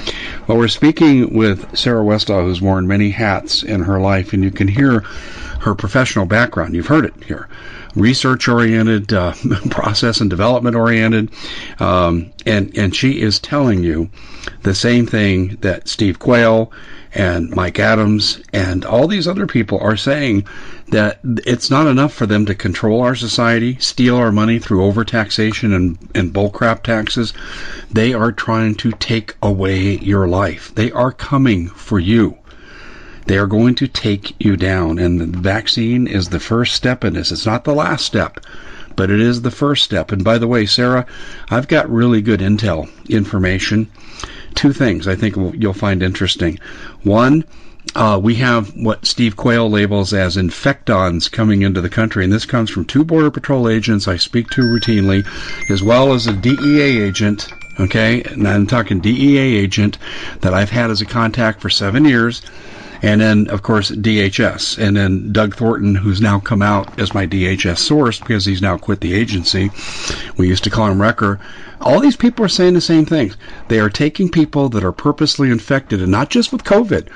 Well, 0.48 0.58
we're 0.58 0.70
speaking 0.70 1.34
with 1.34 1.78
Sarah 1.78 2.06
Westall, 2.06 2.44
who's 2.44 2.62
worn 2.62 2.88
many 2.88 3.10
hats 3.10 3.64
in 3.64 3.82
her 3.82 4.00
life, 4.00 4.32
and 4.32 4.46
you 4.46 4.52
can 4.52 4.70
hear 4.70 5.02
her 5.60 5.76
professional 5.76 6.26
background. 6.26 6.74
You've 6.74 6.88
heard 6.88 7.04
it 7.04 7.24
here 7.26 7.50
research 7.98 8.48
oriented, 8.48 9.14
uh, 9.14 9.34
process 9.70 10.22
and 10.22 10.30
development 10.30 10.76
oriented, 10.76 11.32
um, 11.80 12.32
and 12.46 12.76
and 12.78 12.96
she 12.96 13.22
is 13.22 13.40
telling 13.40 13.84
you 13.84 14.10
the 14.64 14.76
same 14.76 15.06
thing 15.06 15.58
that 15.62 15.88
Steve 15.88 16.20
Quayle 16.20 16.72
and 17.14 17.50
Mike 17.50 17.80
Adams 17.80 18.42
and 18.54 18.86
all 18.86 19.08
these 19.08 19.28
other 19.28 19.48
people 19.48 19.80
are 19.80 19.98
saying 19.98 20.46
that 20.90 21.20
it's 21.24 21.70
not 21.70 21.88
enough 21.88 22.14
for 22.14 22.26
them 22.26 22.46
to 22.46 22.56
control 22.56 23.02
our 23.02 23.16
society, 23.16 23.78
steal 23.80 24.16
our 24.18 24.32
money 24.32 24.60
through 24.60 24.82
overtaxation 24.82 25.76
and, 25.76 25.98
and 26.14 26.34
bullcrap 26.34 26.84
taxes. 26.84 27.34
They 27.92 28.14
are 28.14 28.32
trying 28.32 28.76
to 28.76 28.92
take 28.92 29.36
away 29.42 29.98
your 29.98 30.28
life. 30.28 30.74
They 30.76 30.92
are 30.92 31.12
coming 31.12 31.68
for 31.68 32.00
you. 32.00 32.38
They 33.28 33.38
are 33.38 33.48
going 33.48 33.76
to 33.76 33.88
take 33.88 34.36
you 34.40 34.58
down, 34.58 35.00
and 35.00 35.20
the 35.20 35.40
vaccine 35.40 36.08
is 36.08 36.30
the 36.30 36.40
first 36.40 36.74
step 36.76 37.04
in 37.04 37.14
this. 37.14 37.32
It's 37.32 37.46
not 37.46 37.64
the 37.64 37.76
last 37.76 38.06
step, 38.06 38.40
but 38.96 39.10
it 39.10 39.20
is 39.20 39.42
the 39.42 39.52
first 39.52 39.84
step. 39.84 40.12
And 40.12 40.24
by 40.24 40.38
the 40.38 40.48
way, 40.48 40.66
Sarah, 40.66 41.06
I've 41.50 41.68
got 41.68 41.90
really 41.90 42.22
good 42.22 42.40
intel 42.40 42.90
information 43.10 43.90
two 44.58 44.74
things 44.74 45.08
I 45.08 45.16
think 45.16 45.36
you'll 45.36 45.74
find 45.74 46.02
interesting. 46.02 46.60
One, 47.04 47.46
uh, 47.96 48.20
we 48.22 48.36
have 48.36 48.76
what 48.76 49.06
Steve 49.06 49.38
Quayle 49.38 49.70
labels 49.70 50.14
as 50.14 50.36
infectons 50.36 51.32
coming 51.32 51.62
into 51.62 51.80
the 51.80 51.90
country, 51.90 52.24
and 52.24 52.34
this 52.34 52.46
comes 52.46 52.72
from 52.72 52.86
two 52.86 53.04
Border 53.04 53.32
Patrol 53.32 53.70
agents 53.70 54.08
I 54.08 54.18
speak 54.18 54.50
to 54.50 54.62
routinely, 54.62 55.26
as 55.70 55.84
well 55.84 56.14
as 56.14 56.26
a 56.26 56.34
DEA 56.34 57.02
agent. 57.02 57.48
Okay, 57.80 58.24
and 58.24 58.48
I'm 58.48 58.66
talking 58.66 59.00
DEA 59.00 59.38
agent 59.38 60.00
that 60.42 60.56
I've 60.56 60.72
had 60.72 60.90
as 60.90 61.02
a 61.02 61.06
contact 61.06 61.62
for 61.62 61.70
seven 61.70 62.04
years 62.06 62.42
and 63.02 63.22
then 63.22 63.48
of 63.50 63.62
course 63.62 63.92
DHS, 63.92 64.78
and 64.78 64.98
then 64.98 65.32
Doug 65.32 65.56
Thornton, 65.56 65.96
who's 65.96 66.20
now 66.20 66.40
come 66.40 66.62
out 66.62 67.00
as 67.00 67.14
my 67.14 67.28
DHS 67.28 67.78
source 67.78 68.20
because 68.20 68.46
he's 68.46 68.62
now 68.62 68.78
quit 68.78 69.02
the 69.02 69.14
agency. 69.14 69.70
We 70.38 70.48
used 70.48 70.64
to 70.64 70.70
call 70.70 70.88
him 70.88 71.02
Wrecker. 71.02 71.40
All 71.80 72.00
these 72.00 72.16
people 72.16 72.44
are 72.44 72.50
saying 72.50 72.74
the 72.74 72.82
same 72.82 73.06
things. 73.06 73.38
They 73.68 73.80
are 73.80 73.90
taking 73.90 74.30
people 74.30 74.68
that 74.70 74.84
are 74.84 74.92
purposely 74.92 75.52
infected, 75.52 76.02
and 76.02 76.12
not 76.12 76.32
just 76.32 76.52
with 76.52 76.64
COVID, 76.64 77.08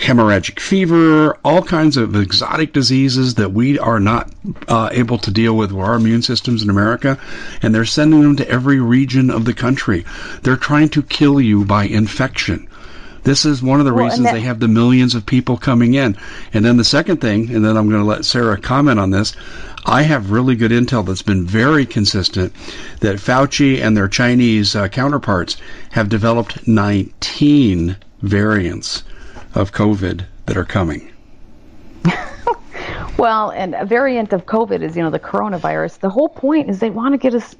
hemorrhagic 0.00 0.58
fever, 0.58 1.36
all 1.44 1.62
kinds 1.62 1.96
of 1.96 2.16
exotic 2.16 2.72
diseases 2.72 3.36
that 3.36 3.52
we 3.52 3.78
are 3.78 4.00
not 4.00 4.28
uh, 4.66 4.88
able 4.90 5.18
to 5.18 5.30
deal 5.30 5.56
with 5.56 5.68
with 5.72 5.84
our 5.84 5.94
immune 5.94 6.22
systems 6.22 6.62
in 6.62 6.70
America, 6.70 7.18
and 7.62 7.74
they're 7.74 7.84
sending 7.84 8.22
them 8.22 8.36
to 8.36 8.48
every 8.48 8.80
region 8.80 9.30
of 9.30 9.44
the 9.44 9.54
country. 9.54 10.04
They're 10.42 10.56
trying 10.56 10.88
to 10.90 11.02
kill 11.02 11.40
you 11.40 11.64
by 11.64 11.84
infection. 11.84 12.67
This 13.28 13.44
is 13.44 13.62
one 13.62 13.78
of 13.78 13.84
the 13.84 13.92
well, 13.92 14.06
reasons 14.06 14.24
that, 14.24 14.32
they 14.32 14.40
have 14.40 14.58
the 14.58 14.68
millions 14.68 15.14
of 15.14 15.26
people 15.26 15.58
coming 15.58 15.92
in. 15.92 16.16
And 16.54 16.64
then 16.64 16.78
the 16.78 16.82
second 16.82 17.20
thing, 17.20 17.54
and 17.54 17.62
then 17.62 17.76
I'm 17.76 17.86
going 17.86 18.00
to 18.00 18.08
let 18.08 18.24
Sarah 18.24 18.58
comment 18.58 18.98
on 18.98 19.10
this. 19.10 19.36
I 19.84 20.00
have 20.00 20.30
really 20.30 20.56
good 20.56 20.70
intel 20.70 21.04
that's 21.04 21.20
been 21.20 21.44
very 21.44 21.84
consistent 21.84 22.54
that 23.00 23.16
Fauci 23.16 23.82
and 23.82 23.94
their 23.94 24.08
Chinese 24.08 24.74
uh, 24.74 24.88
counterparts 24.88 25.58
have 25.90 26.08
developed 26.08 26.66
19 26.66 27.98
variants 28.22 29.02
of 29.54 29.72
COVID 29.72 30.24
that 30.46 30.56
are 30.56 30.64
coming. 30.64 31.12
Well, 33.18 33.50
and 33.50 33.74
a 33.74 33.84
variant 33.84 34.32
of 34.32 34.46
COVID 34.46 34.80
is, 34.80 34.96
you 34.96 35.02
know, 35.02 35.10
the 35.10 35.18
coronavirus. 35.18 35.98
The 35.98 36.08
whole 36.08 36.28
point 36.28 36.70
is 36.70 36.78
they 36.78 36.88
want 36.88 37.14
to 37.14 37.18
get 37.18 37.34
us. 37.34 37.56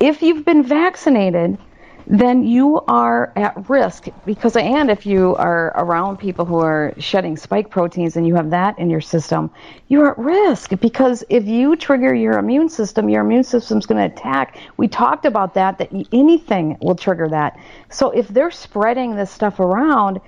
If 0.00 0.22
you've 0.22 0.46
been 0.46 0.62
vaccinated, 0.62 1.58
then 2.06 2.44
you 2.44 2.80
are 2.86 3.32
at 3.36 3.68
risk 3.68 4.08
because 4.26 4.56
and 4.56 4.90
if 4.90 5.06
you 5.06 5.34
are 5.36 5.68
around 5.76 6.18
people 6.18 6.44
who 6.44 6.58
are 6.58 6.92
shedding 6.98 7.36
spike 7.36 7.70
proteins 7.70 8.16
and 8.16 8.26
you 8.26 8.34
have 8.34 8.50
that 8.50 8.78
in 8.78 8.90
your 8.90 9.00
system 9.00 9.50
you're 9.88 10.10
at 10.10 10.18
risk 10.18 10.70
because 10.80 11.24
if 11.30 11.46
you 11.46 11.76
trigger 11.76 12.14
your 12.14 12.38
immune 12.38 12.68
system 12.68 13.08
your 13.08 13.22
immune 13.22 13.44
system's 13.44 13.86
going 13.86 13.98
to 13.98 14.14
attack. 14.14 14.58
We 14.76 14.88
talked 14.88 15.24
about 15.24 15.54
that 15.54 15.78
that 15.78 15.90
anything 16.12 16.76
will 16.80 16.94
trigger 16.94 17.28
that. 17.28 17.58
So 17.90 18.10
if 18.10 18.28
they're 18.28 18.50
spreading 18.50 19.16
this 19.16 19.30
stuff 19.30 19.60
around 19.60 20.20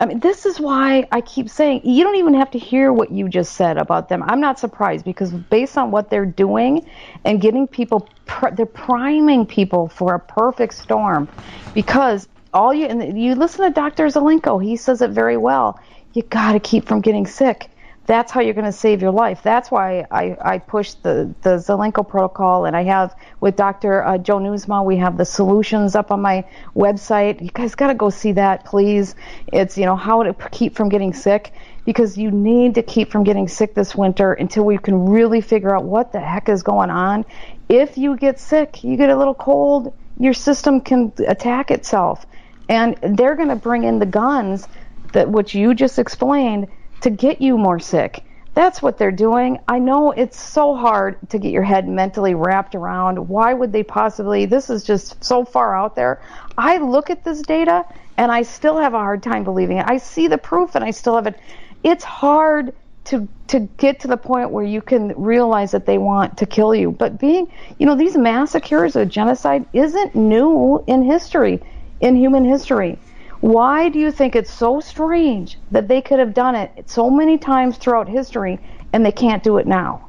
I 0.00 0.06
mean, 0.06 0.20
this 0.20 0.46
is 0.46 0.60
why 0.60 1.08
I 1.10 1.20
keep 1.20 1.48
saying 1.48 1.80
you 1.84 2.04
don't 2.04 2.16
even 2.16 2.34
have 2.34 2.50
to 2.52 2.58
hear 2.58 2.92
what 2.92 3.10
you 3.10 3.28
just 3.28 3.54
said 3.54 3.78
about 3.78 4.08
them. 4.08 4.22
I'm 4.24 4.40
not 4.40 4.58
surprised 4.58 5.04
because 5.04 5.32
based 5.32 5.76
on 5.76 5.90
what 5.90 6.10
they're 6.10 6.26
doing 6.26 6.88
and 7.24 7.40
getting 7.40 7.66
people, 7.66 8.08
pr- 8.26 8.50
they're 8.54 8.66
priming 8.66 9.44
people 9.44 9.88
for 9.88 10.14
a 10.14 10.20
perfect 10.20 10.74
storm. 10.74 11.28
Because 11.74 12.28
all 12.54 12.72
you 12.72 12.86
and 12.86 13.20
you 13.20 13.34
listen 13.34 13.64
to 13.64 13.72
Dr. 13.72 14.06
Zelenko, 14.06 14.62
he 14.62 14.76
says 14.76 15.02
it 15.02 15.10
very 15.10 15.36
well. 15.36 15.80
You 16.14 16.22
got 16.22 16.52
to 16.52 16.60
keep 16.60 16.86
from 16.86 17.00
getting 17.00 17.26
sick 17.26 17.70
that's 18.08 18.32
how 18.32 18.40
you're 18.40 18.54
going 18.54 18.64
to 18.64 18.72
save 18.72 19.02
your 19.02 19.10
life. 19.10 19.42
That's 19.42 19.70
why 19.70 20.06
I, 20.10 20.34
I 20.40 20.58
push 20.60 20.94
the, 20.94 21.34
the 21.42 21.58
Zelenko 21.58 22.08
protocol, 22.08 22.64
and 22.64 22.74
I 22.74 22.82
have 22.84 23.14
with 23.40 23.54
Dr. 23.54 24.02
Uh, 24.02 24.16
Joe 24.16 24.38
Nieusma, 24.38 24.82
we 24.82 24.96
have 24.96 25.18
the 25.18 25.26
solutions 25.26 25.94
up 25.94 26.10
on 26.10 26.22
my 26.22 26.42
website. 26.74 27.42
You 27.42 27.50
guys 27.50 27.74
got 27.74 27.88
to 27.88 27.94
go 27.94 28.08
see 28.08 28.32
that, 28.32 28.64
please. 28.64 29.14
It's, 29.52 29.76
you 29.76 29.84
know, 29.84 29.94
how 29.94 30.22
to 30.22 30.32
keep 30.48 30.74
from 30.74 30.88
getting 30.88 31.12
sick 31.12 31.52
because 31.84 32.16
you 32.16 32.30
need 32.30 32.76
to 32.76 32.82
keep 32.82 33.12
from 33.12 33.24
getting 33.24 33.46
sick 33.46 33.74
this 33.74 33.94
winter 33.94 34.32
until 34.32 34.64
we 34.64 34.78
can 34.78 35.10
really 35.10 35.42
figure 35.42 35.76
out 35.76 35.84
what 35.84 36.10
the 36.10 36.20
heck 36.20 36.48
is 36.48 36.62
going 36.62 36.88
on. 36.88 37.26
If 37.68 37.98
you 37.98 38.16
get 38.16 38.40
sick, 38.40 38.82
you 38.82 38.96
get 38.96 39.10
a 39.10 39.18
little 39.18 39.34
cold, 39.34 39.92
your 40.18 40.32
system 40.32 40.80
can 40.80 41.12
attack 41.26 41.70
itself. 41.70 42.24
And 42.70 42.96
they're 43.02 43.36
going 43.36 43.50
to 43.50 43.56
bring 43.56 43.84
in 43.84 43.98
the 43.98 44.06
guns 44.06 44.66
that, 45.12 45.28
which 45.28 45.54
you 45.54 45.74
just 45.74 45.98
explained, 45.98 46.68
to 47.00 47.10
get 47.10 47.40
you 47.40 47.56
more 47.56 47.78
sick. 47.78 48.24
That's 48.54 48.82
what 48.82 48.98
they're 48.98 49.12
doing. 49.12 49.60
I 49.68 49.78
know 49.78 50.10
it's 50.10 50.40
so 50.40 50.74
hard 50.74 51.16
to 51.30 51.38
get 51.38 51.52
your 51.52 51.62
head 51.62 51.86
mentally 51.86 52.34
wrapped 52.34 52.74
around. 52.74 53.28
Why 53.28 53.54
would 53.54 53.72
they 53.72 53.84
possibly? 53.84 54.46
This 54.46 54.68
is 54.68 54.82
just 54.82 55.22
so 55.22 55.44
far 55.44 55.76
out 55.76 55.94
there. 55.94 56.20
I 56.56 56.78
look 56.78 57.08
at 57.08 57.22
this 57.22 57.40
data 57.42 57.84
and 58.16 58.32
I 58.32 58.42
still 58.42 58.78
have 58.78 58.94
a 58.94 58.98
hard 58.98 59.22
time 59.22 59.44
believing 59.44 59.76
it. 59.76 59.86
I 59.86 59.98
see 59.98 60.26
the 60.26 60.38
proof 60.38 60.74
and 60.74 60.84
I 60.84 60.90
still 60.90 61.14
have 61.14 61.28
it. 61.28 61.38
It's 61.84 62.02
hard 62.02 62.74
to 63.04 63.28
to 63.46 63.60
get 63.78 64.00
to 64.00 64.08
the 64.08 64.16
point 64.16 64.50
where 64.50 64.64
you 64.64 64.82
can 64.82 65.14
realize 65.16 65.70
that 65.70 65.86
they 65.86 65.96
want 65.96 66.36
to 66.38 66.46
kill 66.46 66.74
you. 66.74 66.90
But 66.90 67.18
being, 67.18 67.46
you 67.78 67.86
know, 67.86 67.94
these 67.94 68.16
massacres 68.16 68.96
or 68.96 69.06
genocide 69.06 69.64
isn't 69.72 70.14
new 70.14 70.84
in 70.86 71.02
history, 71.02 71.62
in 72.00 72.16
human 72.16 72.44
history. 72.44 72.98
Why 73.40 73.88
do 73.88 73.98
you 73.98 74.10
think 74.10 74.34
it's 74.34 74.52
so 74.52 74.80
strange 74.80 75.58
that 75.70 75.86
they 75.86 76.00
could 76.00 76.18
have 76.18 76.34
done 76.34 76.56
it 76.56 76.90
so 76.90 77.08
many 77.08 77.38
times 77.38 77.76
throughout 77.76 78.08
history 78.08 78.58
and 78.92 79.06
they 79.06 79.12
can't 79.12 79.42
do 79.42 79.58
it 79.58 79.66
now? 79.66 80.08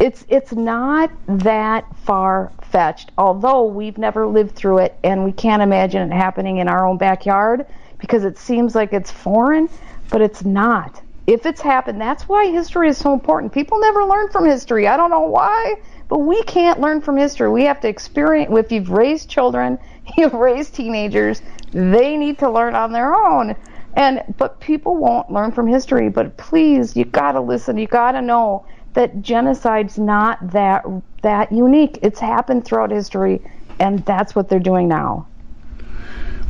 It's 0.00 0.24
it's 0.28 0.52
not 0.52 1.10
that 1.26 1.84
far 1.98 2.52
fetched, 2.62 3.12
although 3.16 3.64
we've 3.64 3.98
never 3.98 4.26
lived 4.26 4.54
through 4.54 4.78
it 4.78 4.98
and 5.04 5.24
we 5.24 5.32
can't 5.32 5.62
imagine 5.62 6.10
it 6.10 6.14
happening 6.14 6.58
in 6.58 6.68
our 6.68 6.86
own 6.86 6.96
backyard 6.96 7.66
because 7.98 8.24
it 8.24 8.36
seems 8.38 8.74
like 8.74 8.92
it's 8.92 9.10
foreign, 9.10 9.68
but 10.10 10.20
it's 10.20 10.44
not. 10.44 11.00
If 11.26 11.46
it's 11.46 11.60
happened, 11.60 12.00
that's 12.00 12.28
why 12.28 12.50
history 12.50 12.88
is 12.88 12.98
so 12.98 13.14
important. 13.14 13.52
People 13.52 13.80
never 13.80 14.04
learn 14.04 14.28
from 14.28 14.44
history. 14.44 14.86
I 14.86 14.96
don't 14.96 15.10
know 15.10 15.20
why, 15.22 15.76
but 16.08 16.18
we 16.18 16.42
can't 16.42 16.80
learn 16.80 17.00
from 17.00 17.16
history. 17.16 17.48
We 17.48 17.64
have 17.64 17.80
to 17.80 17.88
experience 17.88 18.52
if 18.54 18.70
you've 18.70 18.90
raised 18.90 19.30
children, 19.30 19.78
you've 20.16 20.34
raised 20.34 20.74
teenagers, 20.74 21.42
they 21.72 22.16
need 22.16 22.38
to 22.38 22.50
learn 22.50 22.74
on 22.74 22.92
their 22.92 23.14
own. 23.14 23.56
And 23.94 24.22
but 24.38 24.58
people 24.60 24.96
won't 24.96 25.30
learn 25.30 25.52
from 25.52 25.66
history. 25.66 26.08
But 26.08 26.36
please, 26.36 26.96
you 26.96 27.04
got 27.04 27.32
to 27.32 27.40
listen. 27.40 27.78
You 27.78 27.86
got 27.86 28.12
to 28.12 28.22
know 28.22 28.66
that 28.94 29.22
genocide's 29.22 29.98
not 29.98 30.50
that 30.50 30.84
that 31.22 31.52
unique. 31.52 31.98
It's 32.02 32.18
happened 32.18 32.64
throughout 32.64 32.90
history, 32.90 33.40
and 33.78 34.04
that's 34.04 34.34
what 34.34 34.48
they're 34.48 34.58
doing 34.58 34.88
now. 34.88 35.26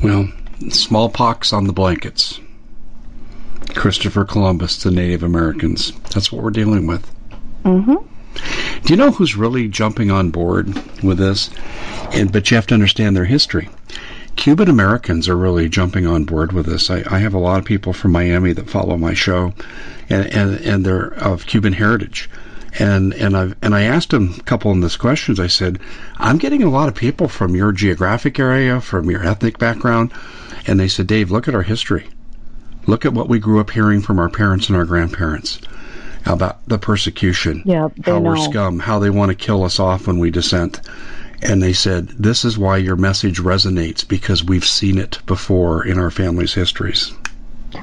Well, 0.02 0.28
smallpox 0.70 1.52
on 1.52 1.66
the 1.66 1.72
blankets. 1.72 2.40
Christopher 3.74 4.24
Columbus 4.24 4.78
to 4.78 4.90
Native 4.90 5.22
Americans. 5.22 5.92
That's 6.14 6.30
what 6.30 6.42
we're 6.42 6.50
dealing 6.50 6.86
with. 6.86 7.10
Mm-hmm. 7.64 7.96
Do 8.84 8.92
you 8.92 8.96
know 8.96 9.12
who's 9.12 9.36
really 9.36 9.68
jumping 9.68 10.10
on 10.10 10.30
board 10.30 10.74
with 11.02 11.18
this? 11.18 11.50
And 12.12 12.32
but 12.32 12.50
you 12.50 12.56
have 12.56 12.66
to 12.66 12.74
understand 12.74 13.16
their 13.16 13.24
history. 13.24 13.68
Cuban 14.34 14.68
Americans 14.68 15.28
are 15.28 15.36
really 15.36 15.68
jumping 15.68 16.06
on 16.06 16.24
board 16.24 16.52
with 16.52 16.66
this. 16.66 16.90
I, 16.90 17.04
I, 17.08 17.18
have 17.18 17.34
a 17.34 17.38
lot 17.38 17.60
of 17.60 17.64
people 17.64 17.92
from 17.92 18.10
Miami 18.10 18.52
that 18.52 18.68
follow 18.68 18.96
my 18.96 19.14
show, 19.14 19.54
and, 20.08 20.26
and, 20.26 20.60
and 20.60 20.84
they're 20.84 21.14
of 21.14 21.46
Cuban 21.46 21.72
heritage. 21.72 22.28
And 22.76 23.14
and 23.14 23.36
I 23.36 23.52
and 23.62 23.72
I 23.72 23.82
asked 23.82 24.10
them 24.10 24.34
a 24.36 24.42
couple 24.42 24.72
of 24.72 24.80
these 24.82 24.96
questions. 24.96 25.38
I 25.38 25.46
said, 25.46 25.78
I'm 26.16 26.38
getting 26.38 26.64
a 26.64 26.70
lot 26.70 26.88
of 26.88 26.96
people 26.96 27.28
from 27.28 27.54
your 27.54 27.70
geographic 27.70 28.40
area, 28.40 28.80
from 28.80 29.08
your 29.08 29.24
ethnic 29.24 29.58
background, 29.58 30.12
and 30.66 30.80
they 30.80 30.88
said, 30.88 31.06
Dave, 31.06 31.30
look 31.30 31.46
at 31.46 31.54
our 31.54 31.62
history. 31.62 32.08
Look 32.86 33.06
at 33.06 33.14
what 33.14 33.28
we 33.28 33.38
grew 33.38 33.60
up 33.60 33.70
hearing 33.70 34.02
from 34.02 34.18
our 34.18 34.28
parents 34.28 34.68
and 34.68 34.76
our 34.76 34.84
grandparents 34.84 35.60
about 36.26 36.66
the 36.68 36.78
persecution, 36.78 37.62
yeah, 37.64 37.88
how 38.04 38.18
know. 38.18 38.30
we're 38.30 38.36
scum, 38.36 38.78
how 38.78 38.98
they 38.98 39.10
want 39.10 39.30
to 39.30 39.34
kill 39.34 39.64
us 39.64 39.78
off 39.78 40.06
when 40.06 40.18
we 40.18 40.30
dissent. 40.30 40.80
And 41.42 41.62
they 41.62 41.72
said, 41.72 42.08
This 42.08 42.44
is 42.44 42.56
why 42.56 42.78
your 42.78 42.96
message 42.96 43.40
resonates 43.40 44.06
because 44.06 44.42
we've 44.42 44.64
seen 44.64 44.98
it 44.98 45.18
before 45.26 45.86
in 45.86 45.98
our 45.98 46.10
family's 46.10 46.54
histories. 46.54 47.12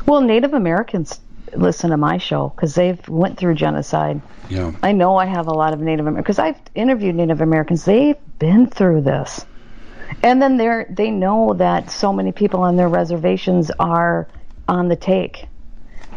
Well, 0.05 0.21
Native 0.21 0.53
Americans 0.53 1.19
listen 1.55 1.89
to 1.91 1.97
my 1.97 2.17
show 2.17 2.49
because 2.55 2.75
they've 2.75 3.07
went 3.09 3.37
through 3.37 3.55
genocide. 3.55 4.21
Yeah. 4.49 4.71
I 4.81 4.91
know 4.93 5.17
I 5.17 5.25
have 5.25 5.47
a 5.47 5.53
lot 5.53 5.73
of 5.73 5.79
Native 5.79 6.07
Americans 6.07 6.37
because 6.37 6.39
I've 6.39 6.59
interviewed 6.75 7.15
Native 7.15 7.41
Americans. 7.41 7.85
They've 7.85 8.17
been 8.39 8.67
through 8.67 9.01
this. 9.01 9.45
And 10.23 10.41
then 10.41 10.57
they're 10.57 10.87
they 10.89 11.09
know 11.09 11.53
that 11.53 11.89
so 11.89 12.11
many 12.11 12.31
people 12.31 12.61
on 12.61 12.75
their 12.75 12.89
reservations 12.89 13.71
are 13.79 14.27
on 14.67 14.87
the 14.87 14.95
take. 14.95 15.45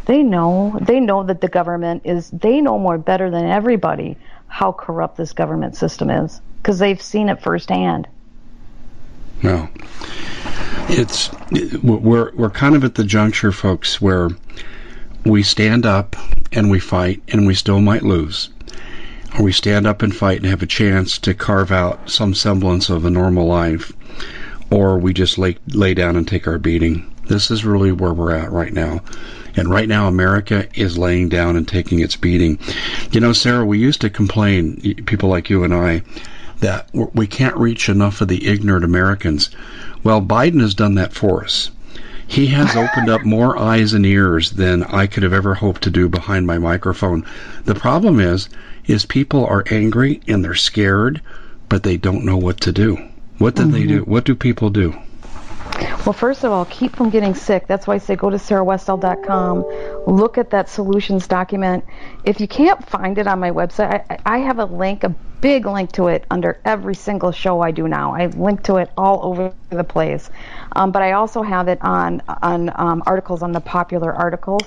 They 0.06 0.22
know 0.22 0.78
they 0.80 1.00
know 1.00 1.22
that 1.22 1.40
the 1.40 1.48
government 1.48 2.02
is 2.04 2.30
they 2.30 2.60
know 2.60 2.78
more 2.78 2.98
better 2.98 3.30
than 3.30 3.46
everybody 3.46 4.16
how 4.48 4.72
corrupt 4.72 5.16
this 5.16 5.32
government 5.32 5.76
system 5.76 6.10
is 6.10 6.40
because 6.58 6.78
they've 6.78 7.00
seen 7.00 7.28
it 7.28 7.42
firsthand. 7.42 8.06
No, 9.42 9.68
it's 10.88 11.30
we're 11.82 12.32
we're 12.34 12.50
kind 12.50 12.76
of 12.76 12.84
at 12.84 12.94
the 12.94 13.04
juncture, 13.04 13.52
folks, 13.52 14.00
where 14.00 14.28
we 15.24 15.42
stand 15.42 15.86
up 15.86 16.16
and 16.52 16.70
we 16.70 16.78
fight, 16.78 17.22
and 17.28 17.46
we 17.46 17.54
still 17.54 17.80
might 17.80 18.02
lose, 18.02 18.50
or 19.36 19.44
we 19.44 19.52
stand 19.52 19.86
up 19.86 20.02
and 20.02 20.14
fight 20.14 20.38
and 20.38 20.46
have 20.46 20.62
a 20.62 20.66
chance 20.66 21.18
to 21.18 21.34
carve 21.34 21.72
out 21.72 22.08
some 22.08 22.34
semblance 22.34 22.90
of 22.90 23.04
a 23.04 23.10
normal 23.10 23.46
life, 23.46 23.92
or 24.70 24.98
we 24.98 25.12
just 25.12 25.38
lay, 25.38 25.56
lay 25.68 25.94
down 25.94 26.16
and 26.16 26.28
take 26.28 26.46
our 26.46 26.58
beating. 26.58 27.10
This 27.26 27.50
is 27.50 27.64
really 27.64 27.90
where 27.90 28.12
we're 28.12 28.36
at 28.36 28.52
right 28.52 28.72
now. 28.72 29.00
And 29.56 29.70
right 29.70 29.88
now, 29.88 30.08
America 30.08 30.66
is 30.74 30.98
laying 30.98 31.28
down 31.28 31.56
and 31.56 31.66
taking 31.66 32.00
its 32.00 32.16
beating. 32.16 32.58
You 33.12 33.20
know, 33.20 33.32
Sarah, 33.32 33.64
we 33.64 33.78
used 33.78 34.00
to 34.00 34.10
complain, 34.10 34.80
people 35.06 35.28
like 35.28 35.48
you 35.48 35.62
and 35.64 35.72
I, 35.72 36.02
that 36.60 36.88
we 36.92 37.26
can't 37.26 37.56
reach 37.56 37.88
enough 37.88 38.20
of 38.20 38.28
the 38.28 38.46
ignorant 38.46 38.84
Americans. 38.84 39.50
Well, 40.02 40.20
Biden 40.20 40.60
has 40.60 40.74
done 40.74 40.94
that 40.94 41.12
for 41.12 41.44
us. 41.44 41.70
He 42.26 42.46
has 42.46 42.74
opened 42.76 43.10
up 43.10 43.24
more 43.24 43.58
eyes 43.58 43.92
and 43.92 44.06
ears 44.06 44.52
than 44.52 44.82
I 44.82 45.06
could 45.06 45.22
have 45.22 45.32
ever 45.32 45.54
hoped 45.54 45.82
to 45.82 45.90
do 45.90 46.08
behind 46.08 46.46
my 46.46 46.58
microphone. 46.58 47.24
The 47.64 47.74
problem 47.74 48.18
is, 48.18 48.48
is 48.86 49.06
people 49.06 49.46
are 49.46 49.64
angry 49.70 50.20
and 50.26 50.44
they're 50.44 50.54
scared, 50.54 51.20
but 51.68 51.82
they 51.82 51.96
don't 51.96 52.24
know 52.24 52.36
what 52.36 52.60
to 52.62 52.72
do. 52.72 52.98
What 53.38 53.54
do 53.56 53.62
mm-hmm. 53.62 53.72
they 53.72 53.86
do? 53.86 54.00
What 54.00 54.24
do 54.24 54.34
people 54.34 54.70
do? 54.70 54.96
Well, 56.06 56.12
first 56.12 56.44
of 56.44 56.52
all, 56.52 56.66
keep 56.66 56.94
from 56.94 57.10
getting 57.10 57.34
sick. 57.34 57.66
That's 57.66 57.86
why 57.86 57.94
I 57.94 57.98
say 57.98 58.14
go 58.14 58.30
to 58.30 58.36
sarahwestall.com, 58.36 59.64
look 60.06 60.38
at 60.38 60.50
that 60.50 60.68
solutions 60.68 61.26
document. 61.26 61.84
If 62.24 62.40
you 62.40 62.48
can't 62.48 62.86
find 62.88 63.16
it 63.18 63.26
on 63.26 63.40
my 63.40 63.50
website, 63.50 64.04
I, 64.10 64.18
I, 64.36 64.38
have 64.38 64.58
a 64.58 64.66
link, 64.66 65.02
a 65.04 65.08
big 65.40 65.66
link 65.66 65.92
to 65.92 66.08
it 66.08 66.26
under 66.30 66.60
every 66.64 66.94
single 66.94 67.32
show 67.32 67.60
I 67.60 67.70
do 67.70 67.88
now. 67.88 68.14
I 68.14 68.26
link 68.26 68.62
to 68.64 68.76
it 68.76 68.90
all 68.96 69.24
over 69.24 69.54
the 69.70 69.84
place. 69.84 70.30
Um, 70.72 70.92
but 70.92 71.02
I 71.02 71.12
also 71.12 71.42
have 71.42 71.68
it 71.68 71.78
on 71.80 72.22
on 72.42 72.70
um, 72.74 73.02
articles 73.06 73.42
on 73.42 73.52
the 73.52 73.60
popular 73.60 74.12
articles. 74.12 74.62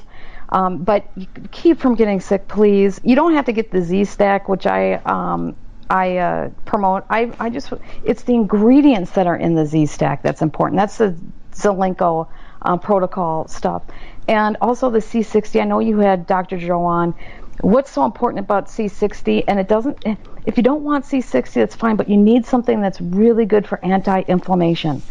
Um, 0.50 0.78
but 0.78 1.06
keep 1.52 1.80
from 1.80 1.96
getting 1.96 2.20
sick, 2.20 2.48
please. 2.48 3.00
You 3.04 3.16
don't 3.16 3.34
have 3.34 3.46
to 3.46 3.52
get 3.52 3.72
the 3.72 3.82
Z 3.82 4.06
Stack, 4.06 4.48
which 4.48 4.66
I 4.66 4.94
um, 4.94 5.56
I 5.90 6.18
uh, 6.18 6.50
promote. 6.66 7.06
I, 7.10 7.32
I 7.40 7.50
just 7.50 7.72
it's 8.04 8.24
the 8.24 8.34
ingredients 8.34 9.12
that 9.12 9.28
are 9.28 9.36
in 9.36 9.56
the 9.56 9.66
Z 9.66 9.86
stack 9.88 10.22
that's 10.22 10.42
important. 10.42 10.78
That's 10.78 10.98
the 10.98 11.18
Zelenko 11.54 12.28
uh, 12.62 12.78
protocol 12.78 13.48
stuff, 13.48 13.84
and 14.28 14.58
also 14.62 14.90
the 14.90 15.00
C60. 15.00 15.62
I 15.62 15.66
know 15.66 15.80
you 15.80 16.00
had 16.00 16.28
Dr. 16.28 16.58
Joe 16.58 16.84
on. 16.84 17.14
What's 17.62 17.90
so 17.90 18.06
important 18.06 18.40
about 18.40 18.68
C60? 18.68 19.46
And 19.48 19.60
it 19.60 19.68
doesn't. 19.68 20.06
If 20.46 20.58
you 20.58 20.64
don't 20.64 20.84
want 20.84 21.06
C60, 21.06 21.54
that's 21.54 21.76
fine. 21.76 21.96
But 21.96 22.08
you 22.08 22.18
need 22.18 22.46
something 22.46 22.82
that's 22.82 23.02
really 23.02 23.46
good 23.46 23.66
for 23.68 23.84
anti-inflammation. 23.84 25.02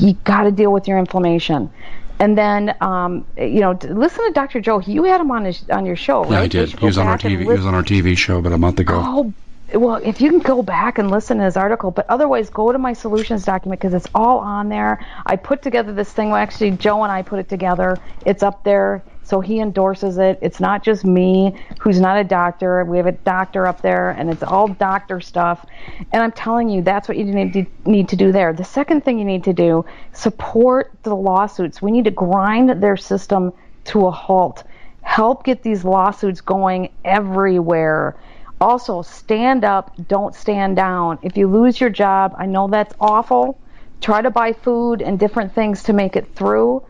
You 0.00 0.14
got 0.24 0.44
to 0.44 0.50
deal 0.50 0.72
with 0.72 0.88
your 0.88 0.98
inflammation. 0.98 1.70
And 2.18 2.36
then, 2.36 2.76
um, 2.82 3.26
you 3.38 3.60
know, 3.60 3.78
listen 3.82 4.26
to 4.26 4.32
Dr. 4.32 4.60
Joe. 4.60 4.80
You 4.80 5.04
had 5.04 5.22
him 5.22 5.30
on 5.30 5.46
his, 5.46 5.64
on 5.70 5.86
your 5.86 5.96
show, 5.96 6.24
right? 6.24 6.32
Yeah, 6.32 6.40
I 6.40 6.46
did. 6.48 6.78
He 6.78 6.84
was 6.84 6.98
on 6.98 7.06
our 7.06 7.16
TV. 7.16 7.38
He 7.38 7.44
was 7.44 7.64
on 7.64 7.74
our 7.74 7.82
TV 7.82 8.16
show 8.16 8.38
about 8.38 8.52
a 8.52 8.58
month 8.58 8.78
ago. 8.78 9.00
Oh, 9.02 9.32
well, 9.74 9.96
if 9.96 10.20
you 10.20 10.30
can 10.30 10.40
go 10.40 10.62
back 10.62 10.98
and 10.98 11.10
listen 11.10 11.38
to 11.38 11.44
his 11.44 11.56
article, 11.56 11.90
but 11.90 12.06
otherwise 12.08 12.50
go 12.50 12.72
to 12.72 12.78
my 12.78 12.92
solutions 12.92 13.44
document 13.44 13.80
because 13.80 13.94
it's 13.94 14.08
all 14.14 14.38
on 14.38 14.68
there. 14.68 15.04
I 15.26 15.36
put 15.36 15.62
together 15.62 15.92
this 15.92 16.12
thing. 16.12 16.30
Well, 16.30 16.40
actually, 16.40 16.72
Joe 16.72 17.02
and 17.02 17.12
I 17.12 17.22
put 17.22 17.38
it 17.38 17.48
together. 17.48 17.98
It's 18.26 18.42
up 18.42 18.64
there, 18.64 19.02
so 19.22 19.40
he 19.40 19.60
endorses 19.60 20.18
it. 20.18 20.38
It's 20.42 20.60
not 20.60 20.82
just 20.82 21.04
me, 21.04 21.56
who's 21.78 22.00
not 22.00 22.18
a 22.18 22.24
doctor. 22.24 22.84
We 22.84 22.96
have 22.96 23.06
a 23.06 23.12
doctor 23.12 23.66
up 23.66 23.80
there, 23.80 24.10
and 24.10 24.30
it's 24.30 24.42
all 24.42 24.68
doctor 24.68 25.20
stuff. 25.20 25.64
And 26.12 26.22
I'm 26.22 26.32
telling 26.32 26.68
you, 26.68 26.82
that's 26.82 27.08
what 27.08 27.16
you 27.16 27.24
need 27.24 27.52
to, 27.52 27.66
need 27.84 28.08
to 28.08 28.16
do 28.16 28.32
there. 28.32 28.52
The 28.52 28.64
second 28.64 29.04
thing 29.04 29.18
you 29.18 29.24
need 29.24 29.44
to 29.44 29.52
do, 29.52 29.84
support 30.12 30.92
the 31.02 31.14
lawsuits. 31.14 31.80
We 31.80 31.90
need 31.92 32.04
to 32.04 32.10
grind 32.10 32.82
their 32.82 32.96
system 32.96 33.52
to 33.84 34.06
a 34.06 34.10
halt. 34.10 34.64
Help 35.02 35.44
get 35.44 35.62
these 35.62 35.84
lawsuits 35.84 36.40
going 36.40 36.90
everywhere 37.04 38.16
also, 38.60 39.02
stand 39.02 39.64
up, 39.64 39.92
don't 40.08 40.34
stand 40.34 40.76
down. 40.76 41.18
If 41.22 41.36
you 41.36 41.46
lose 41.46 41.80
your 41.80 41.90
job, 41.90 42.34
I 42.36 42.46
know 42.46 42.68
that's 42.68 42.94
awful. 43.00 43.58
Try 44.00 44.22
to 44.22 44.30
buy 44.30 44.52
food 44.52 45.02
and 45.02 45.18
different 45.18 45.54
things 45.54 45.84
to 45.84 45.92
make 45.92 46.16
it 46.16 46.34
through. 46.34 46.82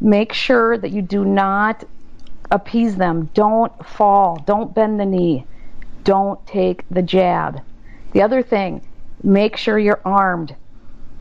Make 0.00 0.32
sure 0.32 0.76
that 0.76 0.90
you 0.90 1.02
do 1.02 1.24
not 1.24 1.84
appease 2.50 2.96
them. 2.96 3.30
Don't 3.34 3.72
fall. 3.86 4.42
Don't 4.46 4.74
bend 4.74 5.00
the 5.00 5.06
knee. 5.06 5.46
Don't 6.04 6.46
take 6.46 6.84
the 6.90 7.02
jab. 7.02 7.62
The 8.12 8.22
other 8.22 8.42
thing, 8.42 8.82
make 9.22 9.56
sure 9.56 9.78
you're 9.78 10.02
armed. 10.04 10.54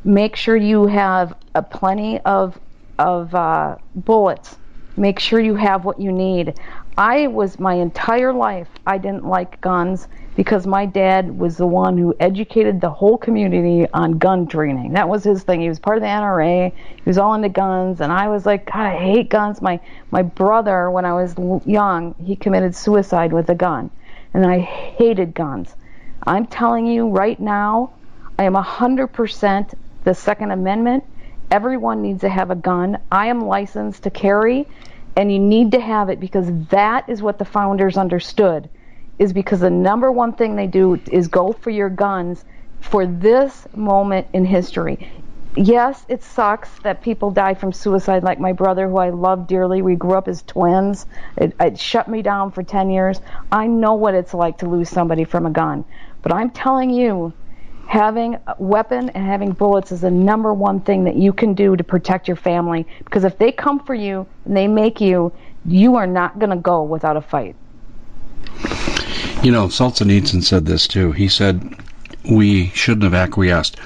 Make 0.04 0.36
sure 0.36 0.56
you 0.56 0.88
have 0.88 1.34
a 1.56 1.64
plenty 1.64 2.20
of 2.20 2.60
of 3.00 3.34
uh, 3.34 3.78
bullets. 3.96 4.56
Make 4.96 5.20
sure 5.20 5.40
you 5.40 5.56
have 5.56 5.86
what 5.86 6.00
you 6.00 6.12
need. 6.12 6.60
I 6.98 7.28
was 7.28 7.60
my 7.60 7.74
entire 7.74 8.34
life, 8.34 8.68
I 8.86 9.00
didn't 9.00 9.26
like 9.26 9.60
guns 9.62 10.08
because 10.36 10.68
my 10.68 10.86
dad 10.86 11.38
was 11.38 11.58
the 11.58 11.66
one 11.66 11.98
who 11.98 12.16
educated 12.20 12.82
the 12.82 12.90
whole 12.90 13.18
community 13.18 13.88
on 13.94 14.18
gun 14.18 14.48
training. 14.48 14.94
That 14.94 15.10
was 15.10 15.24
his 15.24 15.44
thing. 15.44 15.62
He 15.62 15.70
was 15.70 15.80
part 15.80 15.98
of 15.98 16.02
the 16.02 16.08
NRA. 16.08 16.72
He 16.74 17.02
was 17.06 17.18
all 17.18 17.34
into 17.34 17.50
guns, 17.50 18.02
and 18.02 18.12
I 18.12 18.28
was 18.28 18.46
like, 18.46 18.66
God, 18.66 18.86
I 18.86 18.98
hate 18.98 19.30
guns. 19.30 19.62
My 19.62 19.80
my 20.12 20.22
brother, 20.22 20.90
when 20.92 21.06
I 21.06 21.14
was 21.14 21.36
young, 21.66 22.16
he 22.24 22.36
committed 22.36 22.76
suicide 22.76 23.34
with 23.34 23.50
a 23.50 23.56
gun, 23.56 23.90
and 24.34 24.46
I 24.46 24.60
hated 24.60 25.34
guns. 25.34 25.76
I'm 26.26 26.48
telling 26.48 26.88
you 26.88 27.10
right 27.10 27.40
now, 27.40 27.94
I 28.40 28.44
am 28.44 28.54
100% 28.54 29.74
the 30.04 30.14
Second 30.14 30.52
Amendment. 30.52 31.04
Everyone 31.52 32.02
needs 32.02 32.22
to 32.22 32.30
have 32.30 32.50
a 32.50 32.56
gun. 32.56 32.98
I 33.12 33.28
am 33.28 33.42
licensed 33.42 34.04
to 34.04 34.10
carry 34.10 34.66
and 35.16 35.32
you 35.32 35.40
need 35.40 35.72
to 35.72 35.80
have 35.80 36.10
it 36.10 36.20
because 36.20 36.48
that 36.70 37.08
is 37.10 37.22
what 37.22 37.38
the 37.40 37.46
founders 37.46 37.98
understood 37.98 38.70
is 39.20 39.34
because 39.34 39.60
the 39.60 39.70
number 39.70 40.12
one 40.12 40.34
thing 40.34 40.56
they 40.56 40.68
do 40.68 41.02
is 41.12 41.28
go 41.28 41.54
for 41.54 41.70
your 41.70 41.90
guns 41.90 42.46
for 42.82 43.06
this 43.06 43.68
moment 43.76 44.28
in 44.34 44.46
history. 44.46 45.08
Yes 45.56 46.04
it 46.10 46.24
sucks 46.24 46.80
that 46.80 47.04
people 47.04 47.30
die 47.30 47.54
from 47.54 47.72
suicide 47.74 48.24
like 48.24 48.40
my 48.40 48.54
brother 48.54 48.90
who 48.90 48.98
i 48.98 49.10
love 49.12 49.48
dearly. 49.48 49.82
We 49.84 49.96
grew 49.96 50.16
up 50.16 50.28
as 50.28 50.42
twins. 50.42 51.06
It, 51.38 51.56
it 51.60 51.80
shut 51.80 52.08
me 52.08 52.24
down 52.24 52.52
for 52.52 52.64
10 52.64 52.90
years. 52.90 53.22
I 53.52 53.68
know 53.68 53.94
what 53.94 54.16
it's 54.16 54.34
like 54.34 54.58
to 54.60 54.70
lose 54.70 54.90
somebody 54.90 55.26
from 55.26 55.46
a 55.46 55.52
gun. 55.52 55.86
But 56.24 56.34
i'm 56.34 56.50
telling 56.50 56.90
you 56.90 57.34
having 57.88 58.36
a 58.48 58.56
weapon 58.58 59.10
and 59.10 59.26
having 59.26 59.52
bullets 59.52 59.92
is 59.92 60.02
the 60.02 60.12
number 60.12 60.54
one 60.54 60.80
thing 60.80 61.04
that 61.04 61.16
you 61.16 61.34
can 61.34 61.54
do 61.54 61.76
to 61.76 61.84
protect 61.84 62.28
your 62.28 62.38
family 62.38 62.88
because 63.04 63.24
if 63.24 63.38
they 63.38 63.52
come 63.52 63.80
for 63.80 63.94
you 63.94 64.26
and 64.46 64.56
they 64.56 64.68
make 64.68 65.00
you 65.02 65.32
you 65.66 65.96
are 65.96 66.08
not 66.08 66.40
going 66.40 66.50
to 66.50 66.56
go 66.56 66.84
without 66.84 67.18
a 67.18 67.22
fight 67.22 67.56
you 69.44 69.52
know 69.52 69.68
solzhenitsyn 69.68 70.42
said 70.42 70.66
this 70.66 70.88
too 70.88 71.12
he 71.12 71.28
said 71.28 71.76
we 72.30 72.68
shouldn't 72.70 73.04
have 73.04 73.14
acquiesced 73.14 73.78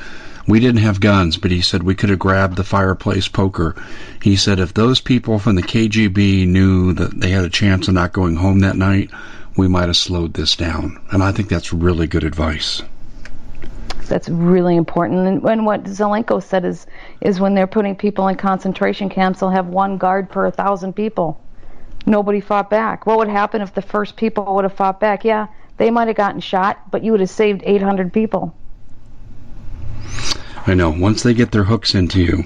we 0.47 0.61
didn't 0.61 0.79
have 0.79 1.01
guns, 1.01 1.35
but 1.35 1.51
he 1.51 1.59
said 1.59 1.83
we 1.83 1.93
could 1.93 2.09
have 2.09 2.19
grabbed 2.19 2.55
the 2.55 2.63
fireplace 2.63 3.27
poker. 3.27 3.75
He 4.21 4.37
said 4.37 4.61
if 4.61 4.73
those 4.73 5.01
people 5.01 5.39
from 5.39 5.55
the 5.55 5.61
KGB 5.61 6.47
knew 6.47 6.93
that 6.93 7.19
they 7.19 7.31
had 7.31 7.43
a 7.43 7.49
chance 7.49 7.89
of 7.89 7.95
not 7.95 8.13
going 8.13 8.37
home 8.37 8.59
that 8.59 8.77
night, 8.77 9.09
we 9.57 9.67
might 9.67 9.87
have 9.87 9.97
slowed 9.97 10.35
this 10.35 10.55
down. 10.55 11.01
And 11.11 11.21
I 11.21 11.33
think 11.33 11.49
that's 11.49 11.73
really 11.73 12.07
good 12.07 12.23
advice 12.23 12.81
that's 14.07 14.29
really 14.29 14.75
important. 14.75 15.27
And, 15.27 15.43
and 15.43 15.65
what 15.65 15.83
Zelenko 15.83 16.41
said 16.41 16.65
is 16.65 16.87
is 17.21 17.39
when 17.39 17.53
they're 17.53 17.67
putting 17.67 17.95
people 17.95 18.27
in 18.27 18.35
concentration 18.35 19.09
camps, 19.09 19.39
they'll 19.39 19.49
have 19.49 19.67
one 19.67 19.97
guard 19.97 20.29
per 20.29 20.45
a 20.45 20.51
thousand 20.51 20.93
people. 20.93 21.41
Nobody 22.05 22.39
fought 22.39 22.69
back. 22.69 23.05
What 23.05 23.17
would 23.17 23.27
happen 23.27 23.61
if 23.61 23.73
the 23.73 23.81
first 23.81 24.15
people 24.15 24.55
would 24.55 24.63
have 24.63 24.73
fought 24.73 24.99
back? 24.99 25.25
Yeah, 25.25 25.47
they 25.77 25.91
might 25.91 26.07
have 26.07 26.17
gotten 26.17 26.39
shot, 26.39 26.89
but 26.89 27.03
you 27.03 27.11
would 27.11 27.19
have 27.19 27.29
saved 27.29 27.61
800 27.65 28.13
people. 28.13 28.55
I 30.65 30.73
know. 30.73 30.89
Once 30.89 31.23
they 31.23 31.33
get 31.33 31.51
their 31.51 31.63
hooks 31.63 31.95
into 31.95 32.21
you, 32.21 32.43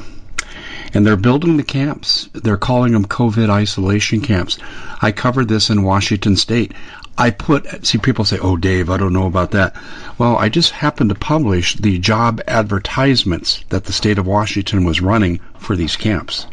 and 0.93 1.05
they're 1.05 1.17
building 1.17 1.57
the 1.57 1.63
camps. 1.63 2.29
They're 2.33 2.57
calling 2.57 2.91
them 2.91 3.05
COVID 3.05 3.49
isolation 3.49 4.21
camps. 4.21 4.57
I 5.01 5.11
covered 5.11 5.47
this 5.47 5.69
in 5.69 5.83
Washington 5.83 6.35
State. 6.35 6.73
I 7.17 7.29
put, 7.29 7.85
see, 7.85 7.97
people 7.97 8.25
say, 8.25 8.39
oh, 8.39 8.57
Dave, 8.57 8.89
I 8.89 8.97
don't 8.97 9.13
know 9.13 9.27
about 9.27 9.51
that. 9.51 9.75
Well, 10.17 10.37
I 10.37 10.49
just 10.49 10.71
happened 10.71 11.09
to 11.09 11.15
publish 11.15 11.75
the 11.75 11.99
job 11.99 12.41
advertisements 12.47 13.63
that 13.69 13.85
the 13.85 13.93
state 13.93 14.17
of 14.17 14.25
Washington 14.25 14.85
was 14.85 15.01
running 15.01 15.39
for 15.59 15.75
these 15.75 15.95
camps. 15.95 16.47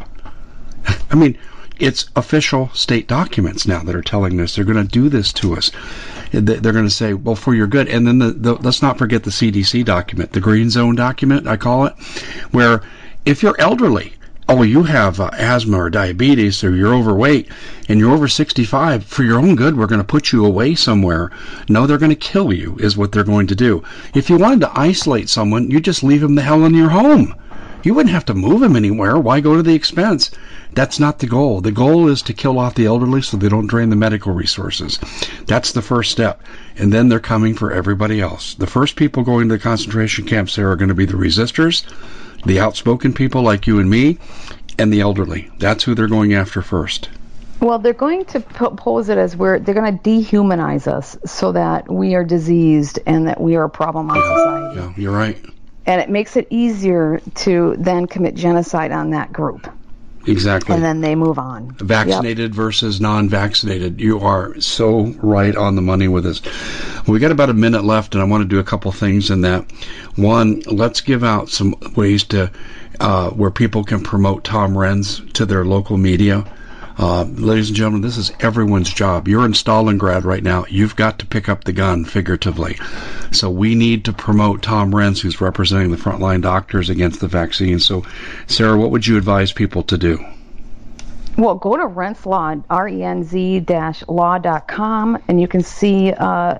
I 1.10 1.14
mean, 1.14 1.38
it's 1.78 2.10
official 2.16 2.70
state 2.74 3.06
documents 3.06 3.66
now 3.66 3.82
that 3.84 3.94
are 3.94 4.02
telling 4.02 4.40
us 4.40 4.56
they're 4.56 4.64
going 4.64 4.84
to 4.84 4.92
do 4.92 5.08
this 5.08 5.32
to 5.34 5.54
us. 5.54 5.70
They're 6.32 6.72
going 6.72 6.84
to 6.84 6.90
say, 6.90 7.14
well, 7.14 7.36
for 7.36 7.54
your 7.54 7.68
good. 7.68 7.88
And 7.88 8.06
then 8.06 8.18
the, 8.18 8.32
the, 8.32 8.54
let's 8.54 8.82
not 8.82 8.98
forget 8.98 9.22
the 9.22 9.30
CDC 9.30 9.84
document, 9.84 10.32
the 10.32 10.40
green 10.40 10.70
zone 10.70 10.96
document, 10.96 11.46
I 11.46 11.56
call 11.56 11.86
it, 11.86 11.94
where 12.50 12.82
if 13.24 13.42
you're 13.42 13.58
elderly 13.60 14.12
oh, 14.50 14.62
you 14.62 14.82
have 14.82 15.20
uh, 15.20 15.30
asthma 15.34 15.76
or 15.76 15.90
diabetes 15.90 16.64
or 16.64 16.74
you're 16.74 16.94
overweight 16.94 17.48
and 17.86 18.00
you're 18.00 18.14
over 18.14 18.26
65, 18.26 19.04
for 19.04 19.22
your 19.22 19.38
own 19.38 19.54
good, 19.54 19.76
we're 19.76 19.86
going 19.86 20.00
to 20.00 20.04
put 20.04 20.32
you 20.32 20.46
away 20.46 20.74
somewhere. 20.74 21.30
No, 21.68 21.86
they're 21.86 21.98
going 21.98 22.08
to 22.08 22.16
kill 22.16 22.50
you, 22.50 22.74
is 22.80 22.96
what 22.96 23.12
they're 23.12 23.24
going 23.24 23.46
to 23.48 23.54
do. 23.54 23.82
If 24.14 24.30
you 24.30 24.38
wanted 24.38 24.60
to 24.60 24.78
isolate 24.78 25.28
someone, 25.28 25.70
you 25.70 25.80
just 25.80 26.02
leave 26.02 26.22
them 26.22 26.34
the 26.34 26.42
hell 26.42 26.64
in 26.64 26.72
your 26.72 26.88
home. 26.88 27.34
You 27.82 27.92
wouldn't 27.92 28.14
have 28.14 28.24
to 28.24 28.34
move 28.34 28.60
them 28.60 28.74
anywhere. 28.74 29.18
Why 29.18 29.40
go 29.40 29.54
to 29.54 29.62
the 29.62 29.74
expense? 29.74 30.30
That's 30.72 30.98
not 30.98 31.18
the 31.18 31.26
goal. 31.26 31.60
The 31.60 31.70
goal 31.70 32.08
is 32.08 32.22
to 32.22 32.32
kill 32.32 32.58
off 32.58 32.74
the 32.74 32.86
elderly 32.86 33.20
so 33.20 33.36
they 33.36 33.50
don't 33.50 33.66
drain 33.66 33.90
the 33.90 33.96
medical 33.96 34.32
resources. 34.32 34.98
That's 35.46 35.72
the 35.72 35.82
first 35.82 36.10
step. 36.10 36.42
And 36.76 36.90
then 36.92 37.08
they're 37.08 37.20
coming 37.20 37.54
for 37.54 37.70
everybody 37.70 38.20
else. 38.20 38.54
The 38.54 38.66
first 38.66 38.96
people 38.96 39.22
going 39.24 39.48
to 39.48 39.56
the 39.56 39.62
concentration 39.62 40.24
camps 40.24 40.56
there 40.56 40.70
are 40.70 40.76
going 40.76 40.88
to 40.88 40.94
be 40.94 41.04
the 41.04 41.14
resistors 41.14 41.84
the 42.44 42.60
outspoken 42.60 43.12
people 43.12 43.42
like 43.42 43.66
you 43.66 43.78
and 43.78 43.88
me, 43.88 44.18
and 44.78 44.92
the 44.92 45.00
elderly. 45.00 45.50
That's 45.58 45.84
who 45.84 45.94
they're 45.94 46.08
going 46.08 46.34
after 46.34 46.62
first. 46.62 47.10
Well, 47.60 47.80
they're 47.80 47.92
going 47.92 48.24
to 48.26 48.40
pose 48.40 49.08
it 49.08 49.18
as 49.18 49.36
we're 49.36 49.58
they're 49.58 49.74
going 49.74 49.98
to 49.98 50.02
dehumanize 50.02 50.86
us 50.86 51.16
so 51.24 51.52
that 51.52 51.90
we 51.90 52.14
are 52.14 52.24
diseased 52.24 53.00
and 53.06 53.26
that 53.26 53.40
we 53.40 53.56
are 53.56 53.64
a 53.64 53.70
problem 53.70 54.10
on 54.10 54.16
yeah, 54.16 54.36
society. 54.36 54.80
Yeah, 54.80 55.02
you're 55.02 55.16
right. 55.16 55.44
And 55.86 56.00
it 56.00 56.08
makes 56.10 56.36
it 56.36 56.46
easier 56.50 57.20
to 57.36 57.74
then 57.78 58.06
commit 58.06 58.34
genocide 58.34 58.92
on 58.92 59.10
that 59.10 59.32
group. 59.32 59.72
Exactly. 60.28 60.74
And 60.74 60.84
then 60.84 61.00
they 61.00 61.14
move 61.14 61.38
on. 61.38 61.72
Vaccinated 61.78 62.50
yep. 62.50 62.56
versus 62.56 63.00
non 63.00 63.28
vaccinated. 63.28 64.00
You 64.00 64.20
are 64.20 64.60
so 64.60 65.06
right 65.22 65.56
on 65.56 65.74
the 65.74 65.82
money 65.82 66.08
with 66.08 66.24
this. 66.24 66.42
We 67.06 67.18
got 67.18 67.30
about 67.30 67.50
a 67.50 67.54
minute 67.54 67.84
left, 67.84 68.14
and 68.14 68.22
I 68.22 68.26
want 68.26 68.42
to 68.42 68.48
do 68.48 68.58
a 68.58 68.64
couple 68.64 68.92
things 68.92 69.30
in 69.30 69.40
that. 69.42 69.64
One, 70.16 70.60
let's 70.66 71.00
give 71.00 71.24
out 71.24 71.48
some 71.48 71.74
ways 71.96 72.24
to 72.24 72.50
uh, 73.00 73.30
where 73.30 73.50
people 73.50 73.84
can 73.84 74.02
promote 74.02 74.44
Tom 74.44 74.74
Renz 74.74 75.32
to 75.34 75.46
their 75.46 75.64
local 75.64 75.96
media. 75.96 76.44
Uh, 76.98 77.22
ladies 77.22 77.68
and 77.68 77.76
gentlemen, 77.76 78.00
this 78.00 78.16
is 78.16 78.32
everyone's 78.40 78.92
job. 78.92 79.28
You're 79.28 79.44
in 79.44 79.52
Stalingrad 79.52 80.24
right 80.24 80.42
now. 80.42 80.64
You've 80.68 80.96
got 80.96 81.20
to 81.20 81.26
pick 81.26 81.48
up 81.48 81.62
the 81.62 81.72
gun, 81.72 82.04
figuratively. 82.04 82.76
So 83.30 83.50
we 83.50 83.76
need 83.76 84.06
to 84.06 84.12
promote 84.12 84.62
Tom 84.62 84.90
Renz, 84.90 85.20
who's 85.20 85.40
representing 85.40 85.92
the 85.92 85.96
frontline 85.96 86.42
doctors 86.42 86.90
against 86.90 87.20
the 87.20 87.28
vaccine. 87.28 87.78
So, 87.78 88.04
Sarah, 88.48 88.76
what 88.76 88.90
would 88.90 89.06
you 89.06 89.16
advise 89.16 89.52
people 89.52 89.84
to 89.84 89.96
do? 89.96 90.24
Well, 91.36 91.54
go 91.54 91.76
to 91.76 91.84
Renz 91.84 92.64
R-E-N-Z 92.68 93.64
law.com, 94.08 95.22
and 95.28 95.40
you 95.40 95.46
can 95.46 95.62
see, 95.62 96.10
uh, 96.10 96.58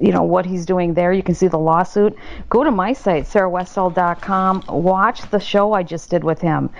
you 0.00 0.12
know, 0.12 0.22
what 0.22 0.46
he's 0.46 0.64
doing 0.64 0.94
there. 0.94 1.12
You 1.12 1.22
can 1.22 1.34
see 1.34 1.46
the 1.46 1.58
lawsuit. 1.58 2.16
Go 2.48 2.64
to 2.64 2.70
my 2.70 2.94
site, 2.94 3.24
sarahwestall.com. 3.24 4.64
Watch 4.70 5.30
the 5.30 5.38
show 5.38 5.74
I 5.74 5.82
just 5.82 6.08
did 6.08 6.24
with 6.24 6.40
him 6.40 6.70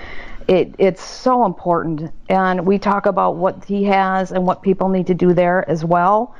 it 0.48 0.74
it's 0.78 1.02
so 1.02 1.44
important. 1.44 2.12
And 2.28 2.66
we 2.66 2.78
talk 2.78 3.06
about 3.06 3.36
what 3.36 3.64
he 3.64 3.84
has 3.84 4.32
and 4.32 4.46
what 4.46 4.62
people 4.62 4.88
need 4.88 5.06
to 5.06 5.14
do 5.14 5.32
there 5.32 5.68
as 5.68 5.84
well. 5.84 6.34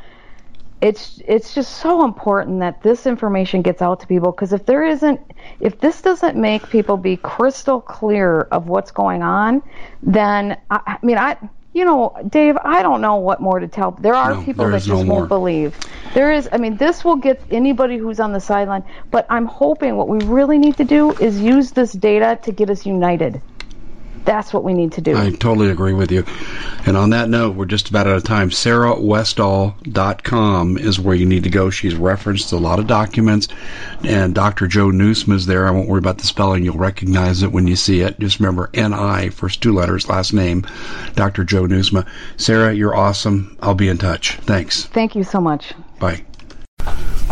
It's 0.80 1.20
it's 1.26 1.55
just 1.55 1.78
so 1.78 2.05
important 2.05 2.61
that 2.61 2.82
this 2.82 3.07
information 3.07 3.62
gets 3.62 3.80
out 3.80 4.00
to 4.00 4.07
people 4.07 4.32
because 4.32 4.52
if 4.52 4.66
there 4.66 4.84
isn't 4.84 5.20
if 5.61 5.80
this 5.80 6.02
doesn't 6.02 6.36
make 6.36 6.68
people 6.68 6.98
be 6.98 7.16
crystal 7.16 7.80
clear 7.80 8.42
of 8.42 8.66
what's 8.68 8.90
going 8.90 9.22
on 9.22 9.62
then 10.02 10.59
i, 10.70 10.80
I 10.86 10.98
mean 11.02 11.16
i 11.16 11.38
you 11.72 11.86
know 11.86 12.14
dave 12.28 12.59
i 12.64 12.82
don't 12.82 13.00
know 13.00 13.16
what 13.16 13.40
more 13.40 13.61
to 13.61 13.68
tell. 13.68 13.92
There 13.92 14.14
are 14.14 14.34
no, 14.34 14.44
people 14.44 14.68
that 14.68 14.82
just 14.82 15.05
no 15.05 15.11
won't 15.11 15.28
believe. 15.28 15.74
There 16.12 16.30
is 16.30 16.50
i 16.52 16.59
mean 16.59 16.76
this 16.76 17.02
will 17.02 17.16
get 17.16 17.42
anybody 17.50 17.96
who's 17.96 18.20
on 18.20 18.32
the 18.32 18.40
sideline 18.40 18.84
but 19.11 19.26
i'm 19.30 19.46
hoping 19.46 19.96
what 19.96 20.09
we 20.09 20.18
really 20.18 20.59
need 20.59 20.76
to 20.76 20.84
do 20.84 21.12
is 21.12 21.40
use 21.40 21.72
this 21.72 21.92
data 21.92 22.38
to 22.42 22.52
get 22.52 22.68
us 22.68 22.84
united 22.84 23.40
that's 24.25 24.53
what 24.53 24.64
we 24.64 24.75
need 24.75 24.93
to 24.93 25.01
do. 25.01 25.16
I 25.16 25.31
totally 25.31 25.70
agree 25.70 25.93
with 25.93 26.11
you. 26.11 26.25
And 26.87 26.97
on 26.97 27.11
that 27.11 27.29
note, 27.29 27.57
we're 27.57 27.66
just 27.66 27.91
about 27.91 28.07
out 28.07 28.16
of 28.16 28.25
time. 28.25 28.51
SarahWestall.com 28.51 30.79
is 30.79 31.01
where 31.01 31.14
you 31.14 31.27
need 31.27 31.45
to 31.45 31.51
go. 31.51 31.70
She's 31.70 31.95
referenced 31.95 32.53
a 32.53 32.57
lot 32.57 32.79
of 32.79 32.87
documents, 32.87 33.49
and 34.03 34.35
Dr. 34.35 34.66
Joe 34.66 34.89
Nieusma 34.89 35.35
is 35.35 35.47
there. 35.47 35.66
I 35.66 35.70
won't 35.70 35.89
worry 35.89 35.99
about 35.99 36.18
the 36.18 36.27
spelling. 36.27 36.64
You'll 36.64 36.77
recognize 36.77 37.43
it 37.43 37.53
when 37.53 37.66
you 37.66 37.77
see 37.77 38.01
it. 38.01 38.18
Just 38.18 38.41
remember 38.41 38.70
N-I, 38.75 39.31
first 39.31 39.62
two 39.62 39.72
letters, 39.72 40.09
last 40.09 40.33
name, 40.33 40.66
Dr. 41.14 41.45
Joe 41.45 41.64
Nieusma. 41.64 42.07
Sarah, 42.37 42.75
you're 42.75 42.95
awesome. 42.95 43.57
I'll 43.61 43.75
be 43.75 43.89
in 43.89 43.99
touch. 43.99 44.37
Thanks. 44.39 44.85
Thank 44.85 45.14
you 45.14 45.25
so 45.25 45.41
much. 45.41 45.72
Bye. 45.99 46.25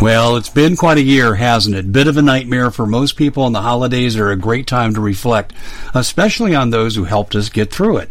Well, 0.01 0.37
it's 0.37 0.49
been 0.49 0.77
quite 0.77 0.99
a 0.99 1.03
year, 1.03 1.37
hasn't 1.37 1.77
it? 1.77 1.93
Bit 1.93 2.09
of 2.09 2.17
a 2.17 2.23
nightmare 2.23 2.71
for 2.71 2.87
most 2.87 3.17
people, 3.17 3.47
and 3.47 3.55
the 3.55 3.63
holidays 3.63 4.17
are 4.17 4.31
a 4.31 4.37
great 4.37 4.67
time 4.67 4.95
to 4.95 5.01
reflect, 5.01 5.53
especially 5.95 6.55
on 6.55 6.71
those 6.71 6.97
who 6.97 7.05
helped 7.05 7.37
us 7.37 7.49
get 7.49 7.71
through 7.71 7.99
it. 7.99 8.11